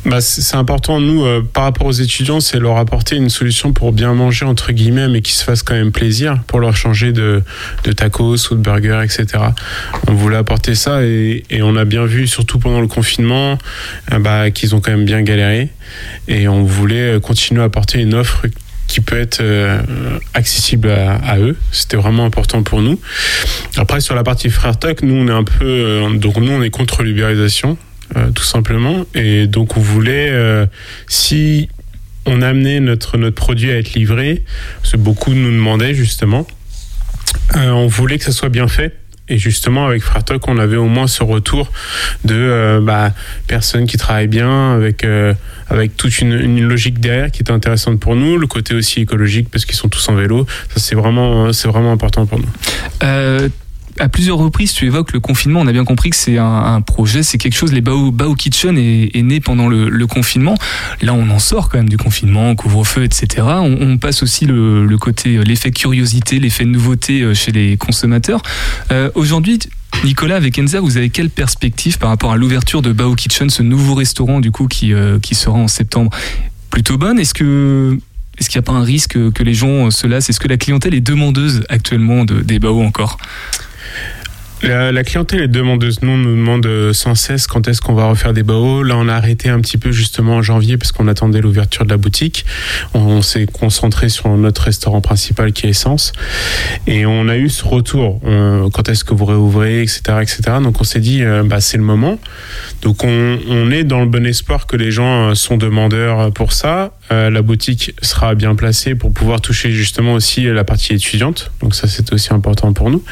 Bah, 0.05 0.21
c'est 0.21 0.55
important, 0.55 0.99
nous, 0.99 1.25
euh, 1.25 1.41
par 1.41 1.63
rapport 1.63 1.87
aux 1.87 1.91
étudiants, 1.91 2.39
c'est 2.39 2.59
leur 2.59 2.77
apporter 2.77 3.15
une 3.15 3.29
solution 3.29 3.73
pour 3.73 3.91
bien 3.91 4.13
manger, 4.13 4.45
entre 4.45 4.71
guillemets, 4.71 5.07
mais 5.07 5.21
qui 5.21 5.33
se 5.33 5.43
fasse 5.43 5.63
quand 5.63 5.73
même 5.73 5.91
plaisir, 5.91 6.39
pour 6.47 6.59
leur 6.59 6.75
changer 6.75 7.11
de, 7.11 7.43
tacos 7.95 8.51
ou 8.51 8.55
de 8.55 8.61
burgers, 8.61 9.01
etc. 9.03 9.43
On 10.07 10.13
voulait 10.13 10.37
apporter 10.37 10.75
ça 10.75 11.03
et, 11.03 11.43
et 11.49 11.61
on 11.61 11.75
a 11.75 11.85
bien 11.85 12.05
vu, 12.05 12.27
surtout 12.27 12.59
pendant 12.59 12.81
le 12.81 12.87
confinement, 12.87 13.57
euh, 14.11 14.19
bah, 14.19 14.51
qu'ils 14.51 14.75
ont 14.75 14.81
quand 14.81 14.91
même 14.91 15.05
bien 15.05 15.21
galéré. 15.21 15.69
Et 16.27 16.47
on 16.47 16.63
voulait 16.63 17.15
euh, 17.15 17.19
continuer 17.19 17.61
à 17.61 17.65
apporter 17.65 17.99
une 17.99 18.13
offre 18.13 18.45
qui 18.89 19.01
peut 19.01 19.19
être 19.19 19.39
euh, 19.41 19.79
accessible 20.33 20.89
à, 20.89 21.37
eux. 21.37 21.55
C'était 21.71 21.95
vraiment 21.95 22.25
important 22.25 22.63
pour 22.63 22.81
nous. 22.81 22.99
Après, 23.77 24.01
sur 24.01 24.15
la 24.15 24.23
partie 24.23 24.49
Frère 24.49 24.77
Tuck, 24.77 25.03
nous, 25.03 25.13
on 25.13 25.27
est 25.27 25.31
un 25.31 25.43
peu. 25.43 25.63
euh, 25.63 26.09
donc, 26.17 26.37
nous, 26.37 26.51
on 26.51 26.63
est 26.63 26.71
contre 26.71 27.03
l'ubérisation, 27.03 27.77
euh, 28.17 28.31
tout 28.31 28.43
simplement. 28.43 29.05
Et 29.13 29.45
donc, 29.47 29.77
on 29.77 29.79
voulait. 29.79 30.33
si 31.07 31.69
on 32.25 32.41
amenait 32.41 32.79
notre, 32.79 33.17
notre 33.17 33.35
produit 33.35 33.71
à 33.71 33.77
être 33.77 33.93
livré, 33.93 34.43
parce 34.81 34.93
que 34.93 34.97
beaucoup 34.97 35.33
nous 35.33 35.51
demandaient, 35.51 35.93
justement, 35.93 36.45
on 37.55 37.87
voulait 37.87 38.17
que 38.17 38.25
ça 38.25 38.31
soit 38.31 38.49
bien 38.49 38.67
fait. 38.67 38.95
Et 39.29 39.37
justement, 39.37 39.85
avec 39.85 40.01
Fratoc, 40.03 40.47
on 40.47 40.57
avait 40.57 40.77
au 40.77 40.87
moins 40.87 41.07
ce 41.07 41.23
retour 41.23 41.71
de 42.25 42.35
euh, 42.35 42.81
bah, 42.81 43.11
personnes 43.47 43.85
qui 43.85 43.97
travaillent 43.97 44.27
bien, 44.27 44.73
avec, 44.73 45.03
euh, 45.03 45.33
avec 45.69 45.95
toute 45.95 46.19
une, 46.19 46.33
une 46.33 46.67
logique 46.67 46.99
derrière 46.99 47.31
qui 47.31 47.41
était 47.41 47.51
intéressante 47.51 47.99
pour 47.99 48.15
nous. 48.15 48.37
Le 48.37 48.47
côté 48.47 48.73
aussi 48.73 49.01
écologique, 49.01 49.49
parce 49.49 49.65
qu'ils 49.65 49.75
sont 49.75 49.89
tous 49.89 50.09
en 50.09 50.15
vélo. 50.15 50.45
Ça, 50.73 50.79
c'est 50.79 50.95
vraiment, 50.95 51.53
c'est 51.53 51.67
vraiment 51.67 51.91
important 51.91 52.25
pour 52.25 52.39
nous. 52.39 52.49
À 53.99 54.07
plusieurs 54.07 54.37
reprises, 54.37 54.71
tu 54.71 54.85
évoques 54.85 55.11
le 55.11 55.19
confinement. 55.19 55.59
On 55.59 55.67
a 55.67 55.73
bien 55.73 55.83
compris 55.83 56.09
que 56.09 56.15
c'est 56.15 56.37
un, 56.37 56.79
projet, 56.81 57.21
c'est 57.21 57.37
quelque 57.37 57.55
chose. 57.55 57.73
Les 57.73 57.81
Bao, 57.81 58.33
Kitchen 58.33 58.77
est, 58.77 59.21
né 59.21 59.41
pendant 59.41 59.67
le, 59.67 60.07
confinement. 60.07 60.55
Là, 61.01 61.13
on 61.13 61.29
en 61.29 61.39
sort 61.39 61.67
quand 61.69 61.77
même 61.77 61.89
du 61.89 61.97
confinement, 61.97 62.55
couvre-feu, 62.55 63.03
etc. 63.03 63.45
On, 63.61 63.97
passe 63.97 64.23
aussi 64.23 64.45
le, 64.45 64.97
côté, 64.97 65.35
euh, 65.35 65.43
l'effet 65.43 65.71
curiosité, 65.71 66.39
l'effet 66.39 66.63
nouveauté 66.63 67.21
euh, 67.21 67.33
chez 67.33 67.51
les 67.51 67.75
consommateurs. 67.75 68.41
Euh, 68.91 69.09
Aujourd'hui, 69.15 69.59
Nicolas, 70.05 70.37
avec 70.37 70.57
Enza, 70.57 70.79
vous 70.79 70.95
avez 70.95 71.09
quelle 71.09 71.29
perspective 71.29 71.97
par 71.97 72.09
rapport 72.09 72.31
à 72.31 72.37
l'ouverture 72.37 72.81
de 72.81 72.93
Bao 72.93 73.15
Kitchen, 73.15 73.49
ce 73.49 73.63
nouveau 73.63 73.95
restaurant 73.95 74.39
du 74.39 74.51
coup 74.51 74.67
qui, 74.67 74.93
qui 75.21 75.35
sera 75.35 75.57
en 75.57 75.67
septembre 75.67 76.11
Plutôt 76.69 76.97
bonne? 76.97 77.19
Est-ce 77.19 77.33
que 77.33 77.97
est-ce 78.37 78.47
qu'il 78.47 78.57
n'y 78.59 78.63
a 78.63 78.71
pas 78.71 78.77
un 78.77 78.83
risque 78.83 79.17
que 79.33 79.43
les 79.43 79.53
gens 79.53 79.91
se 79.91 80.07
lassent? 80.07 80.29
Est-ce 80.29 80.39
que 80.39 80.47
la 80.47 80.55
clientèle 80.55 80.93
est 80.93 81.01
demandeuse 81.01 81.63
actuellement 81.67 82.23
de, 82.23 82.39
des 82.39 82.59
Bao 82.59 82.81
encore? 82.81 83.17
La, 84.61 84.91
la 84.91 85.03
clientèle 85.03 85.41
est 85.41 85.47
demandeuse. 85.47 86.01
Nous, 86.01 86.11
on 86.11 86.17
nous 86.17 86.35
demande 86.35 86.65
euh, 86.65 86.91
sans 86.91 87.15
cesse 87.15 87.47
quand 87.47 87.67
est-ce 87.67 87.81
qu'on 87.81 87.93
va 87.93 88.07
refaire 88.07 88.33
des 88.33 88.43
baos. 88.43 88.83
Là, 88.83 88.95
on 88.97 89.07
a 89.07 89.13
arrêté 89.13 89.47
un 89.49 89.59
petit 89.61 89.77
peu 89.77 89.91
justement 89.91 90.35
en 90.35 90.41
janvier 90.41 90.77
parce 90.77 90.91
qu'on 90.91 91.07
attendait 91.07 91.39
l'ouverture 91.39 91.85
de 91.85 91.89
la 91.89 91.97
boutique. 91.97 92.45
On, 92.93 93.21
s'est 93.21 93.45
concentré 93.45 94.09
sur 94.09 94.29
notre 94.29 94.63
restaurant 94.63 95.01
principal 95.01 95.53
qui 95.53 95.67
est 95.67 95.69
Essence. 95.69 96.13
Et 96.87 97.05
on 97.05 97.27
a 97.27 97.37
eu 97.37 97.49
ce 97.49 97.63
retour. 97.63 98.19
Quand 98.21 98.89
est-ce 98.89 99.03
que 99.03 99.13
vous 99.13 99.25
réouvrez, 99.25 99.81
etc. 99.81 100.01
etc. 100.21 100.41
Donc, 100.61 100.81
on 100.81 100.83
s'est 100.83 100.99
dit, 100.99 101.23
euh, 101.23 101.43
bah, 101.43 101.61
c'est 101.61 101.77
le 101.77 101.83
moment. 101.83 102.19
Donc, 102.81 103.03
on, 103.03 103.39
on 103.47 103.71
est 103.71 103.83
dans 103.83 103.99
le 104.01 104.07
bon 104.07 104.25
espoir 104.25 104.67
que 104.67 104.75
les 104.75 104.91
gens 104.91 105.29
euh, 105.29 105.35
sont 105.35 105.57
demandeurs 105.57 106.31
pour 106.33 106.53
ça. 106.53 106.91
Euh, 107.11 107.29
la 107.29 107.41
boutique 107.41 107.93
sera 108.01 108.35
bien 108.35 108.55
placée 108.55 108.95
pour 108.95 109.11
pouvoir 109.11 109.41
toucher 109.41 109.71
justement 109.71 110.13
aussi 110.13 110.43
la 110.43 110.63
partie 110.63 110.93
étudiante. 110.93 111.51
Donc, 111.61 111.75
ça, 111.75 111.87
c'est 111.87 112.13
aussi 112.13 112.33
important 112.33 112.73
pour 112.73 112.89
nous. 112.89 113.03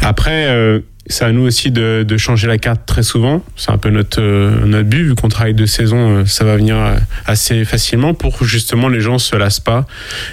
Après, 0.00 0.46
euh, 0.46 0.80
c'est 1.08 1.24
à 1.24 1.32
nous 1.32 1.42
aussi 1.42 1.70
de, 1.70 2.04
de 2.06 2.16
changer 2.16 2.46
la 2.46 2.58
carte 2.58 2.82
très 2.86 3.02
souvent. 3.02 3.44
C'est 3.56 3.70
un 3.70 3.78
peu 3.78 3.90
notre, 3.90 4.20
euh, 4.20 4.64
notre 4.66 4.88
but, 4.88 5.02
vu 5.04 5.14
qu'on 5.14 5.28
travaille 5.28 5.54
de 5.54 5.66
saison, 5.66 6.18
euh, 6.18 6.24
ça 6.26 6.44
va 6.44 6.56
venir 6.56 6.76
euh, 6.76 6.94
assez 7.26 7.64
facilement 7.64 8.14
pour 8.14 8.38
que 8.38 8.44
justement 8.44 8.88
les 8.88 9.00
gens 9.00 9.18
se 9.18 9.34
lassent 9.36 9.60
pas 9.60 9.86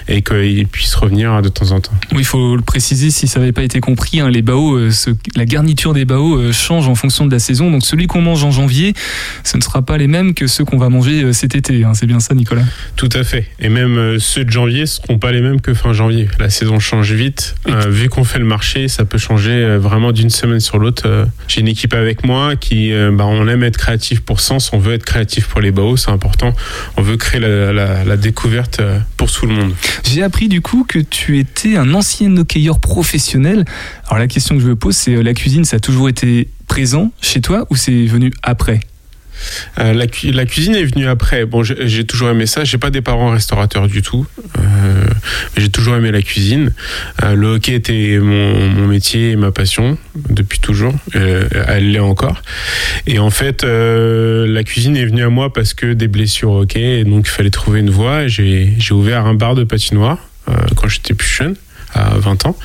et 0.08 0.22
qu'ils 0.22 0.66
puissent 0.68 0.94
revenir 0.94 1.42
de 1.42 1.48
temps 1.48 1.72
en 1.72 1.80
temps. 1.80 1.92
Oui, 2.12 2.18
il 2.20 2.24
faut 2.24 2.56
le 2.56 2.62
préciser 2.62 3.10
si 3.10 3.26
ça 3.26 3.40
n'avait 3.40 3.52
pas 3.52 3.62
été 3.62 3.80
compris. 3.80 4.20
hein, 4.20 4.30
les 4.30 4.42
bao, 4.42 4.76
euh, 4.76 4.90
ce- 4.90 5.10
la 5.36 5.44
garniture 5.44 5.92
des 5.92 6.04
bao 6.04 6.38
euh, 6.38 6.52
change 6.52 6.88
en 6.88 6.94
fonction 6.94 7.26
de 7.26 7.32
la 7.32 7.38
saison. 7.40 7.70
Donc 7.70 7.84
celui 7.84 8.06
qu'on 8.06 8.20
mange 8.22 8.44
en 8.44 8.50
janvier, 8.52 8.94
ce 9.44 9.56
ne 9.56 9.62
sera 9.62 9.82
pas 9.82 9.98
les 9.98 10.06
mêmes 10.06 10.34
que 10.34 10.46
ceux 10.46 10.64
qu'on 10.64 10.78
va 10.78 10.88
manger 10.88 11.32
cet 11.32 11.54
été. 11.56 11.84
hein. 11.84 11.94
C'est 11.94 12.06
bien 12.06 12.20
ça, 12.20 12.34
Nicolas? 12.34 12.62
Tout 12.96 13.08
à 13.12 13.24
fait. 13.24 13.46
Et 13.58 13.68
même 13.68 14.18
ceux 14.20 14.44
de 14.44 14.50
janvier 14.50 14.86
seront 14.86 15.18
pas 15.18 15.32
les 15.32 15.40
mêmes 15.40 15.60
que 15.60 15.74
fin 15.74 15.92
janvier. 15.92 16.28
La 16.38 16.48
saison 16.50 16.78
change 16.78 17.12
vite. 17.12 17.54
Vu 17.88 18.08
qu'on 18.08 18.24
fait 18.24 18.38
le 18.38 18.44
marché, 18.44 18.88
ça 18.88 19.04
peut 19.04 19.18
changer 19.18 19.76
vraiment 19.78 20.12
d'une 20.12 20.30
semaine 20.30 20.59
sur 20.60 20.78
l'autre. 20.78 21.02
Euh, 21.06 21.24
J'ai 21.48 21.60
une 21.60 21.68
équipe 21.68 21.94
avec 21.94 22.24
moi 22.24 22.56
qui, 22.56 22.92
euh, 22.92 23.10
bah, 23.12 23.26
on 23.26 23.46
aime 23.48 23.62
être 23.62 23.76
créatif 23.76 24.20
pour 24.20 24.40
Sens, 24.40 24.72
on 24.72 24.78
veut 24.78 24.94
être 24.94 25.04
créatif 25.04 25.48
pour 25.48 25.60
les 25.60 25.70
baos, 25.70 25.96
c'est 25.96 26.10
important. 26.10 26.54
On 26.96 27.02
veut 27.02 27.16
créer 27.16 27.40
la, 27.40 28.16
découverte 28.16 28.80
euh, 28.80 28.98
pour 29.16 29.30
tout 29.30 29.46
le 29.46 29.54
monde. 29.54 29.72
J'ai 30.04 30.22
appris 30.22 30.48
du 30.48 30.60
coup 30.60 30.84
que 30.86 30.98
tu 30.98 31.38
étais 31.38 31.76
un 31.76 31.94
ancien 31.94 32.36
hockeyeur 32.36 32.78
professionnel. 32.78 33.64
Alors 34.06 34.18
la 34.18 34.28
question 34.28 34.56
que 34.56 34.62
je 34.62 34.68
me 34.68 34.76
pose, 34.76 34.96
c'est 34.96 35.22
la 35.22 35.34
cuisine, 35.34 35.64
ça 35.64 35.76
a 35.76 35.80
toujours 35.80 36.08
été 36.08 36.48
présent 36.66 37.12
chez 37.20 37.40
toi 37.40 37.66
ou 37.70 37.76
c'est 37.76 38.06
venu 38.06 38.32
après? 38.42 38.80
Euh, 39.78 39.92
la, 39.92 40.06
cu- 40.06 40.30
la 40.32 40.44
cuisine 40.46 40.74
est 40.74 40.84
venue 40.84 41.06
après. 41.06 41.44
Bon, 41.46 41.62
j'ai 41.62 42.04
toujours 42.04 42.30
aimé 42.30 42.46
ça. 42.46 42.64
J'ai 42.64 42.78
pas 42.78 42.90
des 42.90 43.00
parents 43.00 43.30
restaurateurs 43.30 43.88
du 43.88 44.02
tout, 44.02 44.26
euh, 44.58 45.04
j'ai 45.56 45.70
toujours 45.70 45.96
aimé 45.96 46.10
la 46.12 46.22
cuisine. 46.22 46.72
Euh, 47.22 47.34
le 47.34 47.54
hockey 47.54 47.74
était 47.74 48.18
mon, 48.20 48.86
métier 48.86 49.30
et 49.32 49.36
ma 49.36 49.52
passion 49.52 49.96
depuis 50.28 50.58
toujours. 50.58 50.94
Elle 51.14 51.92
l'est 51.92 51.98
encore. 51.98 52.42
Et 53.06 53.18
en 53.18 53.30
fait, 53.30 53.62
la 53.64 54.62
cuisine 54.64 54.96
est 54.96 55.04
venue 55.04 55.22
à 55.22 55.28
moi 55.28 55.52
parce 55.52 55.74
que 55.74 55.92
des 55.92 56.08
blessures 56.08 56.50
au 56.50 56.62
hockey, 56.62 57.04
donc 57.04 57.26
il 57.26 57.30
fallait 57.30 57.50
trouver 57.50 57.80
une 57.80 57.90
voie. 57.90 58.26
J'ai 58.26 58.76
ouvert 58.90 59.26
un 59.26 59.34
bar 59.34 59.54
de 59.54 59.64
patinoire 59.64 60.18
quand 60.76 60.88
j'étais 60.88 61.14
plus 61.14 61.28
jeune 61.28 61.54
à 61.94 62.10
20 62.16 62.46
ans. 62.46 62.56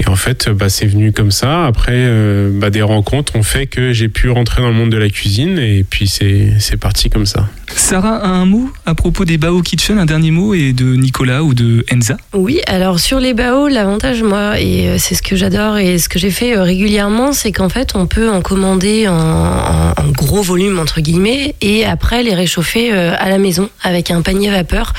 Et 0.00 0.08
en 0.08 0.16
fait, 0.16 0.48
bah, 0.50 0.68
c'est 0.68 0.86
venu 0.86 1.12
comme 1.12 1.30
ça. 1.30 1.66
Après, 1.66 1.92
euh, 1.94 2.50
bah, 2.52 2.70
des 2.70 2.82
rencontres 2.82 3.36
ont 3.36 3.42
fait 3.42 3.66
que 3.66 3.92
j'ai 3.92 4.08
pu 4.08 4.30
rentrer 4.30 4.62
dans 4.62 4.68
le 4.68 4.74
monde 4.74 4.90
de 4.90 4.96
la 4.98 5.08
cuisine 5.10 5.58
et 5.58 5.84
puis 5.88 6.06
c'est 6.08 6.52
c'est 6.58 6.76
parti 6.76 7.10
comme 7.10 7.26
ça. 7.26 7.46
Sarah 7.74 8.16
a 8.16 8.28
un 8.28 8.44
mot 8.44 8.70
à 8.84 8.94
propos 8.94 9.24
des 9.24 9.38
Bao 9.38 9.62
Kitchen, 9.62 9.98
un 9.98 10.04
dernier 10.04 10.30
mot, 10.30 10.52
et 10.52 10.74
de 10.74 10.94
Nicolas 10.94 11.42
ou 11.42 11.54
de 11.54 11.86
Enza? 11.90 12.18
Oui, 12.34 12.60
alors 12.66 13.00
sur 13.00 13.18
les 13.18 13.32
baos, 13.32 13.68
l'avantage, 13.68 14.22
moi, 14.22 14.60
et 14.60 14.88
euh, 14.88 14.96
c'est 14.98 15.14
ce 15.14 15.22
que 15.22 15.36
j'adore 15.36 15.78
et 15.78 15.98
ce 15.98 16.10
que 16.10 16.18
j'ai 16.18 16.30
fait 16.30 16.54
euh, 16.54 16.62
régulièrement, 16.64 17.32
c'est 17.32 17.50
qu'en 17.50 17.70
fait, 17.70 17.92
on 17.94 18.06
peut 18.06 18.28
en 18.28 18.42
commander 18.42 19.08
en, 19.08 19.14
en- 19.14 19.94
en 19.96 20.08
gros 20.10 20.42
volume, 20.42 20.78
entre 20.78 21.00
guillemets, 21.00 21.54
et 21.62 21.86
après 21.86 22.22
les 22.22 22.34
réchauffer 22.34 22.92
à 22.92 23.28
la 23.30 23.38
maison 23.38 23.70
avec 23.82 24.10
un 24.10 24.20
panier 24.20 24.50
vapeur. 24.50 24.92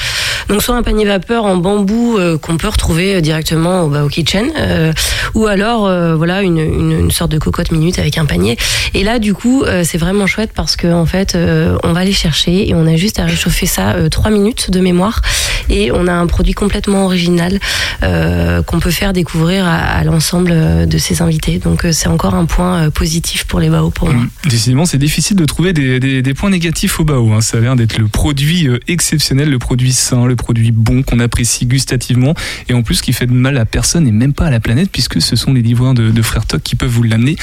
Donc, 0.49 0.63
soit 0.63 0.76
un 0.76 0.84
panier 0.84 1.05
vapeur 1.05 1.45
en 1.45 1.57
bambou 1.57 2.17
qu'on 2.41 2.57
peut 2.57 2.67
retrouver 2.69 3.15
euh, 3.15 3.21
au 3.68 3.89
Bao 3.89 4.07
Kitchen, 4.07 4.51
euh, 4.57 4.93
ou 5.34 5.47
alors, 5.47 5.88
euh, 5.88 6.16
voilà, 6.16 6.41
une, 6.41 6.57
une, 6.59 6.91
une 6.91 7.11
sorte 7.11 7.32
de 7.32 7.38
cocotte 7.39 7.72
minute 7.72 7.99
avec 7.99 8.18
un 8.18 8.26
panier. 8.26 8.57
Et 8.93 9.03
là, 9.03 9.20
du 9.20 9.34
coup, 9.34 9.64
euh, 9.64 9.84
c'est 9.86 9.97
vraiment 9.97 10.28
chouette 10.28 10.51
parce 10.55 10.76
que, 10.76 10.88
en 10.93 11.05
fait, 11.05 11.38
on 11.84 11.93
va 11.93 12.03
les 12.05 12.14
chercher 12.14 12.70
et 12.70 12.74
on 12.76 12.86
a 12.88 12.95
juste 12.95 13.20
à 13.20 13.26
réchauffer 13.26 13.66
ça 13.66 13.95
trois 14.11 14.30
minutes 14.32 14.70
de 14.72 14.80
mémoire 14.80 15.22
et 15.70 15.91
on 15.91 16.07
a 16.07 16.14
un 16.14 16.28
produit 16.28 16.53
complètement 16.53 17.05
original 17.05 17.59
qu'on 18.01 18.80
peut 18.80 18.91
faire 18.91 19.14
découvrir 19.14 19.66
à, 19.66 19.78
à 19.78 20.03
l'ensemble 20.03 20.88
de 20.88 20.97
ses 20.97 21.22
invités. 21.22 21.57
Donc 21.59 21.86
c'est 21.91 22.07
encore 22.07 22.36
un 22.36 22.45
point 22.45 22.89
positif 22.89 23.45
pour 23.45 23.59
les 23.59 23.70
BAO 23.70 23.89
pour 23.89 24.09
moi. 24.09 24.24
Décidément, 24.49 24.86
c'est 24.86 24.97
difficile 24.97 25.36
de 25.38 25.45
trouver 25.45 25.74
des, 25.74 25.99
des- 25.99 26.22
des 26.22 26.34
points 26.34 26.49
négatifs 26.49 26.99
au 26.99 27.03
Bao. 27.05 27.32
hein. 27.34 27.41
Ça 27.41 27.57
a 27.57 27.61
l'air 27.61 27.76
d'être 27.76 27.97
le 27.97 28.07
produit 28.07 28.68
exceptionnel, 28.88 29.49
le 29.49 29.59
produit 29.59 29.93
sain, 29.93 30.26
le 30.26 30.36
produit 30.36 30.72
bon 30.72 31.03
qu'on 31.03 31.20
apprécie 31.20 31.66
gustativement 31.66 32.34
et 32.70 32.74
en 32.74 32.82
plus 32.84 33.01
qui 33.01 33.14
fait 33.14 33.26
de 33.26 33.32
mal 33.34 33.53
à 33.58 33.66
personne 33.66 34.08
et 34.08 34.12
même 34.12 34.34
pas 34.34 34.45
à 34.45 34.51
la 34.51 34.60
planète 34.60 34.89
puisque 34.91 35.22
ce 35.22 35.36
sont 35.36 35.54
les 35.54 35.62
livreurs 35.62 35.93
de, 35.93 36.10
de 36.12 36.22
Frères 36.22 36.45
Toc 36.45 36.62
qui 36.64 36.76
peuvent 36.76 36.89
vous 36.89 37.04
l'amener 37.04 37.36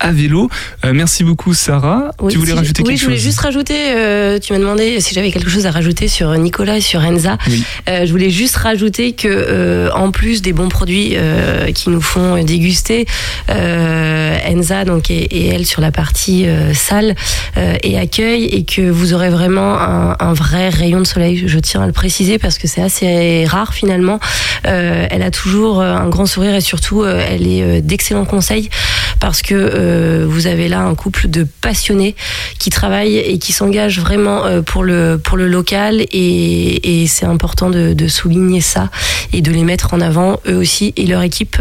à 0.00 0.12
vélo. 0.12 0.48
Euh, 0.84 0.92
merci 0.94 1.24
beaucoup, 1.24 1.54
Sarah. 1.54 2.10
Oui, 2.20 2.32
tu 2.32 2.38
voulais 2.38 2.52
si- 2.52 2.58
rajouter 2.58 2.82
oui, 2.82 2.88
quelque 2.90 2.98
je 3.00 3.04
voulais 3.04 3.16
chose 3.16 3.24
juste 3.24 3.40
rajouter, 3.40 3.76
euh, 3.94 4.38
tu 4.38 4.52
m'as 4.52 4.58
demandé 4.58 5.00
si 5.00 5.14
j'avais 5.14 5.30
quelque 5.30 5.50
chose 5.50 5.66
à 5.66 5.70
rajouter 5.70 6.08
sur 6.08 6.30
Nicolas 6.36 6.76
et 6.78 6.80
sur 6.80 7.00
Enza. 7.00 7.38
Oui. 7.48 7.62
Euh, 7.88 8.06
je 8.06 8.10
voulais 8.10 8.30
juste 8.30 8.56
rajouter 8.56 9.12
que, 9.12 9.90
en 9.94 10.10
plus 10.10 10.42
des 10.42 10.52
bons 10.52 10.68
produits 10.68 11.14
qui 11.74 11.90
nous 11.90 12.00
font 12.00 12.42
déguster, 12.44 13.06
Enza 13.48 14.84
donc 14.84 15.10
et, 15.10 15.22
et 15.24 15.46
elle 15.48 15.66
sur 15.66 15.80
la 15.80 15.90
partie 15.90 16.46
salle 16.74 17.14
et 17.82 17.98
accueil, 17.98 18.44
et 18.44 18.64
que 18.64 18.82
vous 18.90 19.14
aurez 19.14 19.30
vraiment 19.30 19.78
un, 19.80 20.16
un 20.18 20.32
vrai 20.32 20.68
rayon 20.68 21.00
de 21.00 21.06
soleil. 21.06 21.44
Je 21.46 21.58
tiens 21.58 21.82
à 21.82 21.86
le 21.86 21.92
préciser 21.92 22.38
parce 22.38 22.58
que 22.58 22.66
c'est 22.68 22.82
assez 22.82 23.44
rare 23.46 23.72
finalement. 23.74 24.18
Elle 24.64 25.22
a 25.22 25.30
toujours 25.30 25.55
euh, 25.64 25.96
un 25.96 26.08
grand 26.08 26.26
sourire 26.26 26.54
et 26.54 26.60
surtout 26.60 27.02
euh, 27.02 27.24
elle 27.28 27.46
est 27.46 27.62
euh, 27.62 27.80
d'excellents 27.80 28.24
conseils 28.24 28.68
parce 29.20 29.42
que 29.42 30.24
vous 30.24 30.46
avez 30.46 30.68
là 30.68 30.80
un 30.80 30.94
couple 30.94 31.28
de 31.28 31.44
passionnés 31.44 32.14
qui 32.58 32.70
travaillent 32.70 33.16
et 33.16 33.38
qui 33.38 33.52
s'engagent 33.52 33.98
vraiment 33.98 34.42
pour 34.62 34.84
le 34.84 35.18
pour 35.22 35.38
le 35.38 35.48
local 35.48 36.04
et, 36.12 37.06
c'est 37.08 37.24
important 37.24 37.70
de, 37.70 38.08
souligner 38.08 38.60
ça 38.60 38.90
et 39.32 39.40
de 39.40 39.50
les 39.50 39.64
mettre 39.64 39.94
en 39.94 40.00
avant 40.00 40.38
eux 40.46 40.56
aussi 40.56 40.92
et 40.96 41.06
leur 41.06 41.22
équipe 41.22 41.56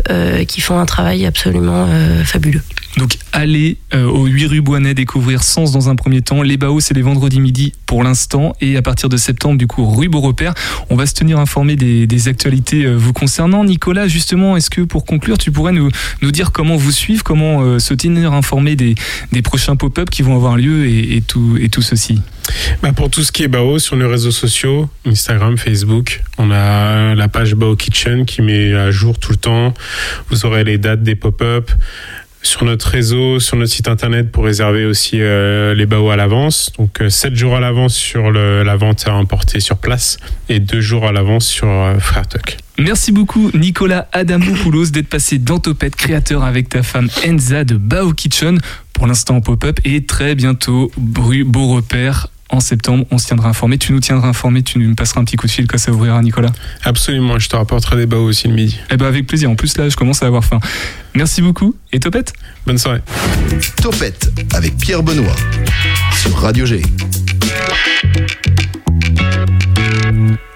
qui 0.48 0.62
font 0.62 0.80
un 0.80 0.86
travail 0.86 1.26
absolument 1.26 1.88
fabuleux. 2.26 2.62
Donc 2.98 3.18
allez 3.34 3.78
euh, 3.94 4.06
au 4.06 4.26
8 4.26 4.46
rue 4.48 4.62
Boinet 4.62 4.94
découvrir 4.94 5.44
Sens 5.44 5.72
dans 5.72 5.90
un 5.90 5.96
premier 5.96 6.22
temps. 6.22 6.42
Les 6.42 6.58
Baos, 6.58 6.80
c'est 6.80 6.94
les 6.94 7.02
vendredis 7.02 7.42
midi 7.42 7.74
pour 7.86 8.04
l'instant. 8.04 8.54
Et 8.62 8.78
à 8.78 8.82
partir 8.82 9.10
de 9.10 9.18
septembre, 9.18 9.58
du 9.58 9.68
coup, 9.68 9.86
rue 9.86 10.08
Beaurepaire, 10.08 10.54
on 10.90 10.96
va 10.96 11.06
se 11.06 11.14
tenir 11.14 11.40
informé 11.40 11.76
des, 11.76 12.28
actualités 12.28 12.88
vous 12.88 13.14
concernant. 13.14 13.64
Nicolas, 13.86 14.08
justement, 14.08 14.58
est-ce 14.58 14.72
que 14.72 14.82
pour 14.82 15.06
conclure, 15.06 15.38
tu 15.38 15.52
pourrais 15.52 15.72
nous, 15.72 15.92
dire 16.32 16.52
comment 16.52 16.76
vous 16.76 16.90
suivre, 16.90 17.24
comment 17.24 17.62
euh, 17.62 17.78
se 17.78 17.94
tenir 17.94 18.34
informé 18.34 18.76
des, 18.76 18.96
prochains 19.44 19.76
pop-up 19.76 20.10
qui 20.10 20.24
vont 20.24 20.36
avoir 20.36 20.58
lieu 20.58 20.88
et, 20.88 21.18
et 21.18 21.22
tout, 21.22 21.56
et 21.62 21.70
tout 21.70 21.84
ceci? 21.84 22.20
Bah, 22.82 22.94
pour 22.94 23.12
tout 23.12 23.22
ce 23.22 23.32
qui 23.32 23.44
est 23.44 23.48
Bao 23.48 23.78
sur 23.78 23.96
les 23.96 24.08
réseaux 24.08 24.32
sociaux, 24.32 24.90
Instagram, 25.06 25.56
Facebook, 25.60 26.24
on 26.40 26.50
a 26.50 27.14
la 27.14 27.28
page 27.28 27.54
Bao 27.54 27.76
Kitchen 27.76 28.26
qui 28.26 28.42
met 28.42 28.74
à 28.74 28.90
jour 28.90 29.20
tout 29.20 29.32
le 29.32 29.38
temps. 29.38 29.76
Vous 30.32 30.48
aurez 30.48 30.64
les 30.64 30.80
dates 30.80 31.04
des 31.04 31.14
pop-up 31.14 31.70
sur 32.46 32.66
notre 32.66 32.88
réseau, 32.88 33.40
sur 33.40 33.58
notre 33.58 33.72
site 33.72 33.88
internet 33.88 34.32
pour 34.32 34.46
réserver 34.46 34.86
aussi 34.86 35.22
euh, 35.22 35.74
les 35.74 35.86
Bao 35.86 36.10
à 36.10 36.16
l'avance. 36.16 36.72
Donc 36.78 37.02
7 37.08 37.36
jours 37.36 37.56
à 37.56 37.60
l'avance 37.60 37.96
sur 37.96 38.32
la 38.32 38.76
vente 38.76 39.08
à 39.08 39.14
emporter 39.14 39.60
sur 39.60 39.78
place 39.78 40.18
et 40.50 40.60
2 40.60 40.82
jours 40.82 41.08
à 41.08 41.12
l'avance 41.12 41.46
sur 41.48 41.68
euh, 41.68 41.98
Frère 42.00 42.28
Tuck. 42.28 42.58
Merci 42.78 43.12
beaucoup 43.12 43.52
Nicolas 43.54 44.08
Adamopoulos 44.12 44.88
d'être 44.88 45.08
passé 45.08 45.38
dans 45.38 45.60
Topette, 45.60 45.96
créateur 45.96 46.44
avec 46.44 46.70
ta 46.70 46.84
femme 46.84 47.10
Enza 47.26 47.64
de 47.64 47.76
Bao 47.76 48.12
Kitchen, 48.12 48.60
pour 48.94 49.08
l'instant 49.08 49.38
en 49.38 49.42
pop-up 49.42 49.80
et 49.86 50.06
très 50.06 50.36
bientôt 50.36 50.92
Beau 50.98 51.68
Repère 51.68 52.28
en 52.50 52.60
septembre, 52.60 53.06
on 53.12 53.18
se 53.18 53.28
tiendra 53.28 53.50
informé, 53.50 53.78
tu 53.78 53.92
nous 53.92 54.00
tiendras 54.00 54.28
informé, 54.28 54.62
tu 54.62 54.80
nous 54.80 54.94
passeras 54.96 55.22
un 55.22 55.24
petit 55.24 55.36
coup 55.36 55.48
de 55.48 55.52
fil 55.52 55.68
quand 55.68 55.78
ça 55.78 55.92
ouvrira 55.92 56.22
Nicolas. 56.22 56.52
Absolument, 56.84 57.40
je 57.40 57.50
te 57.50 57.56
rapporterai 57.56 57.96
des 57.98 58.06
Bao 58.06 58.24
aussi 58.24 58.48
le 58.48 58.54
midi. 58.54 58.80
Eh 58.92 58.98
ben 58.98 59.08
avec 59.08 59.28
plaisir, 59.28 59.50
en 59.50 59.56
plus 59.56 59.78
là 59.78 59.90
je 59.90 59.96
commence 59.96 60.22
à 60.24 60.28
avoir 60.28 60.44
faim. 60.44 60.60
Merci 61.16 61.42
beaucoup 61.42 61.76
et 61.92 62.00
Topette? 62.00 62.34
Bonne 62.66 62.78
soirée. 62.78 63.02
Topette 63.82 64.32
avec 64.54 64.78
Pierre 64.78 65.04
Benoît 65.04 65.36
sur 66.22 66.36
Radio 66.38 66.66
G. 66.66 66.82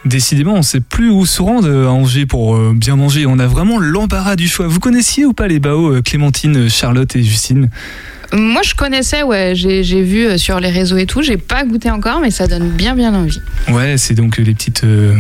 Décidément, 0.06 0.56
on 0.56 0.64
sait 0.64 0.80
plus 0.80 1.12
où 1.12 1.26
se 1.26 1.42
rendre 1.42 1.70
à 1.70 1.92
Angers 1.92 2.26
pour 2.26 2.56
euh, 2.56 2.74
bien 2.76 2.96
manger. 2.96 3.26
On 3.28 3.38
a 3.38 3.46
vraiment 3.46 3.78
l'embarras 3.78 4.36
du 4.36 4.48
choix. 4.48 4.68
Vous 4.68 4.80
connaissiez 4.80 5.26
ou 5.26 5.34
pas 5.34 5.48
les 5.48 5.60
baos 5.60 5.94
euh, 5.94 6.02
Clémentine, 6.02 6.68
Charlotte 6.68 7.16
et 7.16 7.22
Justine? 7.22 7.70
Moi, 8.34 8.62
je 8.64 8.76
connaissais, 8.76 9.24
ouais, 9.24 9.54
j'ai 9.56 10.02
vu 10.04 10.26
euh, 10.28 10.38
sur 10.38 10.60
les 10.60 10.70
réseaux 10.70 10.98
et 10.98 11.06
tout. 11.06 11.22
J'ai 11.24 11.38
pas 11.38 11.64
goûté 11.64 11.90
encore, 11.90 12.20
mais 12.22 12.30
ça 12.32 12.48
donne 12.48 12.70
bien, 12.70 12.96
bien 12.96 13.14
envie. 13.14 13.42
Ouais, 13.70 13.98
c'est 13.98 14.14
donc 14.14 14.38
les 14.38 14.54
petites. 14.54 14.84
euh, 14.84 15.16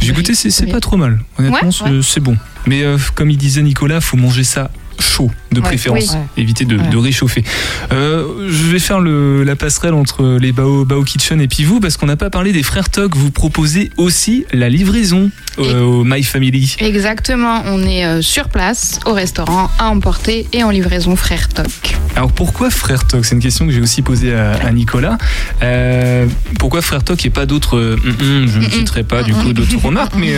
J'ai 0.00 0.12
goûté, 0.12 0.34
c'est 0.34 0.66
pas 0.70 0.80
trop 0.80 0.96
mal. 0.96 1.18
Honnêtement, 1.38 1.68
Ouais, 1.68 1.70
c'est 1.70 1.84
ouais. 1.84 2.00
c'est 2.02 2.20
bon. 2.20 2.36
Mais 2.66 2.82
euh, 2.82 2.96
comme 3.14 3.30
il 3.30 3.36
disait 3.36 3.62
Nicolas, 3.62 4.00
faut 4.00 4.16
manger 4.16 4.44
ça 4.44 4.70
chaud 4.98 5.30
de 5.54 5.60
Ouais, 5.60 5.66
préférence, 5.68 6.12
oui. 6.36 6.42
éviter 6.42 6.64
de, 6.66 6.76
Ouais. 6.76 6.88
de 6.88 6.96
réchauffer. 6.96 7.42
Euh, 7.92 8.48
je 8.48 8.64
vais 8.70 8.78
faire 8.78 9.00
le, 9.00 9.42
la 9.44 9.56
passerelle 9.56 9.94
entre 9.94 10.38
les 10.40 10.52
Bao, 10.52 10.84
Bao 10.84 11.02
Kitchen 11.04 11.40
et 11.40 11.48
puis 11.48 11.64
vous, 11.64 11.80
parce 11.80 11.96
qu'on 11.96 12.06
n'a 12.06 12.16
pas 12.16 12.30
parlé 12.30 12.52
des 12.52 12.62
frères 12.62 12.88
Toc. 12.90 13.16
Vous 13.16 13.30
proposez 13.30 13.90
aussi 13.96 14.44
la 14.52 14.68
livraison 14.68 15.30
euh, 15.58 15.80
au 15.80 16.04
My 16.04 16.22
Family. 16.22 16.76
Exactement, 16.80 17.62
on 17.66 17.82
est 17.86 18.04
euh, 18.04 18.20
sur 18.22 18.48
place, 18.48 19.00
au 19.06 19.12
restaurant, 19.12 19.70
à 19.78 19.86
emporter 19.88 20.46
et 20.52 20.62
en 20.64 20.70
livraison 20.70 21.16
frère 21.16 21.48
Toc. 21.48 21.66
Alors 22.16 22.32
pourquoi 22.32 22.70
Frère 22.70 23.06
Toc? 23.06 23.24
C'est 23.24 23.34
une 23.34 23.40
question 23.42 23.66
que 23.66 23.72
j'ai 23.72 23.80
aussi 23.80 24.02
posée 24.02 24.34
à, 24.34 24.52
à 24.52 24.70
Nicolas. 24.72 25.16
Pourquoi 26.58 26.82
Frère 26.82 27.04
Toc 27.04 27.24
et 27.26 27.30
pas 27.30 27.46
d'autres 27.46 27.78
hum, 27.78 28.14
hum, 28.20 28.46
Je 28.48 28.58
ne 28.58 28.68
citerai 28.70 29.02
pas 29.04 29.22
du 29.22 29.32
coup 29.32 29.52
d'autres 29.52 29.78
remarques, 29.82 30.14
mais 30.18 30.32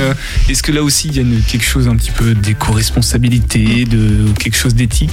est-ce 0.49 0.63
que 0.63 0.73
là 0.73 0.83
aussi 0.83 1.09
il 1.09 1.17
y 1.17 1.19
a 1.19 1.23
une- 1.23 1.41
quelque 1.43 1.65
chose 1.65 1.89
un 1.89 1.97
petit 1.97 2.11
peu 2.11 2.35
d'éco-responsabilité, 2.35 3.85
de 3.85 4.27
quelque 4.39 4.57
chose 4.57 4.75
d'éthique? 4.75 5.06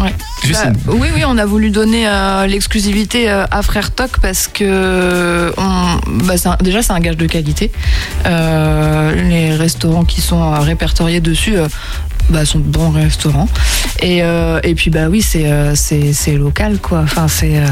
Ouais. 0.00 0.14
Justine. 0.44 0.72
Bah, 0.84 0.92
oui, 0.96 1.08
oui, 1.14 1.22
on 1.26 1.38
a 1.38 1.44
voulu 1.46 1.70
donner 1.70 2.06
euh, 2.06 2.46
l'exclusivité 2.46 3.28
euh, 3.30 3.44
à 3.50 3.62
Frère 3.62 3.90
Toc 3.92 4.18
parce 4.20 4.46
que 4.48 5.52
on, 5.56 5.96
bah, 6.24 6.34
un- 6.44 6.56
déjà 6.62 6.82
c'est 6.82 6.92
un 6.92 7.00
gage 7.00 7.16
de 7.16 7.26
qualité. 7.26 7.72
Euh, 8.26 9.14
les 9.28 9.54
restaurants 9.54 10.04
qui 10.04 10.20
sont 10.20 10.50
répertoriés 10.60 11.20
dessus 11.20 11.56
bah, 12.30 12.44
sont 12.44 12.58
de 12.58 12.64
bons 12.64 12.90
restaurants. 12.90 13.48
Et, 14.02 14.22
euh, 14.22 14.60
et 14.62 14.74
puis 14.74 14.90
bah 14.90 15.08
oui, 15.08 15.22
c'est 15.22 15.50
euh, 15.50 15.74
c'est 15.74 16.12
c'est 16.12 16.34
local 16.36 16.78
quoi. 16.80 17.00
Enfin 17.02 17.28
c'est 17.28 17.58
euh, 17.58 17.66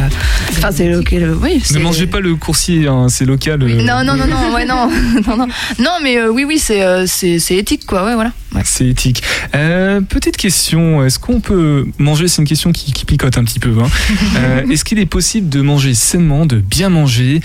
enfin 0.50 0.70
c'est 0.72 0.88
local. 0.88 1.34
Oui. 1.40 1.62
ne 1.72 1.78
mangez 1.80 2.06
pas 2.06 2.20
le 2.20 2.34
coursier, 2.36 2.86
hein, 2.88 3.08
c'est 3.08 3.24
local. 3.26 3.62
euh, 3.62 3.82
Non 3.82 4.04
non 4.04 4.16
non 4.16 4.26
non 4.26 4.54
ouais 4.54 4.64
non 4.64 4.88
non 5.26 5.36
non 5.36 5.46
non 5.78 5.90
mais 6.02 6.16
euh, 6.18 6.30
oui 6.30 6.44
oui 6.44 6.58
c'est 6.58 6.82
euh, 6.82 7.04
c'est 7.06 7.38
c'est 7.38 7.56
éthique 7.56 7.84
quoi 7.86 8.04
ouais 8.06 8.14
voilà. 8.14 8.32
C'est 8.64 8.86
éthique. 8.86 9.22
Euh, 9.56 10.00
petite 10.00 10.36
question, 10.36 11.04
est-ce 11.04 11.18
qu'on 11.18 11.40
peut 11.40 11.88
manger, 11.98 12.28
c'est 12.28 12.40
une 12.40 12.46
question 12.46 12.70
qui, 12.70 12.92
qui 12.92 13.04
picote 13.04 13.36
un 13.36 13.42
petit 13.42 13.58
peu, 13.58 13.74
hein. 13.82 13.88
Euh, 14.36 14.62
est-ce 14.70 14.84
qu'il 14.84 14.98
est 15.00 15.06
possible 15.06 15.48
de 15.48 15.60
manger 15.60 15.92
sainement, 15.94 16.46
de 16.46 16.56
bien 16.58 16.88
manger 16.88 17.40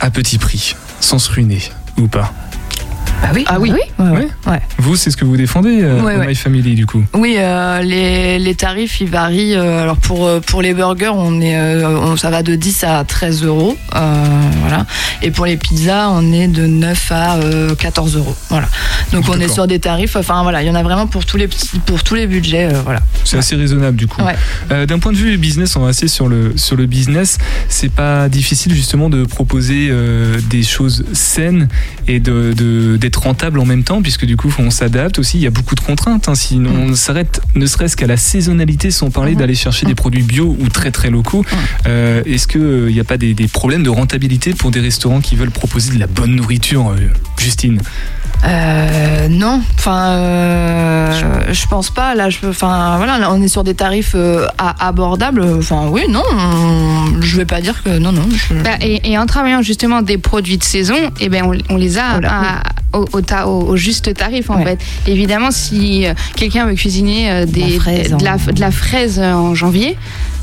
à 0.00 0.10
petit 0.10 0.38
prix, 0.38 0.74
sans 1.00 1.18
se 1.18 1.30
ruiner 1.30 1.60
ou 1.98 2.08
pas? 2.08 2.32
Ah 3.22 3.32
oui. 3.34 3.44
Ah 3.48 3.58
oui. 3.60 3.70
ouais, 3.70 4.28
ouais. 4.46 4.60
Vous, 4.78 4.96
c'est 4.96 5.10
ce 5.10 5.16
que 5.16 5.24
vous 5.24 5.36
défendez 5.36 5.82
euh. 5.82 6.00
My 6.26 6.34
Family 6.34 6.74
du 6.74 6.86
coup 6.86 7.04
Oui, 7.14 7.36
euh, 7.38 7.82
les, 7.82 8.38
les 8.38 8.54
tarifs 8.54 9.00
ils 9.00 9.08
varient. 9.08 9.54
euh, 9.54 9.82
alors 9.82 9.96
pour 9.98 10.26
euh, 10.26 10.40
pour 10.40 10.62
les 10.62 10.74
burgers, 10.74 11.12
on 11.14 11.40
est 11.40 11.56
on- 11.84 12.16
ça 12.16 12.30
va 12.30 12.42
de 12.42 12.54
10 12.56 12.84
à 12.84 13.04
13 13.04 13.44
euros, 13.44 13.76
voilà. 13.92 14.86
Et 15.22 15.30
pour 15.30 15.46
les 15.46 15.56
pizzas, 15.56 16.08
on 16.10 16.32
est 16.32 16.48
de 16.48 16.66
9 16.66 17.12
à 17.12 17.36
euh, 17.36 17.74
14 17.74 18.16
euros, 18.16 18.34
voilà. 18.48 18.68
Donc 19.12 19.28
on 19.28 19.38
est 19.40 19.48
sur 19.48 19.66
des 19.66 19.78
tarifs. 19.78 20.16
Enfin 20.16 20.42
voilà, 20.42 20.62
il 20.62 20.66
y 20.66 20.70
en 20.70 20.74
a 20.74 20.82
vraiment 20.82 21.06
pour 21.06 21.24
tous 21.26 21.36
les 21.36 21.48
pour 21.86 22.02
tous 22.02 22.14
les 22.14 22.26
budgets, 22.26 22.68
voilà. 22.84 23.00
C'est 23.24 23.36
assez 23.38 23.56
raisonnable 23.56 23.96
du 23.96 24.06
coup. 24.06 24.20
D'un 24.70 24.98
point 24.98 25.12
de 25.12 25.16
vue 25.18 25.36
business, 25.36 25.76
on 25.76 25.80
va 25.80 25.88
rester 25.88 26.08
sur 26.08 26.28
le, 26.28 26.54
sur 26.56 26.76
le 26.76 26.86
business. 26.86 27.38
C'est 27.68 27.92
pas 27.92 28.28
difficile 28.28 28.74
justement 28.74 29.08
de 29.10 29.24
proposer 29.24 29.90
des 30.48 30.62
choses 30.62 31.04
saines 31.12 31.68
et 32.08 32.18
de- 32.20 32.52
de- 32.56 32.96
d'être 33.10 33.22
rentable 33.24 33.58
en 33.58 33.64
même 33.66 33.82
temps, 33.82 34.02
puisque 34.02 34.24
du 34.24 34.36
coup 34.36 34.52
on 34.60 34.70
s'adapte 34.70 35.18
aussi. 35.18 35.38
Il 35.38 35.42
y 35.42 35.46
a 35.46 35.50
beaucoup 35.50 35.74
de 35.74 35.80
contraintes. 35.80 36.28
hein. 36.28 36.34
Si 36.36 36.60
on 36.64 36.94
s'arrête 36.94 37.40
ne 37.56 37.66
serait-ce 37.66 37.96
qu'à 37.96 38.06
la 38.06 38.16
saisonnalité, 38.16 38.90
sans 38.92 39.10
parler 39.10 39.34
d'aller 39.34 39.56
chercher 39.56 39.84
des 39.84 39.96
produits 39.96 40.22
bio 40.22 40.56
ou 40.60 40.68
très 40.68 40.92
très 40.92 41.10
locaux, 41.10 41.44
euh, 41.88 42.22
est-ce 42.24 42.46
qu'il 42.46 42.92
n'y 42.94 43.00
a 43.00 43.04
pas 43.04 43.16
des, 43.16 43.34
des 43.34 43.48
problèmes 43.48 43.82
de 43.82 43.90
rentabilité 43.90 44.54
pour 44.54 44.70
des 44.70 44.80
restaurants 44.80 45.20
qui 45.20 45.34
veulent 45.34 45.50
proposer 45.50 45.92
de 45.92 45.98
la 45.98 46.06
bonne 46.06 46.36
nourriture, 46.36 46.90
euh, 46.90 47.08
Justine? 47.36 47.80
Euh, 48.46 49.28
non, 49.28 49.60
enfin, 49.74 50.12
euh, 50.12 51.52
je 51.52 51.66
pense 51.66 51.90
pas. 51.90 52.14
Là, 52.14 52.30
je, 52.30 52.38
enfin, 52.48 52.96
voilà, 52.96 53.18
là, 53.18 53.30
on 53.32 53.42
est 53.42 53.48
sur 53.48 53.64
des 53.64 53.74
tarifs 53.74 54.12
euh, 54.14 54.46
abordables. 54.58 55.42
Enfin, 55.58 55.88
oui, 55.90 56.02
non, 56.08 56.22
on- 56.32 57.20
je 57.20 57.36
vais 57.36 57.44
pas 57.44 57.60
dire 57.60 57.82
que 57.82 57.98
non, 57.98 58.12
non. 58.12 58.26
je- 58.30 58.54
Bah, 58.62 58.76
et, 58.80 59.10
et 59.10 59.18
en 59.18 59.26
travaillant 59.26 59.60
justement 59.60 60.00
des 60.00 60.16
produits 60.16 60.56
de 60.56 60.64
saison, 60.64 60.96
eh 61.20 61.28
ben 61.28 61.44
on, 61.44 61.74
on 61.74 61.76
les 61.76 61.98
a 61.98 62.18
à- 62.26 62.62
au, 63.00 63.08
au 63.18 63.20
ta- 63.20 63.46
au- 63.46 63.62
au 63.68 63.76
juste 63.76 64.14
tarif 64.14 64.50
en 64.50 64.58
fait. 64.64 64.78
Évidemment, 65.06 65.50
si 65.50 66.06
euh, 66.06 66.14
quelqu'un 66.36 66.66
veut 66.66 66.74
cuisiner 66.74 67.30
euh, 67.30 67.46
des, 67.46 67.78
fraise 67.78 68.14
de, 68.16 68.24
la, 68.24 68.34
en- 68.34 68.52
de 68.52 68.60
la 68.60 68.70
fraise 68.70 69.18
en 69.20 69.54
janvier, 69.54 69.96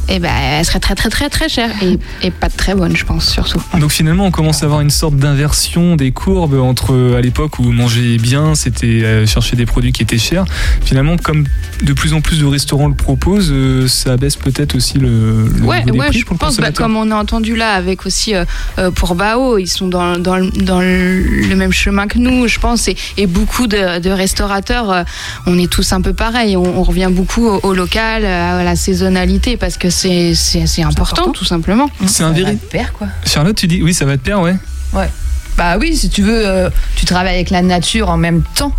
eh 0.09 0.19
ben, 0.19 0.31
elle 0.33 0.65
serait 0.65 0.79
très 0.79 0.95
très 0.95 1.09
très 1.09 1.29
très 1.29 1.49
chère 1.49 1.69
et, 1.81 1.97
et 2.25 2.31
pas 2.31 2.49
très 2.49 2.75
bonne, 2.75 2.95
je 2.95 3.05
pense 3.05 3.29
surtout. 3.29 3.61
Donc 3.79 3.91
finalement, 3.91 4.25
on 4.25 4.31
commence 4.31 4.63
à 4.63 4.65
avoir 4.65 4.81
une 4.81 4.89
sorte 4.89 5.15
d'inversion 5.15 5.95
des 5.95 6.11
courbes 6.11 6.55
entre 6.55 7.15
à 7.17 7.21
l'époque 7.21 7.59
où 7.59 7.63
manger 7.71 8.17
bien, 8.17 8.55
c'était 8.55 8.85
euh, 9.03 9.25
chercher 9.25 9.55
des 9.55 9.65
produits 9.65 9.91
qui 9.91 10.03
étaient 10.03 10.17
chers. 10.17 10.45
Finalement, 10.83 11.17
comme 11.17 11.45
de 11.83 11.93
plus 11.93 12.13
en 12.13 12.21
plus 12.21 12.39
de 12.39 12.45
restaurants 12.45 12.87
le 12.87 12.93
proposent, 12.95 13.51
euh, 13.51 13.87
ça 13.87 14.17
baisse 14.17 14.35
peut-être 14.35 14.75
aussi 14.75 14.97
le, 14.97 15.47
le 15.47 15.61
Ouais, 15.63 15.79
niveau 15.79 15.91
des 15.93 15.99
ouais, 15.99 16.07
prix 16.09 16.19
je 16.19 16.25
pour 16.25 16.35
le 16.35 16.39
pense, 16.39 16.57
bah, 16.57 16.71
comme 16.71 16.95
on 16.95 17.11
a 17.11 17.15
entendu 17.15 17.55
là, 17.55 17.73
avec 17.73 18.05
aussi 18.05 18.33
euh, 18.35 18.45
pour 18.91 19.15
Bao, 19.15 19.57
ils 19.57 19.67
sont 19.67 19.87
dans, 19.87 20.17
dans, 20.17 20.37
le- 20.37 20.49
dans 20.51 20.79
le 20.81 21.55
même 21.55 21.71
chemin 21.73 22.07
que 22.07 22.17
nous, 22.17 22.47
je 22.47 22.59
pense, 22.59 22.87
et, 22.87 22.95
et 23.17 23.27
beaucoup 23.27 23.67
de, 23.67 23.99
de 23.99 24.09
restaurateurs, 24.09 24.91
euh, 24.91 25.03
on 25.45 25.57
est 25.59 25.69
tous 25.71 25.91
un 25.93 26.01
peu 26.01 26.13
pareil, 26.13 26.55
on, 26.57 26.79
on 26.79 26.83
revient 26.83 27.09
beaucoup 27.11 27.45
au, 27.45 27.59
au 27.63 27.73
local, 27.73 28.25
à 28.25 28.63
la 28.63 28.75
saisonnalité, 28.75 29.57
parce 29.57 29.77
que 29.77 29.89
c'est 29.97 30.35
c'est 30.35 30.61
assez 30.61 30.83
important, 30.83 31.31
tout 31.31 31.45
simplement. 31.45 31.89
C'est 32.05 32.23
un 32.23 32.31
véritable. 32.31 32.69
Père, 32.69 32.93
quoi. 32.93 33.07
Charlotte, 33.25 33.55
tu 33.55 33.67
dis 33.67 33.81
oui, 33.81 33.93
ça 33.93 34.05
va 34.05 34.17
te 34.17 34.23
perdre, 34.23 34.43
ouais. 34.43 34.55
Ouais. 34.93 35.09
Bah 35.57 35.77
oui, 35.79 35.97
si 35.97 36.09
tu 36.09 36.21
veux, 36.21 36.47
euh, 36.47 36.69
tu 36.95 37.05
travailles 37.05 37.35
avec 37.35 37.49
la 37.49 37.63
nature 37.63 38.09
en 38.09 38.17
même 38.17 38.43
temps. 38.55 38.73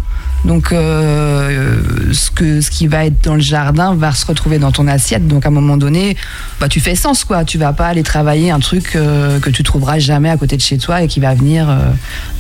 Donc, 0.45 0.73
euh, 0.73 1.81
ce, 2.13 2.31
que, 2.31 2.61
ce 2.61 2.71
qui 2.71 2.87
va 2.87 3.05
être 3.07 3.23
dans 3.25 3.35
le 3.35 3.41
jardin 3.41 3.95
va 3.95 4.13
se 4.13 4.25
retrouver 4.25 4.59
dans 4.59 4.71
ton 4.73 4.87
assiette. 4.87 5.27
Donc, 5.27 5.45
à 5.45 5.49
un 5.49 5.53
moment 5.53 5.77
donné, 5.77 6.17
bah, 6.61 6.69
tu 6.69 6.81
fais 6.81 6.95
sens, 6.95 7.25
quoi. 7.25 7.45
Tu 7.45 7.59
vas 7.59 7.73
pas 7.73 7.87
aller 7.89 8.03
travailler 8.03 8.51
un 8.51 8.61
truc 8.61 8.93
euh, 8.95 9.41
que 9.41 9.51
tu 9.51 9.63
trouveras 9.63 9.99
jamais 9.99 10.31
à 10.31 10.37
côté 10.37 10.57
de 10.57 10.63
chez 10.63 10.79
toi 10.79 11.03
et 11.03 11.09
qui 11.09 11.19
va 11.21 11.35
venir 11.35 11.69
euh, 11.69 11.91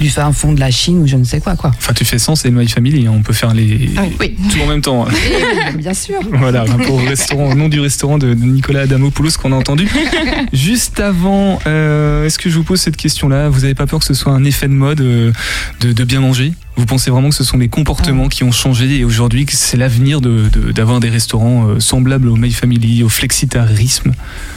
du 0.00 0.08
fin 0.10 0.32
fond 0.32 0.52
de 0.52 0.60
la 0.60 0.70
Chine 0.70 1.00
ou 1.02 1.06
je 1.06 1.16
ne 1.16 1.24
sais 1.24 1.40
quoi, 1.40 1.56
quoi. 1.56 1.72
Enfin, 1.76 1.92
tu 1.92 2.04
fais 2.04 2.18
sens, 2.18 2.42
c'est 2.42 2.50
le 2.50 2.56
My 2.58 2.68
Family, 2.68 3.06
hein, 3.06 3.12
on 3.14 3.22
peut 3.22 3.32
faire 3.32 3.52
les 3.52 3.90
Oui. 4.20 4.36
tout 4.52 4.60
en 4.62 4.66
même 4.66 4.80
temps. 4.80 5.06
hein. 5.06 5.72
Bien 5.76 5.94
sûr. 5.94 6.20
Voilà, 6.38 6.64
au 6.88 6.96
restaurant, 6.96 7.50
au 7.50 7.54
nom 7.54 7.68
du 7.68 7.80
restaurant 7.80 8.16
de, 8.16 8.32
Nicolas 8.32 8.82
Adamopoulos 8.82 9.32
qu'on 9.42 9.52
a 9.52 9.56
entendu. 9.56 9.88
Juste 10.52 11.00
avant, 11.00 11.58
est-ce 11.66 12.38
que 12.38 12.48
je 12.48 12.56
vous 12.56 12.62
pose 12.64 12.80
cette 12.80 12.96
question-là? 12.96 13.48
Vous 13.48 13.60
n'avez 13.62 13.74
pas 13.74 13.86
peur 13.86 13.98
que 13.98 14.04
ce 14.04 14.14
soit 14.14 14.32
un 14.32 14.44
effet 14.44 14.68
de 14.68 14.72
mode 14.72 14.98
de, 14.98 15.32
de 15.80 16.04
bien 16.04 16.20
manger? 16.20 16.52
Vous 16.78 16.86
pensez 16.86 17.10
vraiment 17.10 17.28
que 17.30 17.34
ce 17.34 17.42
sont 17.42 17.58
les 17.58 17.68
comportements 17.68 18.28
qui 18.28 18.44
ont 18.44 18.52
changé 18.52 18.98
et 19.00 19.04
aujourd'hui 19.04 19.46
que 19.46 19.52
c'est 19.56 19.76
l'avenir 19.76 20.20
de- 20.20 20.48
de- 20.48 20.70
d'avoir 20.70 21.00
des 21.00 21.08
restaurants 21.10 21.66
euh, 21.70 21.80
semblables 21.80 22.28
au 22.28 22.36
My 22.36 22.52
Family, 22.52 23.02
au 23.02 23.08
flexitarisme? 23.08 24.12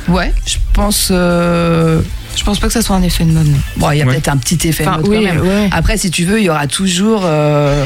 Ouais, 0.07 0.31
je 0.45 0.57
pense. 0.73 1.07
euh, 1.09 1.99
Je 2.37 2.43
pense 2.43 2.59
pas 2.59 2.67
que 2.67 2.73
ça 2.73 2.83
soit 2.83 2.95
un 2.95 3.01
effet 3.01 3.25
de 3.25 3.31
mode. 3.31 3.47
non. 3.47 3.57
Bon, 3.77 3.89
il 3.89 3.97
y 3.97 4.01
a 4.03 4.05
Ouais. 4.05 4.13
peut-être 4.13 4.29
un 4.29 4.37
petit 4.37 4.67
effet 4.67 4.85
Enfin, 4.87 4.97
de 4.97 5.01
mode 5.01 5.09
oui, 5.09 5.25
quand 5.27 5.33
même. 5.33 5.41
ouais. 5.41 5.69
Après, 5.71 5.97
si 5.97 6.11
tu 6.11 6.23
veux, 6.25 6.39
il 6.39 6.43
y 6.45 6.49
aura 6.51 6.67
toujours 6.67 7.23
euh, 7.25 7.85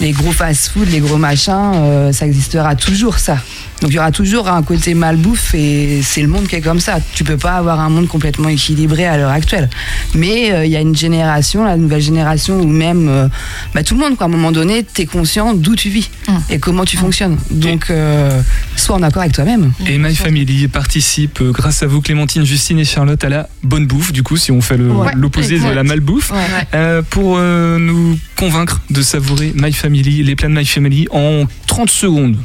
les 0.00 0.12
gros 0.12 0.30
fast-food, 0.30 0.88
les 0.90 1.00
gros 1.00 1.16
machins. 1.16 1.72
euh, 1.74 2.12
ça 2.12 2.26
existera 2.26 2.74
toujours, 2.76 3.18
ça. 3.18 3.38
Donc 3.80 3.90
il 3.90 3.94
y 3.94 3.98
aura 3.98 4.12
toujours 4.12 4.48
un 4.48 4.62
côté 4.62 4.94
malbouffe 4.94 5.54
et 5.54 6.00
c'est 6.02 6.20
le 6.22 6.28
monde 6.28 6.46
qui 6.46 6.56
est 6.56 6.60
comme 6.60 6.80
ça. 6.80 6.98
Tu 7.14 7.24
peux 7.24 7.36
pas 7.38 7.52
avoir 7.52 7.80
un 7.80 7.88
monde 7.88 8.08
complètement 8.08 8.48
équilibré 8.48 9.06
à 9.06 9.16
l'heure 9.16 9.30
actuelle. 9.30 9.70
Mais 10.14 10.52
euh, 10.52 10.64
il 10.66 10.70
y 10.70 10.76
a 10.76 10.80
une 10.80 10.94
génération, 10.96 11.64
la 11.64 11.76
nouvelle 11.76 12.02
génération, 12.02 12.60
où 12.60 12.66
même 12.66 13.08
euh, 13.08 13.28
bah, 13.74 13.82
tout 13.82 13.94
le 13.94 14.00
monde, 14.00 14.16
quoi, 14.16 14.26
à 14.26 14.28
un 14.28 14.32
moment 14.32 14.52
donné, 14.52 14.84
tu 14.84 15.02
es 15.02 15.06
conscient 15.06 15.54
d'où 15.54 15.76
tu 15.76 15.88
vis 15.88 16.10
et 16.50 16.58
comment 16.58 16.84
tu 16.84 16.96
fonctionnes. 16.96 17.38
Donc 17.50 17.90
euh, 17.90 18.40
sois 18.76 18.96
en 18.96 19.02
accord 19.02 19.22
avec 19.22 19.34
toi-même. 19.34 19.72
Et 19.86 19.96
My 19.98 20.14
Family 20.14 20.68
participe, 20.68 21.40
euh, 21.40 21.50
grâce 21.52 21.82
à 21.82 21.86
vous, 21.86 22.00
Clémentine, 22.02 22.44
Justine 22.44 22.78
et 22.78 22.84
Charlotte, 22.84 23.22
à 23.24 23.28
la 23.28 23.48
bonne 23.62 23.86
bouffe, 23.86 24.12
du 24.12 24.22
coup, 24.22 24.36
si 24.36 24.52
on 24.52 24.60
fait 24.60 24.70
Ouais. 24.80 25.10
l'opposé 25.14 25.58
de 25.58 25.68
la 25.68 25.84
malbouffe, 25.84 26.30
Ouais. 26.30 26.36
euh, 26.74 27.02
pour 27.08 27.36
euh, 27.38 27.78
nous 27.78 28.18
convaincre 28.36 28.80
de 28.90 29.02
savourer 29.02 29.52
My 29.54 29.72
Family, 29.72 30.22
les 30.22 30.36
plats 30.36 30.48
de 30.48 30.54
My 30.54 30.64
Family, 30.64 31.06
en 31.10 31.44
30 31.66 31.90
secondes. 31.90 32.36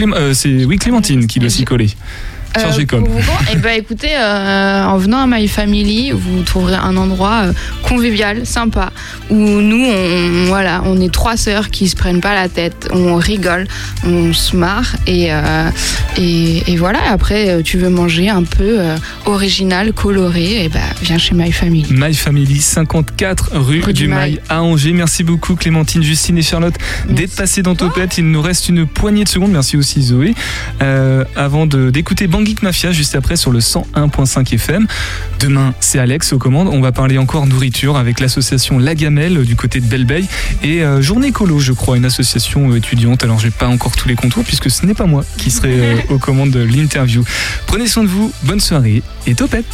Euh, 0.00 0.34
c'est 0.34 0.64
oui 0.64 0.78
Clémentine 0.78 1.26
qui 1.26 1.38
doit 1.38 1.50
s'y 1.50 1.64
coller. 1.64 1.90
Chargé 2.60 2.82
Euh, 2.82 2.86
comme. 2.86 3.04
vous, 3.04 3.20
eh 3.52 3.56
ben, 3.56 3.78
écoutez, 3.78 4.10
euh, 4.16 4.84
en 4.84 4.96
venant 4.98 5.18
à 5.20 5.26
My 5.26 5.48
Family, 5.48 6.10
vous 6.12 6.42
trouverez 6.42 6.74
un 6.76 6.96
endroit 6.96 7.42
euh, 7.46 7.52
convivial, 7.82 8.46
sympa, 8.46 8.92
où 9.30 9.34
nous, 9.36 9.84
on, 9.84 10.44
voilà, 10.46 10.82
on 10.86 11.00
est 11.00 11.12
trois 11.12 11.36
sœurs 11.36 11.70
qui 11.70 11.88
se 11.88 11.96
prennent 11.96 12.20
pas 12.20 12.34
la 12.34 12.48
tête, 12.48 12.88
on 12.92 13.16
rigole, 13.16 13.66
on 14.06 14.32
se 14.32 14.56
marre, 14.56 14.94
et, 15.06 15.30
et, 16.16 16.72
et 16.72 16.76
voilà. 16.76 16.98
Après, 17.10 17.62
tu 17.62 17.78
veux 17.78 17.90
manger 17.90 18.28
un 18.28 18.42
peu 18.44 18.78
original, 19.26 19.92
coloré, 19.92 20.64
et 20.64 20.68
ben, 20.68 20.80
viens 21.02 21.18
chez 21.18 21.34
My 21.34 21.52
Family. 21.52 21.86
My 21.90 22.14
Family, 22.14 22.60
54 22.60 23.50
rue, 23.54 23.80
Rue 23.80 23.92
du 23.92 24.08
Mail 24.08 24.40
à 24.48 24.62
Angers. 24.62 24.92
Merci 24.92 25.24
beaucoup 25.24 25.54
Clémentine, 25.56 26.02
Justine 26.02 26.38
et 26.38 26.42
Charlotte 26.42 26.74
d'être 27.08 27.34
passées 27.34 27.62
dans 27.62 27.74
Topette. 27.74 28.18
Il 28.18 28.30
nous 28.30 28.42
reste 28.42 28.68
une 28.68 28.86
poignée 28.86 29.24
de 29.24 29.28
secondes. 29.28 29.50
Merci 29.52 29.76
aussi 29.76 30.02
Zoé. 30.02 30.34
Euh, 30.82 31.24
avant 31.36 31.66
de- 31.66 31.90
d'écouter 31.90 32.26
Bangik 32.44 32.62
Mafia 32.62 32.92
juste 32.92 33.14
après 33.14 33.36
sur 33.36 33.52
le 33.52 33.60
101.5 33.60 34.52
FM. 34.52 34.86
Demain, 35.40 35.72
c'est 35.80 35.98
Alex 35.98 36.34
aux 36.34 36.38
commandes. 36.38 36.68
On 36.70 36.82
va 36.82 36.92
parler 36.92 37.16
encore 37.16 37.46
nourriture 37.46 37.96
avec 37.96 38.20
l'association 38.20 38.78
La 38.78 38.94
Gamelle 38.94 39.38
euh, 39.38 39.44
du 39.44 39.56
côté 39.56 39.80
de 39.80 39.86
Belleveille 39.86 40.26
et 40.62 40.82
euh, 40.82 41.00
Journée 41.00 41.32
Colo, 41.32 41.58
je 41.58 41.72
crois, 41.72 41.96
une 41.96 42.04
association 42.04 42.70
euh, 42.70 42.76
étudiante. 42.76 43.24
Alors 43.24 43.38
j'ai 43.38 43.50
pas 43.50 43.66
encore 43.66 43.96
tous 43.96 44.08
les 44.08 44.14
contours 44.14 44.44
puisque 44.44 44.70
ce 44.70 44.84
n'est 44.84 44.92
pas 44.92 45.06
moi 45.06 45.24
qui 45.38 45.50
serai 45.50 46.04
aux 46.10 46.18
commandes 46.18 46.50
de 46.50 46.60
l'interview. 46.60 47.24
Prenez 47.66 47.86
soin 47.86 48.02
de 48.02 48.08
vous, 48.08 48.30
bonne 48.42 48.60
soirée 48.60 49.02
et 49.26 49.34
Topette. 49.34 49.64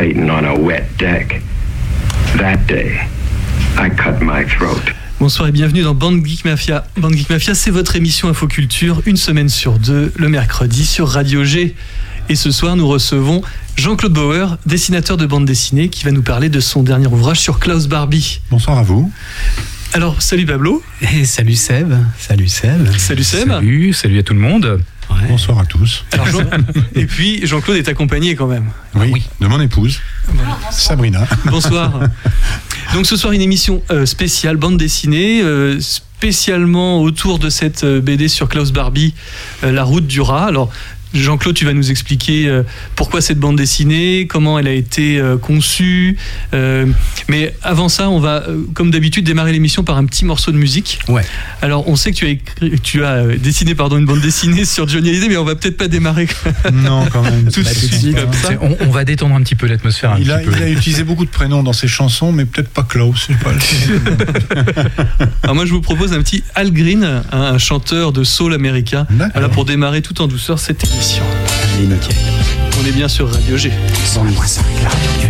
Clayton 0.00 0.30
on 0.30 0.44
a 0.46 0.54
wet 0.54 0.86
deck, 0.96 1.42
that 2.38 2.56
day, 2.66 3.00
I 3.76 3.90
cut 3.90 4.22
my 4.22 4.46
throat. 4.46 4.80
Bonsoir 5.18 5.48
et 5.48 5.52
bienvenue 5.52 5.82
dans 5.82 5.94
Band 5.94 6.24
Geek 6.24 6.46
Mafia. 6.46 6.86
Band 6.96 7.10
Geek 7.10 7.28
Mafia, 7.28 7.54
c'est 7.54 7.70
votre 7.70 7.96
émission 7.96 8.30
Infoculture, 8.30 9.02
une 9.04 9.18
semaine 9.18 9.50
sur 9.50 9.78
deux, 9.78 10.10
le 10.16 10.30
mercredi 10.30 10.86
sur 10.86 11.06
Radio 11.06 11.44
G. 11.44 11.74
Et 12.30 12.34
ce 12.34 12.50
soir, 12.50 12.76
nous 12.76 12.88
recevons 12.88 13.42
Jean-Claude 13.76 14.14
Bauer, 14.14 14.56
dessinateur 14.64 15.18
de 15.18 15.26
bande 15.26 15.44
dessinée, 15.44 15.90
qui 15.90 16.06
va 16.06 16.12
nous 16.12 16.22
parler 16.22 16.48
de 16.48 16.60
son 16.60 16.82
dernier 16.82 17.08
ouvrage 17.08 17.40
sur 17.40 17.58
Klaus 17.58 17.86
Barbie. 17.86 18.40
Bonsoir 18.50 18.78
à 18.78 18.82
vous. 18.82 19.12
Alors, 19.92 20.22
salut 20.22 20.46
Pablo. 20.46 20.82
Et 21.14 21.26
salut 21.26 21.56
Seb. 21.56 21.92
Salut 22.18 22.48
Seb. 22.48 22.90
Salut 22.96 23.22
Seb. 23.22 23.50
Salut, 23.50 23.92
salut 23.92 24.18
à 24.18 24.22
tout 24.22 24.32
le 24.32 24.40
monde. 24.40 24.80
Bonsoir 25.30 25.60
à 25.60 25.64
tous. 25.64 26.04
Alors, 26.12 26.26
Jean- 26.26 26.40
Et 26.94 27.06
puis, 27.06 27.46
Jean-Claude 27.46 27.76
est 27.76 27.88
accompagné 27.88 28.34
quand 28.34 28.48
même. 28.48 28.66
Oui, 28.96 29.22
de 29.40 29.46
mon 29.46 29.60
épouse, 29.60 30.00
Sabrina. 30.72 31.26
Bonsoir. 31.46 32.00
Donc 32.94 33.06
ce 33.06 33.16
soir 33.16 33.32
une 33.32 33.40
émission 33.40 33.82
euh, 33.92 34.04
spéciale 34.06 34.56
bande 34.56 34.76
dessinée, 34.76 35.40
euh, 35.42 35.78
spécialement 35.80 37.00
autour 37.02 37.38
de 37.38 37.48
cette 37.48 37.84
euh, 37.84 38.00
BD 38.00 38.26
sur 38.26 38.48
Klaus 38.48 38.72
Barbie, 38.72 39.14
La 39.62 39.84
route 39.84 40.06
du 40.08 40.20
rat. 40.20 40.46
Alors 40.46 40.70
Jean-Claude, 41.14 41.54
tu 41.56 41.64
vas 41.64 41.72
nous 41.72 41.90
expliquer 41.90 42.46
euh, 42.48 42.62
pourquoi 42.96 43.20
cette 43.20 43.38
bande 43.38 43.56
dessinée, 43.56 44.26
comment 44.28 44.58
elle 44.58 44.68
a 44.68 44.72
été 44.72 45.18
euh, 45.18 45.36
conçue. 45.36 46.16
Euh, 46.54 46.86
mais 47.28 47.54
avant 47.62 47.88
ça, 47.88 48.08
on 48.10 48.20
va, 48.20 48.44
comme 48.74 48.90
d'habitude, 48.90 49.24
démarrer 49.24 49.52
l'émission 49.52 49.82
par 49.82 49.96
un 49.96 50.04
petit 50.04 50.24
morceau 50.24 50.52
de 50.52 50.56
musique. 50.56 51.00
Ouais. 51.08 51.22
Alors, 51.62 51.88
on 51.88 51.96
sait 51.96 52.12
que 52.12 52.16
tu 52.16 52.26
as, 52.26 52.30
écrit- 52.30 52.80
tu 52.80 53.04
as 53.04 53.24
dessiné 53.36 53.74
pardon, 53.74 53.98
une 53.98 54.06
bande 54.06 54.20
dessinée 54.20 54.64
sur 54.64 54.88
Johnny 54.88 55.08
Hallyday, 55.10 55.28
mais 55.28 55.36
on 55.36 55.44
va 55.44 55.54
peut-être 55.56 55.76
pas 55.76 55.88
démarrer 55.88 56.28
Non, 56.72 57.06
quand 57.12 57.22
même. 57.22 57.50
tout 57.50 57.62
de 57.62 57.68
suite 57.68 58.14
comme 58.16 58.32
ça. 58.32 58.48
c'est- 58.48 58.58
On, 58.60 58.76
on 58.80 58.90
va 58.90 59.04
détendre 59.04 59.34
un 59.34 59.42
petit 59.42 59.54
peu 59.56 59.66
l'atmosphère. 59.66 60.16
Il 60.20 60.30
a, 60.30 60.42
il 60.42 60.72
utilisé 60.72 61.02
beaucoup 61.04 61.24
de 61.24 61.30
prénoms 61.30 61.62
dans 61.62 61.72
ses 61.72 61.88
chansons, 61.88 62.32
mais 62.32 62.44
peut-être 62.44 62.68
pas 62.70 62.82
Klaus. 62.84 63.28
pas. 63.42 63.50
Alors 65.42 65.54
moi 65.54 65.64
je 65.66 65.72
vous 65.72 65.80
propose 65.80 66.12
un 66.12 66.22
petit 66.22 66.42
Al 66.54 66.70
Green, 66.72 67.04
un, 67.04 67.24
un 67.40 67.58
chanteur 67.58 68.12
de 68.12 68.24
soul 68.24 68.54
américain, 68.54 69.06
voilà, 69.32 69.48
pour 69.48 69.64
démarrer 69.64 70.02
tout 70.02 70.20
en 70.22 70.26
douceur 70.26 70.58
cette 70.58 70.84
On 72.78 72.86
est 72.86 72.92
bien 72.92 73.08
sur 73.08 73.32
Radio 73.32 73.56
G. 73.56 73.72
5 74.04 74.64
là. 74.82 75.29